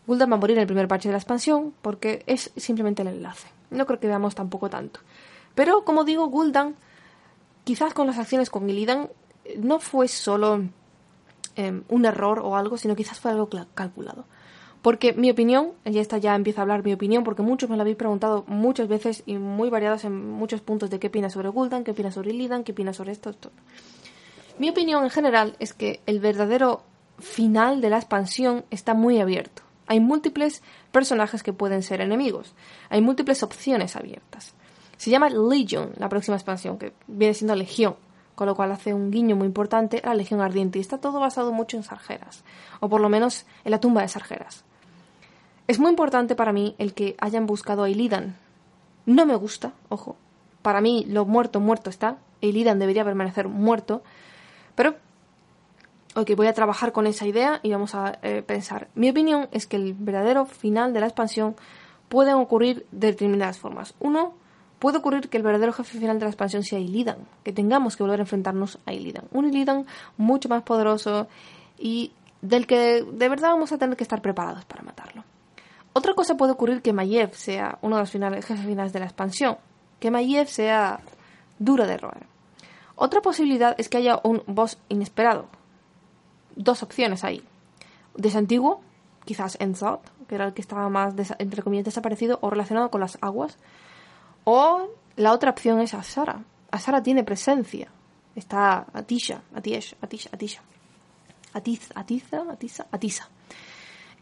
Gul'dan 0.08 0.32
va 0.32 0.38
a 0.38 0.40
morir 0.40 0.58
en 0.58 0.62
el 0.62 0.68
primer 0.68 0.88
parche 0.88 1.08
de 1.08 1.14
la 1.14 1.20
expansión 1.20 1.72
porque 1.84 2.24
es 2.26 2.52
simplemente 2.56 3.04
el 3.04 3.10
enlace. 3.10 3.48
No 3.70 3.86
creo 3.86 4.00
que 4.00 4.08
veamos 4.08 4.34
tampoco 4.34 4.68
tanto. 4.68 5.02
Pero, 5.54 5.86
como 5.86 6.04
digo, 6.04 6.26
Gul'dan 6.26 6.78
quizás 7.64 7.94
con 7.94 8.08
las 8.08 8.18
acciones 8.18 8.50
con 8.50 8.68
Illidan 8.68 9.10
no 9.60 9.80
fue 9.80 10.08
solo 10.08 10.64
em, 11.56 11.84
un 11.90 12.06
error 12.06 12.40
o 12.40 12.56
algo, 12.56 12.80
sino 12.80 12.96
quizás 12.96 13.20
fue 13.20 13.30
algo 13.30 13.48
calculado. 13.76 14.26
Porque 14.82 15.14
mi 15.14 15.30
opinión, 15.30 15.74
y 15.86 16.00
esta 16.00 16.18
ya 16.18 16.34
empieza 16.34 16.62
a 16.62 16.64
hablar 16.64 16.84
mi 16.84 16.94
opinión, 16.94 17.24
porque 17.24 17.44
muchos 17.44 17.70
me 17.70 17.76
lo 17.76 17.84
habéis 17.84 17.98
preguntado 17.98 18.46
muchas 18.48 18.88
veces 18.88 19.22
y 19.28 19.38
muy 19.38 19.70
variadas 19.70 20.06
en 20.06 20.28
muchos 20.28 20.62
puntos 20.62 20.90
de 20.90 21.00
qué 21.00 21.08
opinas 21.08 21.34
sobre 21.34 21.50
Gul'dan, 21.50 21.84
qué 21.84 21.92
opinas 21.92 22.16
sobre 22.16 22.32
Illidan, 22.32 22.64
qué 22.64 22.72
opinas 22.72 22.96
sobre 22.96 23.12
esto, 23.12 23.30
esto. 23.30 23.52
Mi 24.58 24.70
opinión 24.70 25.04
en 25.04 25.10
general 25.10 25.56
es 25.60 25.74
que 25.74 26.00
el 26.06 26.20
verdadero 26.20 26.84
final 27.20 27.82
de 27.82 27.90
la 27.90 27.98
expansión 27.98 28.64
está 28.72 28.94
muy 28.94 29.20
abierto. 29.20 29.64
Hay 29.88 30.00
múltiples 30.00 30.64
personajes 30.92 31.44
que 31.44 31.54
pueden 31.54 31.84
ser 31.84 32.02
enemigos. 32.02 32.56
Hay 32.90 33.02
múltiples 33.02 33.44
opciones 33.44 33.96
abiertas. 33.96 34.54
Se 34.98 35.10
llama 35.10 35.30
Legion, 35.30 35.92
la 35.98 36.10
próxima 36.10 36.38
expansión, 36.38 36.78
que 36.78 36.94
viene 37.08 37.34
siendo 37.34 37.56
Legión, 37.56 37.96
con 38.34 38.48
lo 38.48 38.56
cual 38.56 38.72
hace 38.72 38.94
un 38.94 39.12
guiño 39.12 39.36
muy 39.36 39.46
importante 39.46 40.02
a 40.04 40.10
la 40.10 40.16
Legión 40.16 40.40
Ardiente. 40.42 40.80
Y 40.80 40.82
está 40.82 41.00
todo 41.00 41.20
basado 41.20 41.52
mucho 41.52 41.76
en 41.76 41.84
Sargeras, 41.84 42.44
o 42.80 42.88
por 42.88 43.02
lo 43.02 43.10
menos 43.10 43.46
en 43.66 43.72
la 43.72 43.80
tumba 43.80 44.02
de 44.02 44.08
Sargeras. 44.08 44.64
Es 45.68 45.80
muy 45.80 45.90
importante 45.90 46.36
para 46.36 46.54
mí 46.54 46.76
el 46.78 46.94
que 46.94 47.16
hayan 47.20 47.46
buscado 47.46 47.84
a 47.84 47.90
Illidan. 47.90 48.38
No 49.06 49.26
me 49.26 49.36
gusta, 49.36 49.74
ojo. 49.90 50.16
Para 50.62 50.80
mí, 50.80 51.06
lo 51.10 51.26
muerto, 51.26 51.60
muerto 51.60 51.90
está. 51.90 52.18
Illidan 52.40 52.80
debería 52.80 53.04
permanecer 53.04 53.48
muerto. 53.48 54.02
Pero, 54.76 54.96
ok, 56.16 56.32
voy 56.36 56.48
a 56.48 56.54
trabajar 56.54 56.92
con 56.92 57.08
esa 57.08 57.26
idea 57.26 57.60
y 57.64 57.72
vamos 57.72 57.96
a 57.96 58.20
eh, 58.22 58.44
pensar. 58.46 58.90
Mi 58.96 59.10
opinión 59.10 59.48
es 59.52 59.66
que 59.66 59.78
el 59.78 59.94
verdadero 59.94 60.46
final 60.46 60.94
de 60.94 61.00
la 61.00 61.08
expansión 61.08 61.56
puede 62.10 62.34
ocurrir 62.34 62.86
de 62.92 63.08
determinadas 63.08 63.58
formas. 63.58 63.96
Uno, 64.00 64.34
puede 64.80 64.98
ocurrir 65.00 65.30
que 65.30 65.38
el 65.38 65.44
verdadero 65.44 65.74
jefe 65.74 66.00
final 66.00 66.20
de 66.20 66.26
la 66.26 66.30
expansión 66.30 66.64
sea 66.64 66.80
Illidan, 66.80 67.18
que 67.44 67.52
tengamos 67.52 67.96
que 67.96 68.04
volver 68.04 68.20
a 68.20 68.24
enfrentarnos 68.24 68.80
a 68.86 68.94
Illidan. 68.94 69.26
Un 69.32 69.46
Illidan 69.46 69.86
mucho 70.18 70.50
más 70.50 70.64
poderoso 70.64 71.28
y 71.78 72.12
del 72.42 72.68
que 72.68 73.04
de 73.04 73.30
verdad 73.30 73.50
vamos 73.50 73.72
a 73.72 73.78
tener 73.78 73.98
que 73.98 74.04
estar 74.04 74.22
preparados 74.22 74.66
para 74.66 74.84
matarlo. 74.84 75.24
Otra 75.94 76.14
cosa 76.14 76.36
puede 76.36 76.52
ocurrir 76.52 76.82
que 76.82 76.94
Mayev 76.94 77.34
sea 77.34 77.80
uno 77.82 77.96
de 77.96 78.02
los 78.02 78.12
finales, 78.12 78.46
jefes 78.46 78.66
finales 78.66 78.92
de 78.92 79.00
la 79.00 79.06
expansión, 79.06 79.58
que 80.00 80.12
Mayev 80.12 80.48
sea 80.48 81.00
duro 81.58 81.88
de 81.88 81.98
roer. 81.98 82.35
Otra 82.96 83.22
posibilidad 83.22 83.76
es 83.78 83.90
que 83.90 83.98
haya 83.98 84.20
un 84.24 84.44
boss 84.48 84.78
inesperado. 84.88 85.48
Dos 86.56 86.82
opciones 86.82 87.24
ahí. 87.24 87.44
Desantiguo, 88.16 88.82
quizás 89.26 89.58
Enzot, 89.60 90.02
que 90.28 90.36
era 90.36 90.46
el 90.46 90.54
que 90.54 90.62
estaba 90.62 90.88
más, 90.88 91.14
entre 91.38 91.62
comillas, 91.62 91.86
desaparecido 91.86 92.40
o 92.42 92.50
relacionado 92.50 92.90
con 92.90 93.02
las 93.02 93.18
aguas. 93.22 93.58
O 94.46 94.88
la 95.18 95.34
otra 95.34 95.52
opción 95.52 95.82
es 95.82 95.94
Asara. 95.94 96.44
Asara 96.72 97.04
tiene 97.04 97.24
presencia. 97.24 97.90
Está 98.34 98.86
Atisha, 98.94 99.42
Atish, 99.54 99.96
Atisha, 100.02 100.30
Atisha. 100.32 100.62
Atiza, 101.54 101.94
Atiza, 101.96 102.44
Atiza, 102.52 102.88
Atisa. 102.92 103.30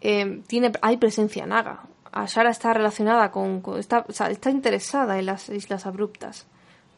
Eh, 0.02 0.42
tiene, 0.48 0.72
hay 0.82 0.98
presencia 0.98 1.46
naga. 1.46 1.82
Asara 2.12 2.50
está 2.50 2.74
relacionada 2.74 3.32
con, 3.32 3.64
está, 3.78 4.06
está 4.08 4.50
interesada 4.50 5.18
en 5.20 5.28
las 5.28 5.50
islas 5.50 5.86
abruptas 5.86 6.48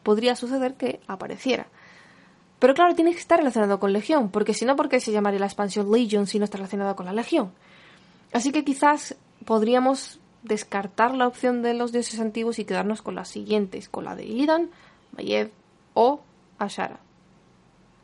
podría 0.06 0.36
suceder 0.36 0.74
que 0.74 1.00
apareciera. 1.08 1.66
Pero 2.60 2.74
claro, 2.74 2.94
tiene 2.94 3.10
que 3.10 3.18
estar 3.18 3.40
relacionado 3.40 3.80
con 3.80 3.92
Legión, 3.92 4.30
porque 4.30 4.54
si 4.54 4.64
no, 4.64 4.76
¿por 4.76 4.88
qué 4.88 5.00
se 5.00 5.10
llamaría 5.10 5.40
la 5.40 5.46
expansión 5.46 5.90
Legion 5.90 6.28
si 6.28 6.38
no 6.38 6.44
está 6.44 6.58
relacionado 6.58 6.94
con 6.94 7.06
la 7.06 7.12
Legión? 7.12 7.50
Así 8.32 8.52
que 8.52 8.64
quizás 8.64 9.16
podríamos 9.44 10.20
descartar 10.44 11.12
la 11.16 11.26
opción 11.26 11.60
de 11.60 11.74
los 11.74 11.90
dioses 11.90 12.20
antiguos 12.20 12.60
y 12.60 12.64
quedarnos 12.64 13.02
con 13.02 13.16
las 13.16 13.28
siguientes, 13.28 13.88
con 13.88 14.04
la 14.04 14.14
de 14.14 14.26
Illidan, 14.26 14.70
Mayev 15.16 15.50
o 15.94 16.20
Ashara, 16.60 17.00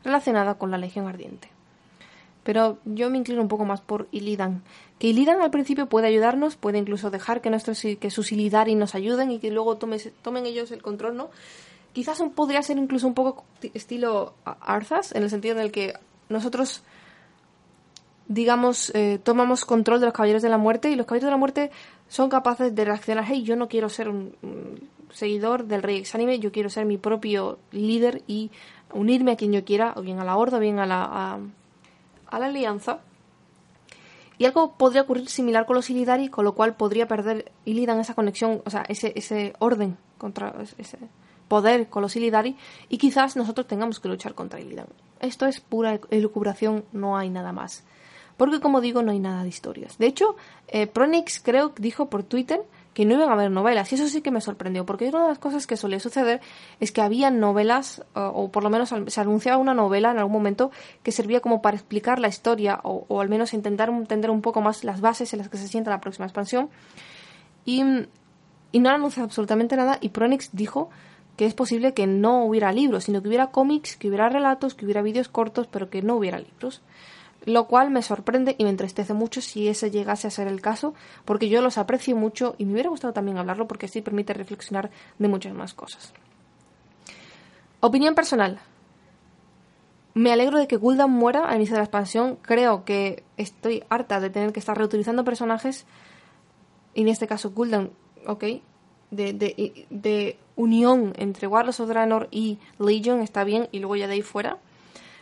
relacionada 0.03 0.55
con 0.55 0.73
la 0.73 0.79
Legión 0.79 1.07
Ardiente. 1.07 1.51
Pero 2.43 2.79
yo 2.85 3.11
me 3.11 3.19
inclino 3.19 3.43
un 3.43 3.47
poco 3.47 3.65
más 3.65 3.81
por 3.81 4.09
Illidan. 4.11 4.65
Que 4.99 5.07
Illidan 5.07 5.41
al 5.41 5.53
principio 5.53 5.87
puede 5.87 6.09
ayudarnos, 6.09 6.57
puede 6.57 6.79
incluso 6.79 7.13
dejar 7.13 7.43
que, 7.43 7.51
nuestros, 7.51 7.81
que 7.81 8.11
sus 8.11 8.33
Illidari 8.33 8.75
nos 8.75 8.97
ayuden 8.97 9.31
y 9.31 9.39
que 9.39 9.53
luego 9.53 9.77
tomen 9.77 10.47
ellos 10.47 10.73
el 10.73 10.83
control, 10.83 11.17
¿no? 11.17 11.31
Quizás 11.93 12.23
podría 12.35 12.63
ser 12.63 12.79
incluso 12.79 13.07
un 13.07 13.15
poco 13.15 13.45
estilo 13.75 14.35
Arthas, 14.45 15.15
en 15.15 15.23
el 15.23 15.31
sentido 15.31 15.57
en 15.57 15.63
el 15.63 15.73
que 15.73 15.95
nosotros, 16.29 16.83
digamos, 18.29 18.91
eh, 18.95 19.21
tomamos 19.23 19.65
control 19.65 20.01
de 20.01 20.07
los 20.07 20.15
Caballeros 20.15 20.43
de 20.43 20.49
la 20.49 20.59
Muerte 20.59 20.91
y 20.91 20.97
los 20.97 21.07
Caballeros 21.07 21.27
de 21.27 21.33
la 21.33 21.37
Muerte 21.37 21.71
son 22.09 22.29
capaces 22.29 22.75
de 22.75 22.85
reaccionar, 22.85 23.25
hey, 23.27 23.43
yo 23.43 23.57
no 23.57 23.69
quiero 23.69 23.89
ser 23.89 24.09
un, 24.09 24.35
seguidor 25.13 25.65
del 25.65 25.83
Rey 25.83 25.99
Exánime, 25.99 26.39
yo 26.39 26.53
quiero 26.53 26.71
ser 26.71 26.85
mi 26.87 26.97
propio 26.97 27.59
líder 27.71 28.23
y 28.27 28.51
unirme 28.93 29.33
a 29.33 29.37
quien 29.37 29.53
yo 29.53 29.65
quiera, 29.65 29.93
o 29.97 30.03
bien 30.03 30.19
a 30.19 30.25
la 30.25 30.37
Horda, 30.37 30.59
o 30.59 30.61
bien 30.61 30.79
a 30.79 30.87
la, 30.87 31.39
a, 32.31 32.39
la 32.39 32.47
Alianza. 32.47 33.01
Y 34.39 34.47
algo 34.47 34.73
podría 34.73 35.03
ocurrir 35.03 35.29
similar 35.29 35.67
con 35.67 35.77
los 35.77 35.89
Illidari, 35.91 36.29
con 36.29 36.45
lo 36.45 36.55
cual 36.55 36.75
podría 36.75 37.07
perder 37.07 37.53
Illidan 37.65 38.01
esa 38.01 38.15
conexión, 38.15 38.63
o 38.65 38.71
sea, 38.71 38.85
ese, 38.89 39.13
ese 39.15 39.55
orden 39.59 39.97
contra 40.19 40.55
ese, 40.79 40.99
poder 41.53 41.91
con 41.91 42.01
los 42.01 42.17
Illidari 42.17 42.57
y 42.89 42.97
quizás 42.97 43.37
nosotros 43.37 43.67
tengamos 43.67 44.01
que 44.01 44.09
luchar 44.09 44.33
contra 44.33 44.59
Illidan. 44.59 44.87
Esto 45.21 45.45
es 45.45 45.61
pura 45.61 46.01
elucubración, 46.09 46.87
no 46.93 47.19
hay 47.19 47.29
nada 47.29 47.53
más. 47.53 47.85
Porque 48.39 48.59
como 48.59 48.81
digo, 48.81 49.03
no 49.03 49.11
hay 49.11 49.19
nada 49.19 49.43
de 49.43 49.51
historias. 49.51 49.99
De 49.99 50.07
hecho, 50.07 50.35
eh, 50.69 50.87
Pronix 50.87 51.43
creo 51.45 51.75
que 51.75 51.83
dijo 51.83 52.09
por 52.09 52.23
Twitter 52.23 52.63
que 52.95 53.05
no 53.05 53.13
iban 53.13 53.29
a 53.29 53.35
haber 53.35 53.51
novelas 53.51 53.93
y 53.93 53.97
eso 53.97 54.09
sí 54.09 54.23
que 54.23 54.31
me 54.31 54.41
sorprendió 54.41 54.87
porque 54.87 55.11
una 55.11 55.25
de 55.25 55.29
las 55.29 55.39
cosas 55.39 55.67
que 55.67 55.77
solía 55.77 56.01
suceder 56.01 56.41
es 56.81 56.91
que 56.91 57.03
había 57.03 57.31
novelas 57.31 58.03
o, 58.15 58.51
por 58.51 58.63
lo 58.63 58.71
menos 58.71 58.95
se 59.09 59.21
anunciaba 59.21 59.59
una 59.59 59.75
novela 59.75 60.11
en 60.11 60.17
algún 60.17 60.33
momento 60.33 60.71
que 61.03 61.13
servía 61.13 61.41
como 61.41 61.61
para 61.61 61.77
explicar 61.77 62.19
la 62.19 62.29
historia 62.29 62.81
o, 62.83 63.21
al 63.21 63.29
menos 63.29 63.53
intentar 63.53 63.91
entender 63.91 64.31
un 64.31 64.41
poco 64.41 64.63
más 64.63 64.85
las 64.85 65.03
bases 65.03 65.35
en 65.35 65.41
las 65.41 65.51
que 65.51 65.59
se 65.59 65.69
sienta 65.69 65.91
la 65.91 66.01
próxima 66.01 66.25
expansión 66.25 66.71
y, 67.67 67.83
y 68.73 68.81
no 68.81 68.89
anunciado 68.89 69.27
absolutamente 69.27 69.77
nada 69.77 69.99
y 70.01 70.09
Pronix 70.09 70.49
dijo 70.53 70.89
es 71.47 71.55
posible 71.55 71.95
que 71.95 72.07
no 72.07 72.45
hubiera 72.45 72.73
libros, 72.73 73.05
sino 73.05 73.23
que 73.23 73.29
hubiera 73.29 73.49
cómics, 73.49 73.97
que 73.97 74.09
hubiera 74.09 74.29
relatos, 74.29 74.75
que 74.75 74.85
hubiera 74.85 75.03
vídeos 75.03 75.29
cortos, 75.29 75.67
pero 75.67 75.91
que 75.91 76.03
no 76.03 76.17
hubiera 76.17 76.39
libros. 76.39 76.83
Lo 77.45 77.67
cual 77.67 77.91
me 77.91 78.03
sorprende 78.03 78.55
y 78.59 78.65
me 78.65 78.71
entristece 78.71 79.15
mucho 79.15 79.41
si 79.41 79.69
ese 79.69 79.91
llegase 79.91 80.29
a 80.29 80.31
ser 80.31 80.47
el 80.47 80.61
caso, 80.61 80.95
porque 81.25 81.49
yo 81.49 81.61
los 81.61 81.79
aprecio 81.79 82.15
mucho 82.15 82.55
y 82.59 82.65
me 82.65 82.73
hubiera 82.73 82.91
gustado 82.91 83.13
también 83.13 83.39
hablarlo 83.39 83.67
porque 83.67 83.87
así 83.87 84.01
permite 84.01 84.33
reflexionar 84.33 84.91
de 85.19 85.29
muchas 85.29 85.55
más 85.55 85.75
cosas. 85.75 86.13
Opinión 87.81 88.15
personal. 88.15 88.61
Me 90.15 90.33
alegro 90.33 90.59
de 90.59 90.69
que 90.69 90.77
Gul'dan 90.77 91.11
muera 91.11 91.47
al 91.47 91.57
inicio 91.57 91.75
de 91.75 91.79
la 91.79 91.85
expansión. 91.85 92.37
Creo 92.43 92.85
que 92.85 93.25
estoy 93.37 93.83
harta 93.89 94.21
de 94.21 94.31
tener 94.31 94.53
que 94.53 94.61
estar 94.61 94.77
reutilizando 94.77 95.25
personajes. 95.25 95.87
Y 96.95 97.01
en 97.01 97.09
este 97.09 97.27
caso 97.27 97.51
Gul'dan, 97.51 97.91
ok, 98.27 98.45
de, 99.13 99.33
de, 99.33 99.87
de 99.91 100.37
unión 100.57 101.13
entre 101.17 101.47
Warlords 101.47 101.79
of 101.79 101.89
Draenor 101.89 102.27
y 102.33 102.59
Legion 102.81 103.21
está 103.21 103.45
bien 103.45 103.69
y 103.71 103.79
luego 103.79 103.95
ya 103.95 104.09
de 104.09 104.15
ahí 104.15 104.23
fuera. 104.23 104.59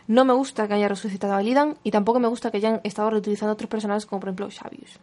No 0.07 0.25
me 0.25 0.33
gusta 0.33 0.67
que 0.67 0.73
haya 0.73 0.87
resucitado 0.87 1.33
a 1.33 1.41
Lidan 1.41 1.77
y 1.83 1.91
tampoco 1.91 2.19
me 2.19 2.27
gusta 2.27 2.49
que 2.49 2.57
hayan 2.57 2.81
estado 2.83 3.11
reutilizando 3.11 3.53
otros 3.53 3.69
personajes 3.69 4.05
como 4.05 4.19
por 4.19 4.29
ejemplo 4.29 4.49
Xavius. 4.49 4.99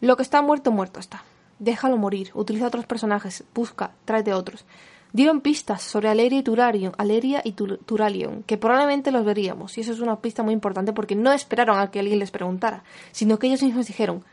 Lo 0.00 0.16
que 0.16 0.22
está 0.22 0.42
muerto, 0.42 0.70
muerto 0.70 1.00
está. 1.00 1.24
Déjalo 1.58 1.96
morir, 1.96 2.30
utiliza 2.34 2.66
otros 2.66 2.86
personajes, 2.86 3.44
busca, 3.54 3.92
tráete 4.04 4.34
otros. 4.34 4.64
Dieron 5.12 5.42
pistas 5.42 5.82
sobre 5.82 6.08
Aleria 6.08 6.38
y 6.38 6.42
Turarion, 6.42 6.94
Aleria 6.96 7.42
y 7.44 7.52
Turalion, 7.52 8.42
que 8.44 8.56
probablemente 8.56 9.10
los 9.10 9.24
veríamos, 9.24 9.76
y 9.76 9.82
eso 9.82 9.92
es 9.92 10.00
una 10.00 10.20
pista 10.20 10.42
muy 10.42 10.54
importante 10.54 10.94
porque 10.94 11.14
no 11.14 11.32
esperaron 11.32 11.78
a 11.78 11.90
que 11.90 12.00
alguien 12.00 12.18
les 12.18 12.30
preguntara, 12.30 12.82
sino 13.12 13.38
que 13.38 13.46
ellos 13.46 13.62
mismos 13.62 13.86
dijeron, 13.86 14.24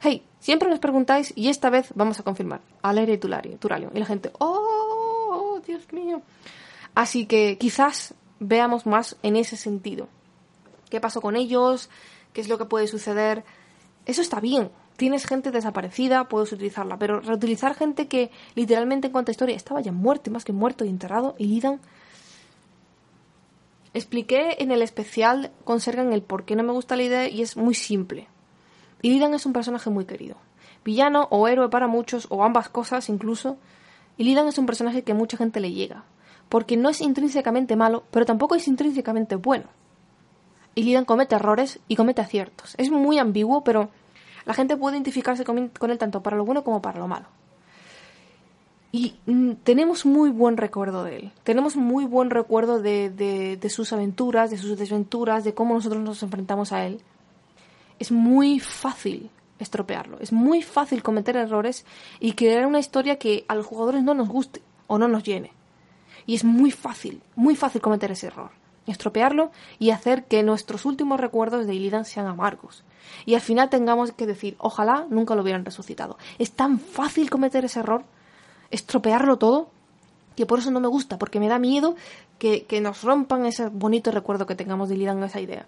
hey, 0.00 0.22
siempre 0.38 0.68
nos 0.68 0.78
preguntáis 0.78 1.32
y 1.36 1.48
esta 1.48 1.70
vez 1.70 1.92
vamos 1.94 2.18
a 2.20 2.22
confirmar. 2.22 2.60
Aleria 2.82 3.14
y 3.14 3.18
Turalion. 3.18 3.92
Y 3.94 3.98
la 3.98 4.06
gente, 4.06 4.30
oh, 4.38 5.60
Dios 5.66 5.92
mío. 5.92 6.22
Así 6.94 7.26
que 7.26 7.58
quizás 7.58 8.14
veamos 8.40 8.86
más 8.86 9.16
en 9.22 9.36
ese 9.36 9.56
sentido. 9.56 10.08
¿Qué 10.88 11.00
pasó 11.00 11.20
con 11.20 11.36
ellos? 11.36 11.88
¿Qué 12.32 12.40
es 12.40 12.48
lo 12.48 12.58
que 12.58 12.64
puede 12.64 12.88
suceder? 12.88 13.44
Eso 14.06 14.22
está 14.22 14.40
bien. 14.40 14.70
Tienes 14.96 15.24
gente 15.24 15.50
desaparecida, 15.50 16.28
puedes 16.28 16.52
utilizarla, 16.52 16.98
pero 16.98 17.20
reutilizar 17.20 17.74
gente 17.74 18.06
que 18.06 18.30
literalmente 18.54 19.06
en 19.06 19.12
cuanto 19.12 19.30
a 19.30 19.32
historia 19.32 19.56
estaba 19.56 19.80
ya 19.80 19.92
muerto, 19.92 20.30
más 20.30 20.44
que 20.44 20.52
muerto 20.52 20.84
y 20.84 20.88
enterrado, 20.88 21.34
y 21.38 21.46
Lidan. 21.46 21.80
Expliqué 23.94 24.56
en 24.58 24.72
el 24.72 24.82
especial 24.82 25.52
con 25.64 25.80
Sergan 25.80 26.12
el 26.12 26.22
por 26.22 26.44
qué 26.44 26.54
no 26.54 26.62
me 26.62 26.72
gusta 26.72 26.96
la 26.96 27.02
idea 27.02 27.28
y 27.28 27.40
es 27.42 27.56
muy 27.56 27.74
simple. 27.74 28.28
Illidan 29.02 29.34
es 29.34 29.46
un 29.46 29.52
personaje 29.52 29.90
muy 29.90 30.04
querido. 30.04 30.36
Villano 30.84 31.28
o 31.30 31.48
héroe 31.48 31.68
para 31.68 31.86
muchos, 31.86 32.26
o 32.30 32.44
ambas 32.44 32.68
cosas 32.68 33.08
incluso. 33.08 33.58
Illidan 34.16 34.48
es 34.48 34.58
un 34.58 34.66
personaje 34.66 35.02
que 35.02 35.14
mucha 35.14 35.36
gente 35.36 35.60
le 35.60 35.72
llega, 35.72 36.04
porque 36.48 36.76
no 36.76 36.88
es 36.88 37.00
intrínsecamente 37.00 37.76
malo, 37.76 38.04
pero 38.10 38.26
tampoco 38.26 38.54
es 38.54 38.68
intrínsecamente 38.68 39.36
bueno. 39.36 39.66
Illidan 40.74 41.04
comete 41.04 41.34
errores 41.34 41.80
y 41.88 41.96
comete 41.96 42.20
aciertos. 42.20 42.74
Es 42.78 42.90
muy 42.90 43.18
ambiguo, 43.18 43.64
pero 43.64 43.90
la 44.44 44.54
gente 44.54 44.76
puede 44.76 44.96
identificarse 44.96 45.44
con 45.44 45.90
él 45.90 45.98
tanto 45.98 46.22
para 46.22 46.36
lo 46.36 46.44
bueno 46.44 46.64
como 46.64 46.80
para 46.82 46.98
lo 46.98 47.08
malo. 47.08 47.26
Y 48.92 49.14
mm, 49.26 49.52
tenemos 49.62 50.04
muy 50.04 50.30
buen 50.30 50.56
recuerdo 50.56 51.04
de 51.04 51.16
él. 51.16 51.32
Tenemos 51.44 51.76
muy 51.76 52.04
buen 52.04 52.30
recuerdo 52.30 52.80
de, 52.82 53.58
sus 53.70 53.92
aventuras, 53.92 54.50
de 54.50 54.58
sus 54.58 54.76
desventuras, 54.76 55.44
de 55.44 55.54
cómo 55.54 55.74
nosotros 55.74 56.02
nos 56.02 56.22
enfrentamos 56.22 56.72
a 56.72 56.86
él. 56.86 57.00
Es 58.00 58.10
muy 58.10 58.58
fácil 58.58 59.30
estropearlo. 59.60 60.18
Es 60.18 60.32
muy 60.32 60.62
fácil 60.62 61.04
cometer 61.04 61.36
errores 61.36 61.86
y 62.18 62.32
crear 62.32 62.66
una 62.66 62.80
historia 62.80 63.16
que 63.16 63.44
a 63.46 63.54
los 63.54 63.66
jugadores 63.66 64.02
no 64.02 64.14
nos 64.14 64.28
guste 64.28 64.60
o 64.88 64.98
no 64.98 65.06
nos 65.06 65.22
llene. 65.22 65.52
Y 66.26 66.34
es 66.34 66.42
muy 66.42 66.72
fácil, 66.72 67.22
muy 67.36 67.54
fácil 67.54 67.80
cometer 67.80 68.10
ese 68.10 68.26
error. 68.26 68.50
Estropearlo 68.88 69.52
y 69.78 69.90
hacer 69.90 70.24
que 70.24 70.42
nuestros 70.42 70.84
últimos 70.84 71.20
recuerdos 71.20 71.68
de 71.68 71.74
Illidan 71.74 72.04
sean 72.04 72.26
amargos. 72.26 72.82
Y 73.24 73.34
al 73.34 73.40
final 73.40 73.70
tengamos 73.70 74.10
que 74.10 74.26
decir, 74.26 74.56
ojalá 74.58 75.06
nunca 75.08 75.36
lo 75.36 75.42
hubieran 75.42 75.64
resucitado. 75.64 76.18
Es 76.38 76.50
tan 76.50 76.80
fácil 76.80 77.30
cometer 77.30 77.64
ese 77.64 77.78
error 77.78 78.02
estropearlo 78.70 79.36
todo, 79.38 79.68
que 80.36 80.46
por 80.46 80.60
eso 80.60 80.70
no 80.70 80.80
me 80.80 80.88
gusta, 80.88 81.18
porque 81.18 81.40
me 81.40 81.48
da 81.48 81.58
miedo 81.58 81.96
que, 82.38 82.66
nos 82.80 83.02
rompan 83.02 83.44
ese 83.46 83.68
bonito 83.68 84.10
recuerdo 84.10 84.46
que 84.46 84.54
tengamos 84.54 84.88
de 84.88 84.96
Lidan 84.96 85.22
esa 85.22 85.40
idea. 85.40 85.66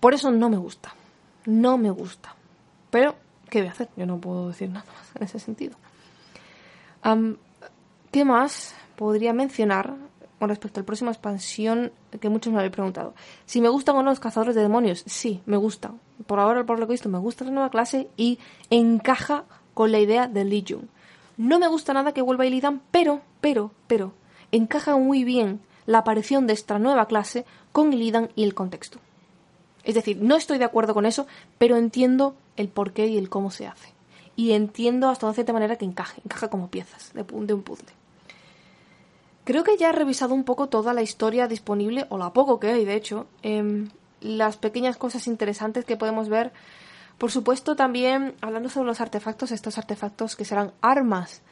Por 0.00 0.14
eso 0.14 0.30
no 0.30 0.50
me 0.50 0.56
gusta, 0.56 0.94
no 1.46 1.78
me 1.78 1.90
gusta. 1.90 2.34
Pero, 2.90 3.16
¿qué 3.50 3.60
voy 3.60 3.68
a 3.68 3.72
hacer? 3.72 3.88
Yo 3.96 4.06
no 4.06 4.18
puedo 4.18 4.48
decir 4.48 4.68
nada 4.68 4.84
más 4.86 5.16
en 5.16 5.22
ese 5.22 5.38
sentido. 5.38 5.76
¿Qué 8.10 8.24
más 8.24 8.74
podría 8.96 9.32
mencionar 9.32 9.94
con 10.38 10.48
respecto 10.48 10.80
a 10.80 10.82
la 10.82 10.86
próxima 10.86 11.10
expansión 11.10 11.92
que 12.20 12.28
muchos 12.28 12.52
me 12.52 12.58
habéis 12.58 12.72
preguntado? 12.72 13.14
Si 13.46 13.60
me 13.60 13.68
gustan 13.68 13.96
o 13.96 14.02
no 14.02 14.10
los 14.10 14.20
cazadores 14.20 14.54
de 14.54 14.62
demonios, 14.62 15.02
sí, 15.06 15.42
me 15.46 15.56
gustan. 15.56 15.98
Por 16.26 16.38
ahora, 16.38 16.64
por 16.64 16.78
lo 16.78 16.86
que 16.86 16.92
he 16.92 16.94
visto, 16.94 17.08
me 17.08 17.18
gusta 17.18 17.44
la 17.44 17.50
nueva 17.50 17.70
clase 17.70 18.08
y 18.16 18.38
encaja 18.70 19.44
con 19.74 19.90
la 19.90 19.98
idea 19.98 20.28
de 20.28 20.44
Legion. 20.44 20.88
No 21.36 21.58
me 21.58 21.68
gusta 21.68 21.94
nada 21.94 22.12
que 22.12 22.22
vuelva 22.22 22.46
Illidan, 22.46 22.82
pero, 22.90 23.22
pero, 23.40 23.72
pero, 23.86 24.12
encaja 24.52 24.96
muy 24.96 25.24
bien 25.24 25.60
la 25.86 25.98
aparición 25.98 26.46
de 26.46 26.52
esta 26.52 26.78
nueva 26.78 27.06
clase 27.06 27.46
con 27.72 27.92
Illidan 27.92 28.30
y 28.36 28.44
el 28.44 28.54
contexto. 28.54 28.98
Es 29.84 29.94
decir, 29.94 30.18
no 30.20 30.36
estoy 30.36 30.58
de 30.58 30.64
acuerdo 30.64 30.94
con 30.94 31.06
eso, 31.06 31.26
pero 31.58 31.76
entiendo 31.76 32.34
el 32.56 32.68
por 32.68 32.92
qué 32.92 33.06
y 33.06 33.18
el 33.18 33.28
cómo 33.28 33.50
se 33.50 33.66
hace. 33.66 33.92
Y 34.36 34.52
entiendo 34.52 35.08
hasta 35.08 35.26
una 35.26 35.34
cierta 35.34 35.52
manera 35.52 35.76
que 35.76 35.84
encaje, 35.84 36.20
encaja 36.24 36.48
como 36.48 36.68
piezas 36.68 37.12
de, 37.14 37.22
un 37.32 37.62
puzzle. 37.62 37.88
Creo 39.44 39.64
que 39.64 39.76
ya 39.76 39.90
he 39.90 39.92
revisado 39.92 40.34
un 40.34 40.44
poco 40.44 40.68
toda 40.68 40.94
la 40.94 41.02
historia 41.02 41.48
disponible, 41.48 42.06
o 42.08 42.18
la 42.18 42.32
poco 42.32 42.60
que 42.60 42.68
hay, 42.68 42.84
de 42.84 42.94
hecho, 42.94 43.26
em, 43.42 43.88
las 44.20 44.56
pequeñas 44.56 44.96
cosas 44.96 45.26
interesantes 45.26 45.84
que 45.84 45.96
podemos 45.96 46.28
ver 46.28 46.52
por 47.22 47.30
supuesto, 47.30 47.76
también 47.76 48.34
hablando 48.40 48.68
sobre 48.68 48.88
los 48.88 49.00
artefactos, 49.00 49.52
estos 49.52 49.78
artefactos 49.78 50.34
que 50.34 50.44
serán 50.44 50.72
armas. 50.80 51.42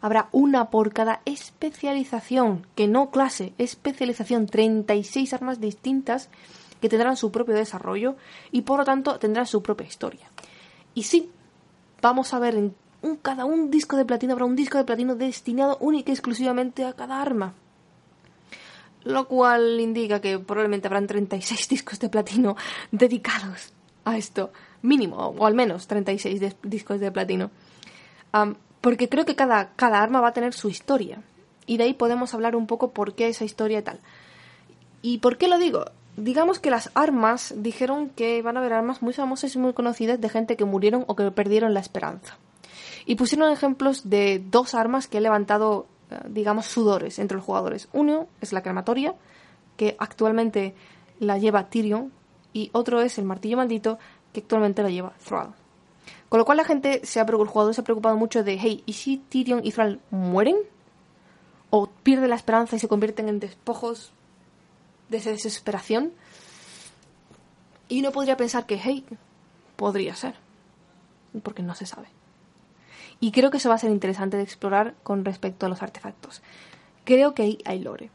Habrá 0.00 0.30
una 0.32 0.70
por 0.70 0.94
cada 0.94 1.20
especialización, 1.26 2.66
que 2.74 2.88
no 2.88 3.10
clase, 3.10 3.52
especialización, 3.58 4.46
36 4.46 5.34
armas 5.34 5.60
distintas 5.60 6.30
que 6.80 6.88
tendrán 6.88 7.16
su 7.16 7.30
propio 7.30 7.54
desarrollo 7.54 8.16
y 8.50 8.62
por 8.62 8.78
lo 8.78 8.84
tanto 8.84 9.18
tendrán 9.18 9.46
su 9.46 9.62
propia 9.62 9.86
historia. 9.86 10.30
Y 10.94 11.04
sí, 11.04 11.30
vamos 12.00 12.34
a 12.34 12.38
ver 12.38 12.54
en 12.54 12.74
cada 13.22 13.44
un 13.44 13.70
disco 13.70 13.96
de 13.96 14.04
platino 14.04 14.32
habrá 14.32 14.44
un 14.44 14.56
disco 14.56 14.78
de 14.78 14.84
platino 14.84 15.14
destinado 15.14 15.76
única 15.80 16.10
y 16.10 16.14
exclusivamente 16.14 16.84
a 16.84 16.94
cada 16.94 17.20
arma. 17.20 17.54
Lo 19.04 19.28
cual 19.28 19.80
indica 19.80 20.20
que 20.20 20.38
probablemente 20.38 20.88
habrán 20.88 21.06
36 21.06 21.68
discos 21.70 22.00
de 22.00 22.08
platino 22.08 22.56
dedicados 22.90 23.72
a 24.04 24.16
esto 24.16 24.52
mínimo, 24.82 25.16
o 25.16 25.46
al 25.46 25.54
menos 25.54 25.86
36 25.86 26.40
discos 26.62 27.00
de 27.00 27.12
platino. 27.12 27.50
porque 28.80 29.08
creo 29.08 29.24
que 29.24 29.36
cada, 29.36 29.70
cada 29.74 30.02
arma 30.02 30.20
va 30.20 30.28
a 30.28 30.32
tener 30.32 30.54
su 30.54 30.68
historia. 30.68 31.22
Y 31.66 31.76
de 31.76 31.84
ahí 31.84 31.94
podemos 31.94 32.32
hablar 32.32 32.56
un 32.56 32.66
poco 32.66 32.92
por 32.92 33.14
qué 33.14 33.28
esa 33.28 33.44
historia 33.44 33.80
y 33.80 33.82
tal. 33.82 34.00
¿Y 35.02 35.18
por 35.18 35.36
qué 35.36 35.48
lo 35.48 35.58
digo? 35.58 35.84
Digamos 36.20 36.58
que 36.58 36.72
las 36.72 36.90
armas 36.94 37.54
dijeron 37.58 38.08
que 38.10 38.42
van 38.42 38.56
a 38.56 38.60
haber 38.60 38.72
armas 38.72 39.02
muy 39.02 39.12
famosas 39.12 39.54
y 39.54 39.58
muy 39.60 39.72
conocidas 39.72 40.20
de 40.20 40.28
gente 40.28 40.56
que 40.56 40.64
murieron 40.64 41.04
o 41.06 41.14
que 41.14 41.30
perdieron 41.30 41.74
la 41.74 41.80
esperanza. 41.80 42.38
Y 43.06 43.14
pusieron 43.14 43.52
ejemplos 43.52 44.10
de 44.10 44.42
dos 44.50 44.74
armas 44.74 45.06
que 45.06 45.18
he 45.18 45.20
levantado, 45.20 45.86
eh, 46.10 46.18
digamos, 46.28 46.66
sudores 46.66 47.20
entre 47.20 47.36
los 47.36 47.46
jugadores. 47.46 47.88
Uno 47.92 48.26
es 48.40 48.52
la 48.52 48.64
crematoria, 48.64 49.14
que 49.76 49.94
actualmente 50.00 50.74
la 51.20 51.38
lleva 51.38 51.70
Tyrion, 51.70 52.10
y 52.52 52.70
otro 52.72 53.00
es 53.00 53.16
el 53.18 53.24
martillo 53.24 53.56
maldito, 53.56 54.00
que 54.32 54.40
actualmente 54.40 54.82
la 54.82 54.90
lleva 54.90 55.12
Thrall. 55.24 55.54
Con 56.28 56.38
lo 56.38 56.44
cual 56.44 56.58
la 56.58 56.64
gente 56.64 57.06
se 57.06 57.20
ha 57.20 57.26
preocupado, 57.26 57.48
el 57.48 57.52
jugador 57.52 57.74
se 57.74 57.80
ha 57.80 57.84
preocupado 57.84 58.16
mucho 58.16 58.42
de, 58.42 58.58
hey, 58.60 58.82
¿y 58.86 58.94
si 58.94 59.18
Tyrion 59.18 59.60
y 59.62 59.70
Thrall 59.70 60.00
mueren? 60.10 60.56
¿O 61.70 61.86
pierden 61.86 62.30
la 62.30 62.36
esperanza 62.36 62.74
y 62.74 62.80
se 62.80 62.88
convierten 62.88 63.28
en 63.28 63.38
despojos 63.38 64.12
de 65.08 65.18
esa 65.18 65.30
desesperación? 65.30 66.12
Y 67.88 68.00
uno 68.00 68.12
podría 68.12 68.36
pensar 68.36 68.66
que, 68.66 68.78
hey, 68.82 69.04
podría 69.76 70.14
ser. 70.14 70.34
Porque 71.42 71.62
no 71.62 71.74
se 71.74 71.86
sabe. 71.86 72.08
Y 73.20 73.32
creo 73.32 73.50
que 73.50 73.56
eso 73.56 73.68
va 73.68 73.74
a 73.74 73.78
ser 73.78 73.90
interesante 73.90 74.36
de 74.36 74.42
explorar 74.42 74.94
con 75.02 75.24
respecto 75.24 75.66
a 75.66 75.68
los 75.68 75.82
artefactos. 75.82 76.42
Creo 77.04 77.34
que 77.34 77.42
ahí 77.42 77.58
hay 77.64 77.80
lore. 77.80 78.10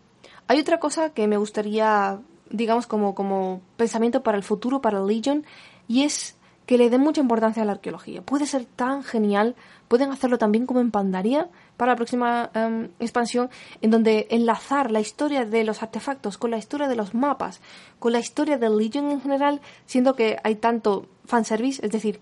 Hay 0.48 0.60
otra 0.60 0.80
cosa 0.80 1.10
que 1.10 1.28
me 1.28 1.38
gustaría, 1.38 2.20
digamos, 2.50 2.88
como, 2.88 3.16
como 3.16 3.62
pensamiento 3.78 4.24
para 4.24 4.38
el 4.38 4.44
futuro, 4.44 4.82
para 4.82 5.04
Legion, 5.04 5.46
y 5.88 6.04
es 6.04 6.36
que 6.66 6.78
le 6.78 6.90
den 6.90 7.02
mucha 7.02 7.22
importancia 7.22 7.64
a 7.64 7.66
la 7.66 7.74
arqueología. 7.74 8.22
Puede 8.22 8.46
ser 8.46 8.66
tan 8.66 9.04
genial, 9.04 9.56
pueden 9.88 10.12
hacerlo 10.12 10.38
también 10.38 10.66
como 10.66 10.80
en 10.80 10.92
Pandaria 10.92 11.50
para 11.78 11.92
la 11.92 11.96
próxima 11.96 12.50
em, 12.54 12.90
expansión, 13.00 13.50
en 13.82 13.92
donde 13.92 14.28
enlazar 14.30 14.92
la 14.92 15.02
historia 15.02 15.46
de 15.46 15.64
los 15.64 15.84
artefactos 15.84 16.38
con 16.38 16.52
la 16.52 16.58
historia 16.58 16.88
de 16.88 16.96
los 16.96 17.14
mapas, 17.14 17.62
con 18.00 18.14
la 18.14 18.20
historia 18.20 18.58
del 18.58 18.78
Legion 18.78 19.12
en 19.12 19.22
general, 19.22 19.62
siendo 19.86 20.16
que 20.16 20.38
hay 20.44 20.56
tanto 20.56 21.08
fanservice, 21.26 21.86
es 21.86 21.92
decir, 21.92 22.22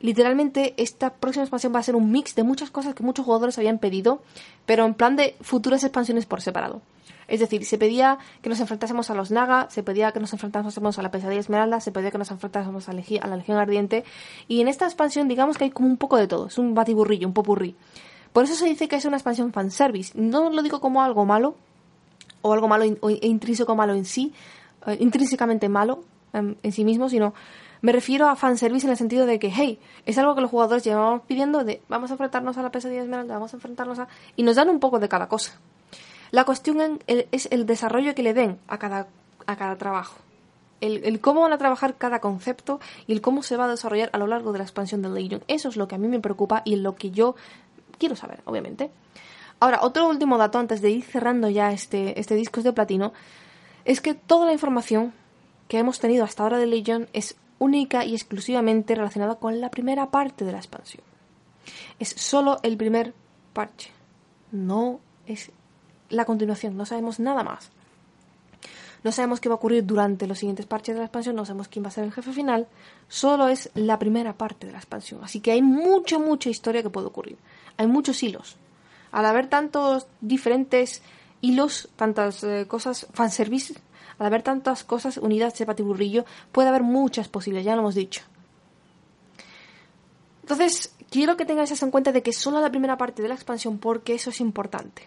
literalmente 0.00 0.74
esta 0.76 1.14
próxima 1.14 1.44
expansión 1.44 1.74
va 1.74 1.80
a 1.80 1.82
ser 1.82 1.96
un 1.96 2.10
mix 2.10 2.34
de 2.34 2.42
muchas 2.42 2.70
cosas 2.70 2.94
que 2.94 3.02
muchos 3.02 3.24
jugadores 3.24 3.58
habían 3.58 3.78
pedido, 3.78 4.22
pero 4.66 4.84
en 4.84 4.94
plan 4.94 5.16
de 5.16 5.36
futuras 5.40 5.82
expansiones 5.82 6.26
por 6.26 6.40
separado. 6.40 6.82
Es 7.26 7.40
decir, 7.40 7.64
se 7.64 7.78
pedía 7.78 8.18
que 8.42 8.48
nos 8.48 8.60
enfrentásemos 8.60 9.10
a 9.10 9.14
los 9.14 9.30
Naga, 9.30 9.68
se 9.70 9.82
pedía 9.82 10.12
que 10.12 10.20
nos 10.20 10.32
enfrentásemos 10.32 10.98
a 10.98 11.02
la 11.02 11.10
Pesadilla 11.10 11.40
Esmeralda, 11.40 11.80
se 11.80 11.92
pedía 11.92 12.10
que 12.10 12.18
nos 12.18 12.30
enfrentásemos 12.30 12.88
a, 12.88 12.92
la 12.92 13.36
Legión 13.36 13.58
Ardiente. 13.58 14.04
Y 14.48 14.60
en 14.60 14.68
esta 14.68 14.86
expansión, 14.86 15.28
digamos 15.28 15.58
que 15.58 15.64
hay 15.64 15.70
como 15.70 15.88
un 15.88 15.96
poco 15.96 16.16
de 16.16 16.26
todo. 16.26 16.46
Es 16.46 16.58
un 16.58 16.74
batiburrillo, 16.74 17.26
un 17.26 17.34
popurrí. 17.34 17.76
Por 18.32 18.44
eso 18.44 18.54
se 18.54 18.66
dice 18.66 18.88
que 18.88 18.96
es 18.96 19.04
una 19.04 19.16
expansión 19.16 19.52
fanservice. 19.52 20.12
No 20.14 20.50
lo 20.50 20.62
digo 20.62 20.80
como 20.80 21.02
algo 21.02 21.24
malo, 21.24 21.56
o 22.42 22.52
algo 22.52 22.68
malo 22.68 22.84
o 23.00 23.10
intrínseco 23.10 23.74
malo 23.74 23.94
en 23.94 24.04
sí, 24.04 24.32
eh, 24.86 24.96
intrínsecamente 25.00 25.68
malo 25.68 26.04
em, 26.32 26.56
en 26.62 26.72
sí 26.72 26.84
mismo, 26.84 27.08
sino 27.08 27.34
me 27.80 27.92
refiero 27.92 28.28
a 28.28 28.36
fanservice 28.36 28.86
en 28.86 28.90
el 28.90 28.96
sentido 28.96 29.26
de 29.26 29.38
que, 29.38 29.50
hey, 29.50 29.78
es 30.04 30.18
algo 30.18 30.34
que 30.34 30.40
los 30.40 30.50
jugadores 30.50 30.84
llevamos 30.84 31.22
pidiendo 31.22 31.64
de 31.64 31.80
vamos 31.88 32.10
a 32.10 32.14
enfrentarnos 32.14 32.56
a 32.58 32.62
la 32.62 32.70
pesadilla 32.70 33.02
esmeralda, 33.02 33.34
vamos 33.34 33.52
a 33.52 33.56
enfrentarnos 33.56 33.98
a... 33.98 34.08
y 34.36 34.42
nos 34.42 34.56
dan 34.56 34.68
un 34.68 34.80
poco 34.80 34.98
de 34.98 35.08
cada 35.08 35.28
cosa. 35.28 35.58
La 36.30 36.44
cuestión 36.44 37.00
es 37.06 37.48
el 37.50 37.66
desarrollo 37.66 38.14
que 38.14 38.22
le 38.22 38.34
den 38.34 38.58
a 38.68 38.78
cada, 38.78 39.08
a 39.46 39.56
cada 39.56 39.76
trabajo. 39.76 40.18
El, 40.80 41.20
cómo 41.20 41.40
van 41.40 41.52
a 41.52 41.58
trabajar 41.58 41.96
cada 41.96 42.20
concepto 42.20 42.78
y 43.06 43.12
el 43.12 43.20
cómo 43.20 43.42
se 43.42 43.56
va 43.56 43.64
a 43.64 43.68
desarrollar 43.68 44.10
a 44.12 44.18
lo 44.18 44.28
largo 44.28 44.52
de 44.52 44.58
la 44.58 44.64
expansión 44.64 45.02
de 45.02 45.08
Legion. 45.08 45.42
Eso 45.48 45.68
es 45.68 45.76
lo 45.76 45.88
que 45.88 45.96
a 45.96 45.98
mí 45.98 46.06
me 46.06 46.20
preocupa 46.20 46.62
y 46.64 46.76
lo 46.76 46.94
que 46.94 47.10
yo 47.10 47.34
quiero 47.98 48.14
saber, 48.14 48.42
obviamente. 48.44 48.90
Ahora, 49.60 49.80
otro 49.82 50.08
último 50.08 50.38
dato 50.38 50.58
antes 50.58 50.80
de 50.80 50.90
ir 50.90 51.04
cerrando 51.04 51.48
ya 51.48 51.72
este, 51.72 52.20
este 52.20 52.36
disco 52.36 52.62
de 52.62 52.72
platino 52.72 53.12
es 53.84 54.00
que 54.00 54.14
toda 54.14 54.46
la 54.46 54.52
información 54.52 55.12
que 55.66 55.78
hemos 55.78 55.98
tenido 55.98 56.24
hasta 56.24 56.44
ahora 56.44 56.58
de 56.58 56.66
Legion 56.66 57.08
es 57.12 57.36
única 57.58 58.04
y 58.04 58.14
exclusivamente 58.14 58.94
relacionada 58.94 59.34
con 59.34 59.60
la 59.60 59.70
primera 59.70 60.10
parte 60.10 60.44
de 60.44 60.52
la 60.52 60.58
expansión. 60.58 61.02
Es 61.98 62.10
solo 62.10 62.60
el 62.62 62.76
primer 62.76 63.14
parche. 63.52 63.90
No 64.52 65.00
es 65.26 65.50
la 66.10 66.24
continuación, 66.24 66.76
no 66.76 66.86
sabemos 66.86 67.20
nada 67.20 67.42
más. 67.42 67.70
No 69.04 69.12
sabemos 69.12 69.40
qué 69.40 69.48
va 69.48 69.54
a 69.54 69.56
ocurrir 69.56 69.86
durante 69.86 70.26
los 70.26 70.38
siguientes 70.38 70.66
parches 70.66 70.94
de 70.94 71.00
la 71.00 71.06
expansión, 71.06 71.36
no 71.36 71.44
sabemos 71.44 71.68
quién 71.68 71.84
va 71.84 71.88
a 71.88 71.92
ser 71.92 72.04
el 72.04 72.12
jefe 72.12 72.32
final, 72.32 72.66
solo 73.08 73.48
es 73.48 73.70
la 73.74 73.98
primera 73.98 74.32
parte 74.32 74.66
de 74.66 74.72
la 74.72 74.78
expansión. 74.78 75.20
Así 75.22 75.40
que 75.40 75.52
hay 75.52 75.62
mucha, 75.62 76.18
mucha 76.18 76.50
historia 76.50 76.82
que 76.82 76.90
puede 76.90 77.06
ocurrir. 77.06 77.36
Hay 77.76 77.86
muchos 77.86 78.22
hilos. 78.22 78.56
Al 79.12 79.24
haber 79.24 79.46
tantos 79.46 80.06
diferentes 80.20 81.02
hilos, 81.40 81.88
tantas 81.96 82.42
eh, 82.42 82.66
cosas, 82.66 83.06
fanservice, 83.12 83.74
al 84.18 84.26
haber 84.26 84.42
tantas 84.42 84.82
cosas 84.82 85.16
unidas 85.16 85.56
de 85.56 85.66
patiburrillo, 85.66 86.24
puede 86.50 86.68
haber 86.68 86.82
muchas 86.82 87.28
posibles, 87.28 87.64
ya 87.64 87.74
lo 87.76 87.82
hemos 87.82 87.94
dicho. 87.94 88.22
Entonces, 90.42 90.92
quiero 91.10 91.36
que 91.36 91.44
tengáis 91.44 91.70
eso 91.70 91.84
en 91.84 91.92
cuenta 91.92 92.10
de 92.10 92.22
que 92.22 92.32
solo 92.32 92.60
la 92.60 92.70
primera 92.70 92.96
parte 92.96 93.22
de 93.22 93.28
la 93.28 93.34
expansión, 93.34 93.78
porque 93.78 94.14
eso 94.14 94.30
es 94.30 94.40
importante. 94.40 95.06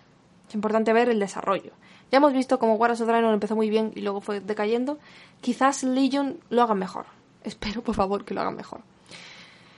Es 0.52 0.56
importante 0.56 0.92
ver 0.92 1.08
el 1.08 1.18
desarrollo. 1.18 1.72
Ya 2.12 2.18
hemos 2.18 2.34
visto 2.34 2.60
cómo 2.60 2.76
War 2.76 2.92
of 2.92 3.00
Draenor 3.00 3.34
empezó 3.34 3.56
muy 3.56 3.70
bien 3.70 3.94
y 3.96 4.02
luego 4.02 4.20
fue 4.20 4.42
decayendo. 4.42 5.00
Quizás 5.40 5.82
Legion 5.84 6.42
lo 6.50 6.62
haga 6.62 6.76
mejor. 6.76 7.06
Espero, 7.46 7.82
por 7.82 7.96
favor, 7.96 8.26
que 8.26 8.34
lo 8.34 8.42
hagan 8.42 8.58
mejor. 8.58 8.82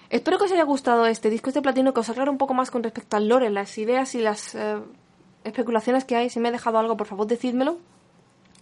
Espero 0.10 0.40
que 0.40 0.46
os 0.46 0.52
haya 0.52 0.64
gustado 0.64 1.06
este 1.06 1.30
disco 1.30 1.52
de 1.52 1.62
platino, 1.62 1.94
que 1.94 2.00
os 2.00 2.10
aclare 2.10 2.32
un 2.32 2.40
poco 2.40 2.56
más 2.56 2.72
con 2.72 2.82
respecto 2.82 3.18
al 3.18 3.28
lore, 3.28 3.52
las 3.52 3.78
ideas 3.78 4.16
y 4.16 4.22
las 4.22 4.56
eh, 4.56 4.80
especulaciones 5.44 6.06
que 6.06 6.16
hay. 6.16 6.32
Si 6.32 6.40
me 6.40 6.50
he 6.50 6.52
dejado 6.52 6.80
algo, 6.80 6.98
por 6.98 7.06
favor, 7.06 7.28
decídmelo. 7.28 7.78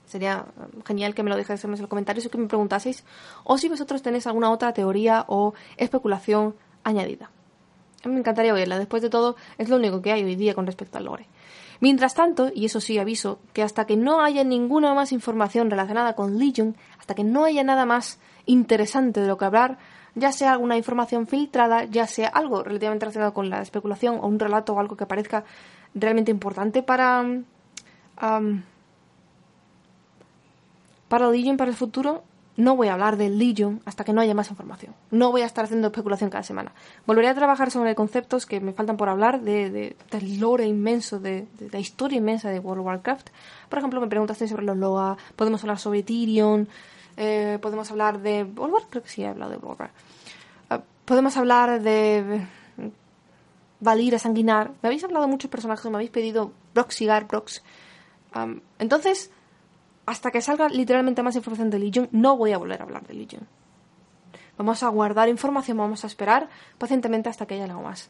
Sería 0.06 0.48
eh, 0.60 0.82
genial 0.86 1.16
que 1.16 1.24
me 1.24 1.30
lo 1.30 1.38
dejáis 1.38 1.64
en 1.64 1.72
los 1.72 1.82
comentarios 1.88 2.26
o 2.26 2.30
que 2.30 2.38
me 2.38 2.48
preguntaseis. 2.48 3.06
O 3.46 3.58
si 3.58 3.70
vosotros 3.70 4.02
tenéis 4.02 4.28
alguna 4.28 4.52
otra 4.52 4.74
teoría 4.74 5.24
o 5.30 5.54
especulación 5.78 6.56
añadida. 6.84 7.32
Me 8.04 8.20
encantaría 8.20 8.54
oírla. 8.54 8.78
Después 8.80 9.02
de 9.02 9.10
todo, 9.10 9.38
es 9.58 9.70
lo 9.70 9.78
único 9.78 10.02
que 10.02 10.12
hay 10.12 10.26
hoy 10.26 10.36
día 10.36 10.54
con 10.54 10.66
respecto 10.66 10.98
al 10.98 11.06
lore. 11.06 11.28
Mientras 11.82 12.14
tanto, 12.14 12.52
y 12.54 12.66
eso 12.66 12.80
sí 12.80 13.00
aviso, 13.00 13.40
que 13.54 13.64
hasta 13.64 13.86
que 13.86 13.98
no 13.98 14.22
haya 14.22 14.44
ninguna 14.44 14.94
más 14.94 15.12
información 15.12 15.72
relacionada 15.72 16.14
con 16.14 16.38
Legion, 16.38 16.78
hasta 17.00 17.16
que 17.16 17.24
no 17.24 17.44
haya 17.44 17.64
nada 17.64 17.88
más 17.88 18.20
interesante 18.46 19.20
de 19.20 19.28
lo 19.28 19.38
que 19.38 19.46
hablar, 19.46 19.80
ya 20.14 20.32
sea 20.32 20.52
alguna 20.52 20.78
información 20.78 21.26
filtrada, 21.26 21.86
ya 21.86 22.06
sea 22.06 22.28
algo 22.28 22.64
relativamente 22.64 23.06
relacionado 23.06 23.34
con 23.34 23.50
la 23.50 23.64
especulación 23.64 24.20
o 24.22 24.28
un 24.28 24.38
relato 24.38 24.74
o 24.74 24.80
algo 24.80 24.96
que 24.96 25.08
parezca 25.08 25.44
realmente 25.96 26.32
importante 26.32 26.84
para 26.84 27.26
para 31.08 31.30
Legion 31.32 31.58
para 31.58 31.72
el 31.72 31.76
futuro, 31.76 32.24
no 32.58 32.76
voy 32.76 32.90
a 32.90 32.94
hablar 32.94 33.18
de 33.18 33.30
Legion 33.30 33.82
hasta 33.86 34.04
que 34.04 34.14
no 34.14 34.22
haya 34.22 34.34
más 34.34 34.50
información. 34.50 34.94
No 35.10 35.32
voy 35.32 35.42
a 35.42 35.46
estar 35.46 35.66
haciendo 35.66 35.88
especulación 35.88 36.30
cada 36.30 36.44
semana. 36.44 36.74
Volveré 37.06 37.30
a 37.30 37.34
trabajar 37.34 37.72
sobre 37.72 37.96
conceptos 37.96 38.46
que 38.46 38.60
me 38.60 38.74
faltan 38.74 38.98
por 38.98 39.10
hablar 39.10 39.42
de, 39.42 39.96
del 40.12 40.40
lore 40.40 40.66
inmenso, 40.66 41.20
de, 41.20 41.48
la 41.72 41.80
historia 41.80 42.18
inmensa 42.18 42.50
de 42.50 42.60
World 42.60 42.82
of 42.82 42.88
Warcraft. 42.88 43.30
Por 43.70 43.80
ejemplo, 43.80 44.02
me 44.02 44.08
preguntaste 44.08 44.48
sobre 44.48 44.66
los 44.66 44.78
Loa, 44.78 45.18
podemos 45.36 45.64
hablar 45.64 45.80
sobre 45.80 46.04
Tyrion, 46.04 46.68
eh, 47.18 47.58
podemos 47.62 47.90
hablar 47.92 48.22
de... 48.22 48.44
Volvar, 48.44 48.84
creo 48.90 49.04
que 49.04 49.10
sí 49.10 49.24
he 49.24 49.28
hablado 49.28 49.52
de 49.52 49.58
Volvar. 49.58 49.92
Ah, 50.70 50.82
podemos 51.06 51.38
hablar 51.38 51.82
de... 51.82 52.46
Valira, 53.80 54.20
Sanguinar. 54.20 54.72
Me 54.82 54.88
habéis 54.88 55.04
hablado 55.04 55.26
de 55.26 55.32
muchos 55.32 55.50
personajes, 55.50 55.90
me 55.90 55.98
habéis 55.98 56.12
pedido 56.12 56.52
Brox, 56.74 56.96
Cigar, 56.96 57.28
Brox. 57.28 57.64
entonces, 58.78 59.32
hasta 60.06 60.32
que 60.32 60.42
salga 60.42 60.70
literalmente 60.70 61.24
más 61.24 61.36
información 61.36 61.70
de 61.70 61.80
Legion, 61.80 62.10
no 62.12 62.38
voy 62.38 62.52
a 62.52 62.58
volver 62.58 62.82
a 62.82 62.84
hablar 62.84 63.06
de 63.08 63.14
Legion. 63.14 63.48
Vamos 64.58 64.84
a 64.84 64.90
guardar 64.90 65.30
información, 65.30 65.78
vamos 65.78 66.04
a 66.04 66.08
esperar 66.08 66.50
pacientemente 66.78 67.30
hasta 67.30 67.46
que 67.46 67.56
haya 67.56 67.66
algo 67.66 67.82
más. 67.82 68.10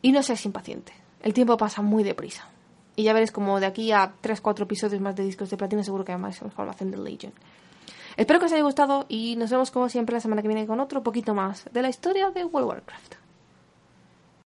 Y 0.00 0.12
no 0.12 0.22
seas 0.22 0.44
impaciente. 0.44 0.92
El 1.22 1.34
tiempo 1.34 1.56
pasa 1.56 1.82
muy 1.82 2.02
deprisa. 2.02 2.48
Y 2.96 3.04
ya 3.04 3.12
veréis 3.12 3.32
como 3.32 3.60
de 3.60 3.66
aquí 3.66 3.92
a 3.92 4.12
3-4 4.22 4.62
episodios 4.62 5.00
más 5.00 5.16
de 5.16 5.24
discos 5.24 5.50
de 5.50 5.56
platino 5.56 5.82
seguro 5.84 6.04
que 6.04 6.12
hay 6.12 6.18
más 6.18 6.42
información 6.42 6.90
de 6.90 6.98
Legion. 6.98 7.32
Espero 8.16 8.38
que 8.40 8.46
os 8.46 8.52
haya 8.52 8.62
gustado 8.62 9.06
y 9.08 9.36
nos 9.36 9.50
vemos 9.50 9.70
como 9.70 9.88
siempre 9.88 10.14
la 10.14 10.20
semana 10.20 10.42
que 10.42 10.48
viene 10.48 10.66
con 10.66 10.80
otro 10.80 11.02
poquito 11.02 11.34
más 11.34 11.64
de 11.72 11.82
la 11.82 11.88
historia 11.88 12.30
de 12.30 12.44
World 12.44 12.68
of 12.68 12.74
Warcraft. 12.74 13.21